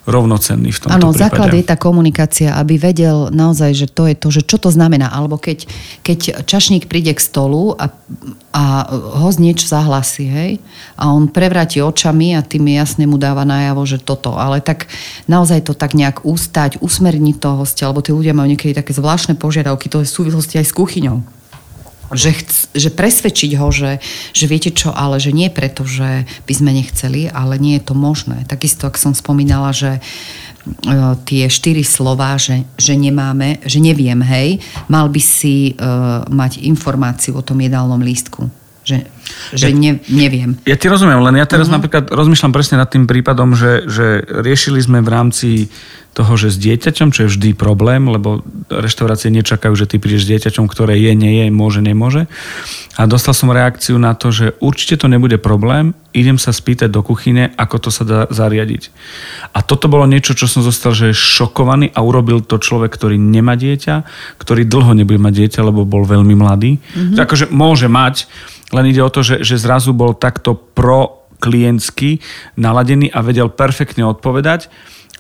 rovnocenný 0.07 0.71
v 0.71 0.79
tomto 0.87 0.95
Áno, 0.95 1.11
základ 1.11 1.51
je 1.51 1.67
tá 1.67 1.75
komunikácia, 1.75 2.55
aby 2.55 2.79
vedel 2.79 3.27
naozaj, 3.35 3.75
že 3.75 3.87
to 3.91 4.07
je 4.07 4.15
to, 4.15 4.29
že 4.31 4.47
čo 4.47 4.63
to 4.63 4.71
znamená. 4.71 5.11
Alebo 5.11 5.35
keď, 5.35 5.67
keď 6.07 6.47
čašník 6.47 6.87
príde 6.87 7.11
k 7.11 7.19
stolu 7.19 7.75
a, 7.75 7.91
a 8.55 8.63
host 9.19 9.43
niečo 9.43 9.67
zahlasí, 9.67 10.31
hej, 10.31 10.53
a 10.95 11.11
on 11.11 11.27
prevráti 11.27 11.83
očami 11.83 12.39
a 12.39 12.47
tým 12.47 12.71
jasne 12.71 13.11
mu 13.11 13.19
dáva 13.19 13.43
najavo, 13.43 13.83
že 13.83 13.99
toto. 13.99 14.39
Ale 14.39 14.63
tak 14.63 14.87
naozaj 15.27 15.67
to 15.67 15.75
tak 15.75 15.99
nejak 15.99 16.23
ústať, 16.23 16.79
usmerniť 16.79 17.43
toho 17.43 17.67
hostia, 17.67 17.91
lebo 17.91 17.99
tí 17.99 18.15
ľudia 18.15 18.31
majú 18.31 18.55
niekedy 18.55 18.79
také 18.79 18.95
zvláštne 18.95 19.35
požiadavky, 19.35 19.91
to 19.91 20.07
je 20.07 20.09
v 20.09 20.17
súvislosti 20.23 20.63
aj 20.63 20.71
s 20.71 20.73
kuchyňou 20.73 21.19
že, 22.15 22.31
chc, 22.31 22.51
že 22.77 22.91
presvedčiť 22.95 23.53
ho, 23.59 23.69
že, 23.75 23.99
že 24.31 24.47
viete 24.47 24.71
čo, 24.71 24.95
ale 24.95 25.19
že 25.19 25.35
nie 25.35 25.51
preto, 25.51 25.83
že 25.83 26.29
by 26.47 26.53
sme 26.55 26.71
nechceli, 26.77 27.27
ale 27.31 27.59
nie 27.59 27.79
je 27.81 27.87
to 27.91 27.95
možné. 27.99 28.47
Takisto, 28.47 28.87
ak 28.87 29.01
som 29.01 29.17
spomínala, 29.17 29.75
že 29.75 29.99
e, 29.99 30.01
tie 31.27 31.51
štyri 31.51 31.83
slova, 31.83 32.39
že, 32.39 32.63
že 32.79 32.95
nemáme, 32.95 33.59
že 33.67 33.83
neviem, 33.83 34.19
hej, 34.23 34.63
mal 34.87 35.11
by 35.11 35.23
si 35.23 35.73
e, 35.73 35.85
mať 36.31 36.63
informáciu 36.63 37.35
o 37.35 37.43
tom 37.43 37.59
jedálnom 37.59 37.99
lístku. 37.99 38.47
Že, 38.87 39.03
že 39.55 39.71
ne, 39.75 39.99
neviem. 40.11 40.59
Ja 40.67 40.79
ti 40.79 40.87
rozumiem, 40.91 41.23
len 41.23 41.39
ja 41.39 41.47
teraz 41.47 41.67
uh-huh. 41.67 41.79
napríklad 41.81 42.11
rozmýšľam 42.11 42.53
presne 42.55 42.77
nad 42.79 42.91
tým 42.91 43.07
prípadom, 43.07 43.55
že, 43.55 43.87
že 43.87 44.23
riešili 44.23 44.79
sme 44.83 45.03
v 45.03 45.11
rámci 45.11 45.51
toho, 46.17 46.33
že 46.41 46.49
s 46.49 46.57
dieťaťom, 46.57 47.13
čo 47.13 47.29
je 47.29 47.33
vždy 47.37 47.53
problém, 47.53 48.09
lebo 48.09 48.41
reštaurácie 48.73 49.29
nečakajú, 49.29 49.77
že 49.77 49.85
ty 49.85 50.01
prídeš 50.01 50.25
s 50.25 50.31
dieťaťom, 50.33 50.65
ktoré 50.65 50.97
je, 50.97 51.13
nie 51.13 51.45
je, 51.45 51.53
môže, 51.53 51.85
nemôže. 51.85 52.25
A 52.97 53.05
dostal 53.05 53.37
som 53.37 53.53
reakciu 53.53 54.01
na 54.01 54.17
to, 54.17 54.33
že 54.33 54.57
určite 54.65 55.05
to 55.05 55.13
nebude 55.13 55.37
problém, 55.37 55.93
idem 56.17 56.41
sa 56.41 56.57
spýtať 56.57 56.89
do 56.89 57.05
kuchyne, 57.05 57.53
ako 57.61 57.77
to 57.77 57.91
sa 57.93 58.09
dá 58.09 58.21
zariadiť. 58.33 58.89
A 59.53 59.61
toto 59.61 59.93
bolo 59.93 60.09
niečo, 60.09 60.33
čo 60.33 60.49
som 60.49 60.65
zostal, 60.65 60.97
že 60.97 61.13
šokovaný 61.13 61.93
a 61.93 62.01
urobil 62.01 62.41
to 62.41 62.57
človek, 62.57 62.97
ktorý 62.97 63.21
nemá 63.21 63.53
dieťa, 63.53 64.09
ktorý 64.41 64.65
dlho 64.65 64.97
nebude 64.97 65.21
mať 65.21 65.45
dieťa, 65.45 65.61
lebo 65.69 65.85
bol 65.85 66.09
veľmi 66.09 66.33
mladý. 66.33 66.81
Mm-hmm. 66.81 67.21
Akože 67.21 67.53
môže 67.53 67.93
mať, 67.93 68.25
len 68.75 68.85
ide 68.91 69.03
o 69.03 69.11
to, 69.13 69.23
že, 69.23 69.47
že 69.47 69.61
zrazu 69.61 69.95
bol 69.95 70.17
takto 70.17 70.59
pro 70.59 71.27
klientsky 71.39 72.19
naladený 72.57 73.13
a 73.13 73.21
vedel 73.21 73.53
perfektne 73.53 74.09
odpovedať. 74.09 74.73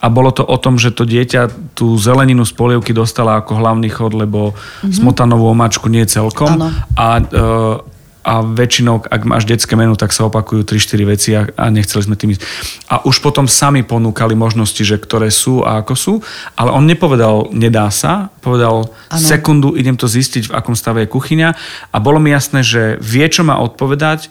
A 0.04 0.12
bolo 0.12 0.28
to 0.28 0.44
o 0.44 0.56
tom, 0.60 0.76
že 0.76 0.92
to 0.92 1.08
dieťa 1.08 1.72
tú 1.72 1.96
zeleninu 1.96 2.44
z 2.44 2.52
polievky 2.52 2.92
dostala 2.92 3.40
ako 3.40 3.56
hlavný 3.56 3.88
chod, 3.88 4.12
lebo 4.12 4.52
mm-hmm. 4.52 4.92
smotanovú 4.92 5.48
omáčku 5.48 5.88
nie 5.88 6.04
celkom. 6.04 6.52
Áno. 6.52 6.68
A, 7.00 7.06
e, 7.16 7.95
a 8.26 8.42
väčšinou, 8.42 9.06
ak 9.06 9.22
máš 9.22 9.46
detské 9.46 9.78
menu, 9.78 9.94
tak 9.94 10.10
sa 10.10 10.26
opakujú 10.26 10.66
3-4 10.66 11.06
veci 11.06 11.30
a, 11.38 11.46
a 11.46 11.70
nechceli 11.70 12.02
sme 12.02 12.18
tým 12.18 12.34
ísť. 12.34 12.42
A 12.90 13.06
už 13.06 13.22
potom 13.22 13.46
sami 13.46 13.86
ponúkali 13.86 14.34
možnosti, 14.34 14.82
že 14.82 14.98
ktoré 14.98 15.30
sú 15.30 15.62
a 15.62 15.78
ako 15.86 15.94
sú, 15.94 16.14
ale 16.58 16.74
on 16.74 16.82
nepovedal, 16.82 17.54
nedá 17.54 17.86
sa, 17.94 18.34
povedal 18.42 18.90
ano. 18.90 19.14
sekundu, 19.22 19.78
idem 19.78 19.94
to 19.94 20.10
zistiť, 20.10 20.50
v 20.50 20.56
akom 20.58 20.74
stave 20.74 21.06
je 21.06 21.12
kuchyňa 21.14 21.48
a 21.94 21.96
bolo 22.02 22.18
mi 22.18 22.34
jasné, 22.34 22.66
že 22.66 22.98
vie, 22.98 23.22
čo 23.30 23.46
má 23.46 23.62
odpovedať, 23.62 24.26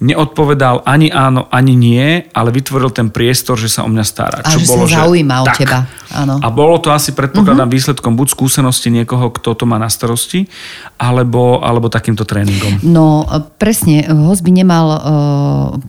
neodpovedal 0.00 0.80
ani 0.88 1.12
áno, 1.12 1.44
ani 1.52 1.76
nie, 1.76 2.24
ale 2.32 2.48
vytvoril 2.50 2.88
ten 2.88 3.12
priestor, 3.12 3.60
že 3.60 3.68
sa 3.68 3.84
o 3.84 3.88
mňa 3.92 4.04
stará. 4.04 4.38
A 4.40 4.56
že 4.56 4.64
sa 4.64 5.04
zaujíma 5.04 5.44
o 5.44 5.46
tak. 5.46 5.60
teba. 5.60 5.78
Áno. 6.10 6.40
A 6.40 6.48
bolo 6.48 6.80
to 6.80 6.90
asi, 6.90 7.12
predpokladám, 7.12 7.68
uh-huh. 7.68 7.76
výsledkom 7.76 8.16
buď 8.16 8.32
skúsenosti 8.32 8.88
niekoho, 8.88 9.30
kto 9.30 9.52
to 9.54 9.64
má 9.68 9.76
na 9.76 9.92
starosti, 9.92 10.48
alebo, 10.96 11.60
alebo 11.60 11.92
takýmto 11.92 12.24
tréningom. 12.24 12.80
No, 12.82 13.28
presne, 13.60 14.08
host 14.08 14.40
by 14.40 14.50
nemal 14.50 14.86
uh, 14.90 14.98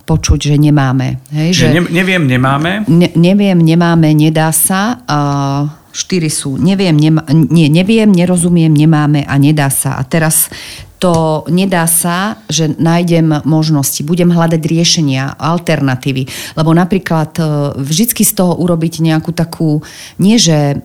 počuť, 0.04 0.54
že 0.54 0.54
nemáme. 0.60 1.18
Hej, 1.32 1.50
že 1.56 1.66
ne, 1.72 1.82
neviem, 1.88 2.22
nemáme. 2.28 2.84
Ne, 2.86 3.10
neviem, 3.16 3.58
nemáme, 3.58 4.12
nedá 4.12 4.52
sa. 4.52 5.02
Uh, 5.08 5.72
štyri 5.92 6.28
sú. 6.32 6.60
Neviem, 6.60 6.96
nema, 6.96 7.24
nie, 7.32 7.68
neviem, 7.68 8.08
nerozumiem, 8.08 8.72
nemáme 8.72 9.24
a 9.24 9.34
nedá 9.40 9.68
sa. 9.68 9.96
A 10.00 10.02
teraz 10.04 10.52
to 11.02 11.42
nedá 11.50 11.82
sa, 11.90 12.38
že 12.46 12.78
nájdem 12.78 13.42
možnosti, 13.42 13.98
budem 14.06 14.30
hľadať 14.30 14.62
riešenia, 14.62 15.34
alternatívy. 15.34 16.30
Lebo 16.54 16.70
napríklad 16.70 17.34
e, 17.34 17.42
vždycky 17.82 18.22
z 18.22 18.38
toho 18.38 18.54
urobiť 18.62 19.02
nejakú 19.02 19.34
takú, 19.34 19.82
nie 20.22 20.38
že, 20.38 20.78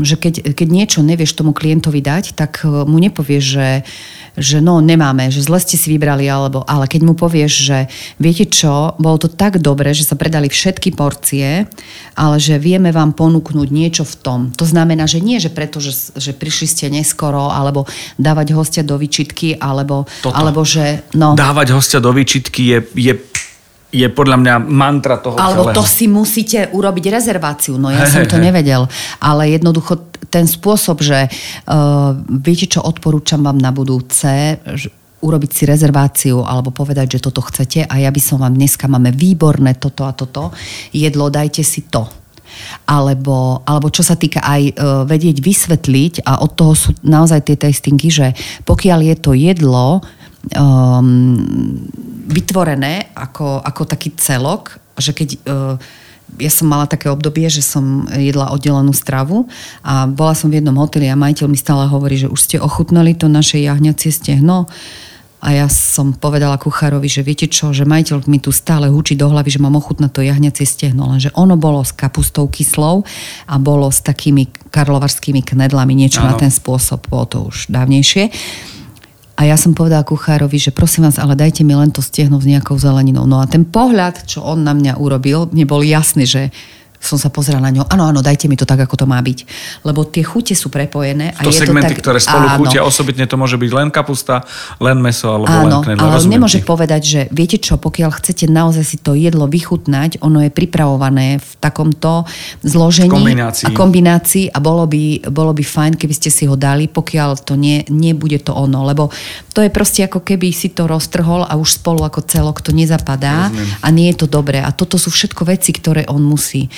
že 0.00 0.14
keď, 0.14 0.54
keď 0.54 0.68
niečo 0.70 1.00
nevieš 1.02 1.34
tomu 1.34 1.50
klientovi 1.50 1.98
dať, 1.98 2.38
tak 2.38 2.62
mu 2.62 3.02
nepovieš, 3.02 3.44
že 3.44 3.68
že 4.38 4.62
no 4.62 4.78
nemáme, 4.78 5.28
že 5.32 5.42
zle 5.42 5.58
ste 5.58 5.74
si 5.74 5.90
vybrali, 5.90 6.30
alebo, 6.30 6.62
ale 6.66 6.86
keď 6.86 7.00
mu 7.02 7.14
povieš, 7.18 7.52
že 7.52 7.78
viete 8.22 8.46
čo, 8.46 8.94
bolo 9.00 9.18
to 9.18 9.28
tak 9.30 9.58
dobre, 9.58 9.90
že 9.90 10.06
sa 10.06 10.14
predali 10.14 10.46
všetky 10.46 10.94
porcie, 10.94 11.66
ale 12.14 12.36
že 12.38 12.60
vieme 12.62 12.94
vám 12.94 13.16
ponúknuť 13.16 13.68
niečo 13.68 14.04
v 14.06 14.14
tom. 14.22 14.40
To 14.54 14.66
znamená, 14.66 15.10
že 15.10 15.18
nie, 15.18 15.42
že 15.42 15.50
preto, 15.50 15.82
že, 15.82 16.14
že 16.14 16.30
prišli 16.30 16.66
ste 16.70 16.86
neskoro, 16.92 17.50
alebo 17.50 17.90
dávať 18.20 18.54
hostia 18.54 18.82
do 18.86 18.99
výčitky, 19.00 19.56
alebo, 19.56 20.04
alebo 20.28 20.60
že... 20.60 21.08
No, 21.16 21.32
dávať 21.32 21.72
hostia 21.72 21.98
do 22.04 22.12
výčitky 22.12 22.76
je, 22.76 22.78
je 22.92 23.14
je 23.90 24.06
podľa 24.06 24.38
mňa 24.38 24.54
mantra 24.70 25.18
toho 25.18 25.34
Alebo 25.34 25.66
celého. 25.66 25.76
to 25.76 25.82
si 25.82 26.06
musíte 26.06 26.70
urobiť 26.70 27.10
rezerváciu. 27.10 27.74
No 27.74 27.90
ja 27.90 28.06
som 28.06 28.22
to 28.22 28.38
nevedel. 28.38 28.86
Ale 29.18 29.50
jednoducho 29.50 30.14
ten 30.30 30.46
spôsob, 30.46 31.02
že 31.02 31.26
uh, 31.26 32.14
viete, 32.38 32.70
čo 32.70 32.86
odporúčam 32.86 33.42
vám 33.42 33.58
na 33.58 33.74
budúce, 33.74 34.62
urobiť 35.20 35.50
si 35.52 35.62
rezerváciu 35.68 36.46
alebo 36.46 36.72
povedať, 36.72 37.20
že 37.20 37.24
toto 37.28 37.44
chcete 37.44 37.84
a 37.84 37.94
ja 38.00 38.08
by 38.08 38.20
som 38.22 38.40
vám 38.40 38.56
dneska 38.56 38.88
máme 38.88 39.12
výborné 39.12 39.76
toto 39.76 40.08
a 40.08 40.16
toto 40.16 40.54
jedlo, 40.94 41.28
dajte 41.28 41.60
si 41.60 41.84
to. 41.90 42.19
Alebo, 42.86 43.62
alebo 43.64 43.88
čo 43.90 44.02
sa 44.02 44.14
týka 44.14 44.42
aj 44.42 44.62
e, 44.68 44.72
vedieť 45.06 45.38
vysvetliť 45.40 46.14
a 46.26 46.42
od 46.42 46.52
toho 46.54 46.72
sú 46.74 46.90
naozaj 47.02 47.46
tie 47.46 47.56
testingy, 47.56 48.08
že 48.10 48.26
pokiaľ 48.64 48.98
je 49.12 49.16
to 49.18 49.32
jedlo 49.34 50.00
um, 50.56 51.36
vytvorené 52.30 53.10
ako, 53.14 53.60
ako 53.60 53.82
taký 53.84 54.14
celok, 54.16 54.78
že 54.96 55.12
keď 55.16 55.28
e, 55.34 55.38
ja 56.38 56.50
som 56.52 56.70
mala 56.70 56.86
také 56.86 57.10
obdobie, 57.10 57.50
že 57.50 57.64
som 57.64 58.06
jedla 58.14 58.54
oddelenú 58.54 58.94
stravu 58.94 59.50
a 59.82 60.06
bola 60.06 60.38
som 60.38 60.46
v 60.46 60.62
jednom 60.62 60.76
hoteli 60.78 61.10
a 61.10 61.18
majiteľ 61.18 61.46
mi 61.50 61.58
stále 61.58 61.90
hovorí, 61.90 62.14
že 62.20 62.30
už 62.30 62.38
ste 62.38 62.56
ochutnali 62.62 63.18
to 63.18 63.26
naše 63.26 63.58
jahňacie 63.58 64.14
stehno. 64.14 64.70
A 65.40 65.56
ja 65.56 65.66
som 65.72 66.12
povedala 66.12 66.60
kuchárovi, 66.60 67.08
že 67.08 67.24
viete 67.24 67.48
čo, 67.48 67.72
že 67.72 67.88
majiteľ 67.88 68.28
mi 68.28 68.36
tu 68.44 68.52
stále 68.52 68.92
hučí 68.92 69.16
do 69.16 69.24
hlavy, 69.32 69.56
že 69.56 69.62
mám 69.64 69.72
ochutnať 69.80 70.10
to 70.12 70.20
jahňacie 70.20 70.68
stehno, 70.68 71.08
lenže 71.08 71.32
ono 71.32 71.56
bolo 71.56 71.80
s 71.80 71.96
kapustou 71.96 72.44
kyslou 72.52 73.08
a 73.48 73.54
bolo 73.56 73.88
s 73.88 74.04
takými 74.04 74.52
karlovarskými 74.68 75.40
knedlami, 75.40 75.96
niečo 75.96 76.20
ano. 76.20 76.36
na 76.36 76.44
ten 76.44 76.52
spôsob, 76.52 77.08
bolo 77.08 77.24
to 77.24 77.38
už 77.48 77.72
dávnejšie. 77.72 78.28
A 79.40 79.48
ja 79.48 79.56
som 79.56 79.72
povedala 79.72 80.04
kuchárovi, 80.04 80.60
že 80.60 80.76
prosím 80.76 81.08
vás, 81.08 81.16
ale 81.16 81.32
dajte 81.32 81.64
mi 81.64 81.72
len 81.72 81.88
to 81.88 82.04
stehno 82.04 82.36
s 82.36 82.44
nejakou 82.44 82.76
zeleninou. 82.76 83.24
No 83.24 83.40
a 83.40 83.48
ten 83.48 83.64
pohľad, 83.64 84.28
čo 84.28 84.44
on 84.44 84.60
na 84.60 84.76
mňa 84.76 85.00
urobil, 85.00 85.48
mne 85.48 85.64
bol 85.64 85.80
jasný, 85.80 86.28
že 86.28 86.52
som 87.00 87.16
sa 87.16 87.32
pozerala 87.32 87.72
na 87.72 87.80
ňo, 87.80 87.88
áno, 87.88 88.04
áno, 88.12 88.20
dajte 88.20 88.44
mi 88.44 88.60
to 88.60 88.68
tak, 88.68 88.84
ako 88.84 88.94
to 88.94 89.06
má 89.08 89.16
byť. 89.24 89.48
Lebo 89.88 90.04
tie 90.04 90.20
chute 90.20 90.52
sú 90.52 90.68
prepojené. 90.68 91.32
A 91.32 91.40
to 91.40 91.48
je 91.48 91.64
segmenty, 91.64 91.96
to 91.96 91.98
tak, 91.98 92.04
ktoré 92.04 92.18
spolu 92.20 92.46
áno. 92.46 92.56
chutia, 92.60 92.84
osobitne 92.84 93.24
to 93.24 93.40
môže 93.40 93.56
byť 93.56 93.70
len 93.72 93.88
kapusta, 93.88 94.44
len 94.76 95.00
meso 95.00 95.32
alebo 95.32 95.48
áno, 95.48 95.80
len 95.80 95.96
knedla. 95.96 96.20
ale 96.20 96.28
nemôže 96.28 96.60
ti. 96.60 96.68
povedať, 96.68 97.02
že 97.02 97.20
viete 97.32 97.56
čo, 97.56 97.80
pokiaľ 97.80 98.20
chcete 98.20 98.52
naozaj 98.52 98.84
si 98.84 98.96
to 99.00 99.16
jedlo 99.16 99.48
vychutnať, 99.48 100.20
ono 100.20 100.44
je 100.44 100.52
pripravované 100.52 101.40
v 101.40 101.50
takomto 101.56 102.28
zložení 102.60 103.08
kombinácii. 103.08 103.66
a 103.66 103.68
kombinácii 103.72 104.46
a 104.52 104.60
bolo 104.60 104.84
by, 104.84 105.32
bolo 105.32 105.56
by 105.56 105.64
fajn, 105.64 105.96
keby 105.96 106.12
ste 106.12 106.28
si 106.28 106.44
ho 106.44 106.52
dali, 106.52 106.84
pokiaľ 106.84 107.48
to 107.48 107.56
nie, 107.56 107.80
nebude 107.88 108.44
to 108.44 108.52
ono. 108.52 108.84
Lebo 108.84 109.08
to 109.56 109.64
je 109.64 109.72
proste 109.72 110.04
ako 110.04 110.20
keby 110.20 110.52
si 110.52 110.68
to 110.76 110.84
roztrhol 110.84 111.48
a 111.48 111.56
už 111.56 111.80
spolu 111.80 112.04
ako 112.04 112.28
celok 112.28 112.60
to 112.60 112.76
nezapadá 112.76 113.48
Rozumiem. 113.48 113.80
a 113.80 113.88
nie 113.88 114.12
je 114.12 114.16
to 114.20 114.26
dobré. 114.28 114.60
A 114.60 114.68
toto 114.76 115.00
sú 115.00 115.08
všetko 115.08 115.48
veci, 115.48 115.72
ktoré 115.72 116.04
on 116.04 116.20
musí 116.20 116.68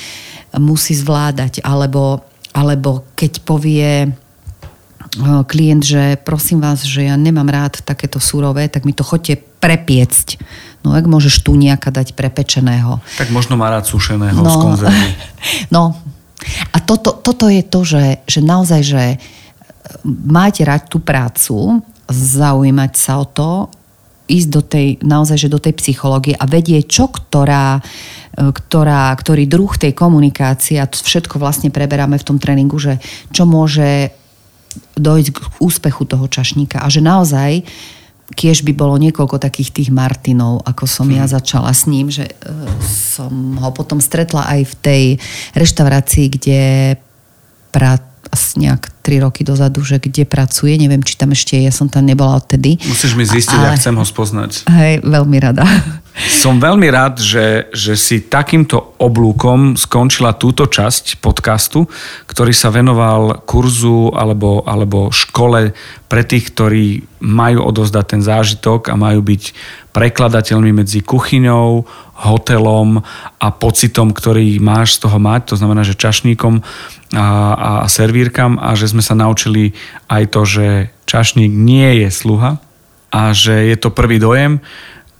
musí 0.56 0.92
zvládať, 0.92 1.64
alebo, 1.64 2.24
alebo 2.52 3.06
keď 3.16 3.32
povie 3.42 4.08
eh, 4.08 5.42
klient, 5.48 5.82
že 5.82 6.02
prosím 6.20 6.60
vás, 6.60 6.84
že 6.84 7.08
ja 7.08 7.16
nemám 7.16 7.48
rád 7.48 7.80
takéto 7.84 8.20
surové, 8.20 8.68
tak 8.68 8.84
mi 8.84 8.92
to 8.92 9.06
chodte 9.06 9.40
prepiecť. 9.62 10.40
No, 10.82 10.98
ak 10.98 11.06
môžeš 11.06 11.46
tu 11.46 11.54
nejaká 11.54 11.94
dať 11.94 12.18
prepečeného. 12.18 12.98
Tak 13.14 13.30
možno 13.30 13.54
má 13.54 13.70
rád 13.70 13.86
sušeného 13.86 14.42
no, 14.42 14.50
z 14.50 14.56
konzervy. 14.58 15.10
No, 15.74 15.94
a 16.74 16.76
toto, 16.82 17.14
toto 17.22 17.46
je 17.46 17.62
to, 17.62 17.86
že, 17.86 18.18
že 18.26 18.42
naozaj, 18.42 18.80
že 18.82 19.04
máte 20.04 20.66
rád 20.66 20.90
tú 20.90 20.98
prácu, 20.98 21.80
zaujímať 22.10 22.92
sa 22.98 23.22
o 23.22 23.26
to, 23.26 23.50
ísť 24.33 24.49
do 24.49 24.62
tej, 24.64 24.89
naozaj, 25.05 25.37
že 25.37 25.53
do 25.53 25.61
tej 25.61 25.76
psychológie 25.76 26.33
a 26.33 26.49
vedieť, 26.49 26.89
čo 26.89 27.12
ktorá 27.12 27.85
E, 28.33 28.49
ktorá, 28.49 29.12
ktorý 29.12 29.45
druh 29.45 29.72
tej 29.76 29.93
komunikácie 29.93 30.80
a 30.80 30.89
všetko 30.89 31.37
vlastne 31.37 31.68
preberáme 31.68 32.16
v 32.16 32.24
tom 32.24 32.41
tréningu, 32.41 32.80
že 32.80 32.97
čo 33.28 33.45
môže 33.45 34.09
dojsť 34.97 35.28
k 35.37 35.39
úspechu 35.61 36.09
toho 36.09 36.24
čašníka 36.24 36.80
a 36.80 36.89
že 36.89 37.05
naozaj 37.05 37.61
kiež 38.33 38.64
by 38.64 38.72
bolo 38.72 38.97
niekoľko 38.97 39.37
takých 39.37 39.76
tých 39.76 39.91
Martinov, 39.93 40.64
ako 40.64 40.89
som 40.89 41.05
ja 41.12 41.28
mhm. 41.28 41.33
začala 41.37 41.68
s 41.76 41.85
ním, 41.85 42.09
že 42.09 42.24
uh, 42.24 42.64
som 42.89 43.61
ho 43.61 43.68
potom 43.76 44.01
stretla 44.01 44.49
aj 44.49 44.61
v 44.64 44.74
tej 44.80 45.03
reštaurácii, 45.53 46.26
kde 46.33 46.61
pra, 47.68 48.01
asi 48.33 48.64
nejak 48.64 48.89
3 49.05 49.28
roky 49.28 49.45
dozadu, 49.45 49.85
že 49.85 50.01
kde 50.01 50.24
pracuje, 50.24 50.72
neviem, 50.80 51.05
či 51.05 51.20
tam 51.20 51.37
ešte 51.37 51.61
je, 51.61 51.68
ja 51.68 51.74
som 51.74 51.93
tam 51.93 52.09
nebola 52.09 52.41
odtedy. 52.41 52.80
Musíš 52.89 53.12
mi 53.12 53.28
zistiť, 53.28 53.61
ale, 53.61 53.68
ja 53.68 53.76
chcem 53.76 53.93
ho 53.93 54.05
spoznať. 54.09 54.64
Hej, 54.72 55.05
veľmi 55.05 55.37
rada. 55.37 55.68
Som 56.12 56.61
veľmi 56.61 56.93
rád, 56.93 57.20
že, 57.20 57.72
že 57.72 57.97
si 57.97 58.24
takýmto 58.24 59.01
oblúkom 59.01 59.80
skončila 59.80 60.37
túto 60.37 60.68
časť 60.68 61.20
podcastu, 61.24 61.89
ktorý 62.28 62.53
sa 62.53 62.68
venoval 62.68 63.45
kurzu 63.49 64.12
alebo, 64.12 64.61
alebo 64.68 65.09
škole 65.09 65.72
pre 66.12 66.22
tých, 66.24 66.53
ktorí 66.53 66.87
majú 67.24 67.64
odozdať 67.64 68.05
ten 68.05 68.20
zážitok 68.20 68.93
a 68.93 68.95
majú 68.97 69.24
byť 69.24 69.43
prekladateľmi 69.93 70.85
medzi 70.85 71.01
kuchyňou, 71.01 71.85
hotelom 72.22 73.02
a 73.42 73.46
pocitom, 73.50 74.14
ktorý 74.14 74.62
máš 74.62 74.96
z 74.96 75.08
toho 75.08 75.18
mať, 75.18 75.52
to 75.52 75.56
znamená, 75.58 75.82
že 75.82 75.98
čašníkom 75.98 76.62
a, 76.62 77.26
a 77.54 77.70
servírkam 77.90 78.62
a 78.62 78.78
že 78.78 78.88
sme 78.88 79.02
sa 79.02 79.18
naučili 79.18 79.74
aj 80.06 80.22
to, 80.30 80.42
že 80.46 80.66
čašník 81.04 81.50
nie 81.50 82.06
je 82.06 82.08
sluha 82.14 82.62
a 83.12 83.34
že 83.34 83.68
je 83.68 83.76
to 83.76 83.90
prvý 83.90 84.22
dojem, 84.22 84.62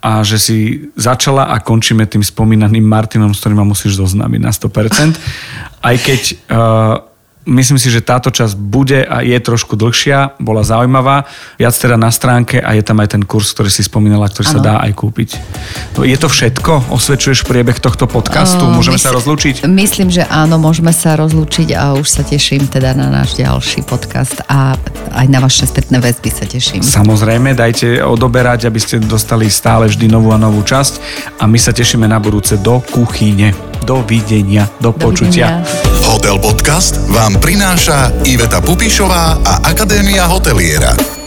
a 0.03 0.19
že 0.19 0.35
si 0.35 0.57
začala 0.99 1.47
a 1.47 1.63
končíme 1.63 2.03
tým 2.03 2.19
spomínaným 2.19 2.83
Martinom, 2.83 3.31
s 3.31 3.39
ktorým 3.39 3.63
ma 3.63 3.67
musíš 3.71 4.03
zoznámiť 4.03 4.41
na 4.43 4.51
100%. 4.51 5.15
Aj 5.79 5.95
keď 5.95 6.21
uh, 6.51 7.07
Myslím 7.43 7.75
si, 7.75 7.91
že 7.91 7.99
táto 7.99 8.31
časť 8.31 8.55
bude 8.55 9.03
a 9.03 9.19
je 9.19 9.35
trošku 9.35 9.75
dlhšia, 9.75 10.39
bola 10.39 10.63
zaujímavá, 10.63 11.27
viac 11.59 11.75
teda 11.75 11.99
na 11.99 12.07
stránke 12.07 12.63
a 12.63 12.71
je 12.71 12.83
tam 12.83 13.03
aj 13.03 13.19
ten 13.19 13.23
kurz, 13.27 13.51
ktorý 13.51 13.67
si 13.67 13.83
spomínala, 13.83 14.31
ktorý 14.31 14.47
ano. 14.47 14.53
sa 14.55 14.59
dá 14.63 14.73
aj 14.79 14.91
kúpiť. 14.95 15.29
No, 15.99 16.07
je 16.07 16.15
to 16.15 16.31
všetko? 16.31 16.95
Osvedčuješ 16.95 17.43
priebeh 17.43 17.83
tohto 17.83 18.07
podcastu? 18.07 18.63
Môžeme 18.63 18.95
mysl- 18.95 19.11
sa 19.11 19.15
rozlúčiť? 19.19 19.67
Myslím, 19.67 20.07
že 20.07 20.23
áno, 20.23 20.55
môžeme 20.55 20.95
sa 20.95 21.19
rozlúčiť 21.19 21.75
a 21.75 21.99
už 21.99 22.07
sa 22.07 22.23
teším 22.23 22.63
teda 22.71 22.95
na 22.95 23.11
náš 23.11 23.35
ďalší 23.35 23.83
podcast 23.83 24.39
a 24.47 24.79
aj 25.11 25.27
na 25.27 25.43
vaše 25.43 25.67
spätné 25.67 25.99
väzby 25.99 26.29
sa 26.31 26.47
teším. 26.47 26.79
Samozrejme, 26.79 27.51
dajte 27.59 27.99
odoberať, 27.99 28.71
aby 28.71 28.79
ste 28.79 29.03
dostali 29.03 29.51
stále 29.51 29.91
vždy 29.91 30.07
novú 30.07 30.31
a 30.31 30.39
novú 30.39 30.63
časť 30.63 30.93
a 31.37 31.43
my 31.43 31.59
sa 31.59 31.75
tešíme 31.75 32.07
na 32.07 32.23
budúce 32.23 32.55
do 32.55 32.79
kuchyne. 32.79 33.51
Dovidenia, 33.83 34.71
do, 34.79 34.95
do 34.95 35.11
počutia. 35.11 35.59
Hotel 36.13 36.37
Podcast 36.37 37.09
vám 37.09 37.41
prináša 37.41 38.21
Iveta 38.21 38.61
Pupišová 38.61 39.41
a 39.41 39.65
Akadémia 39.65 40.29
hoteliera. 40.29 41.22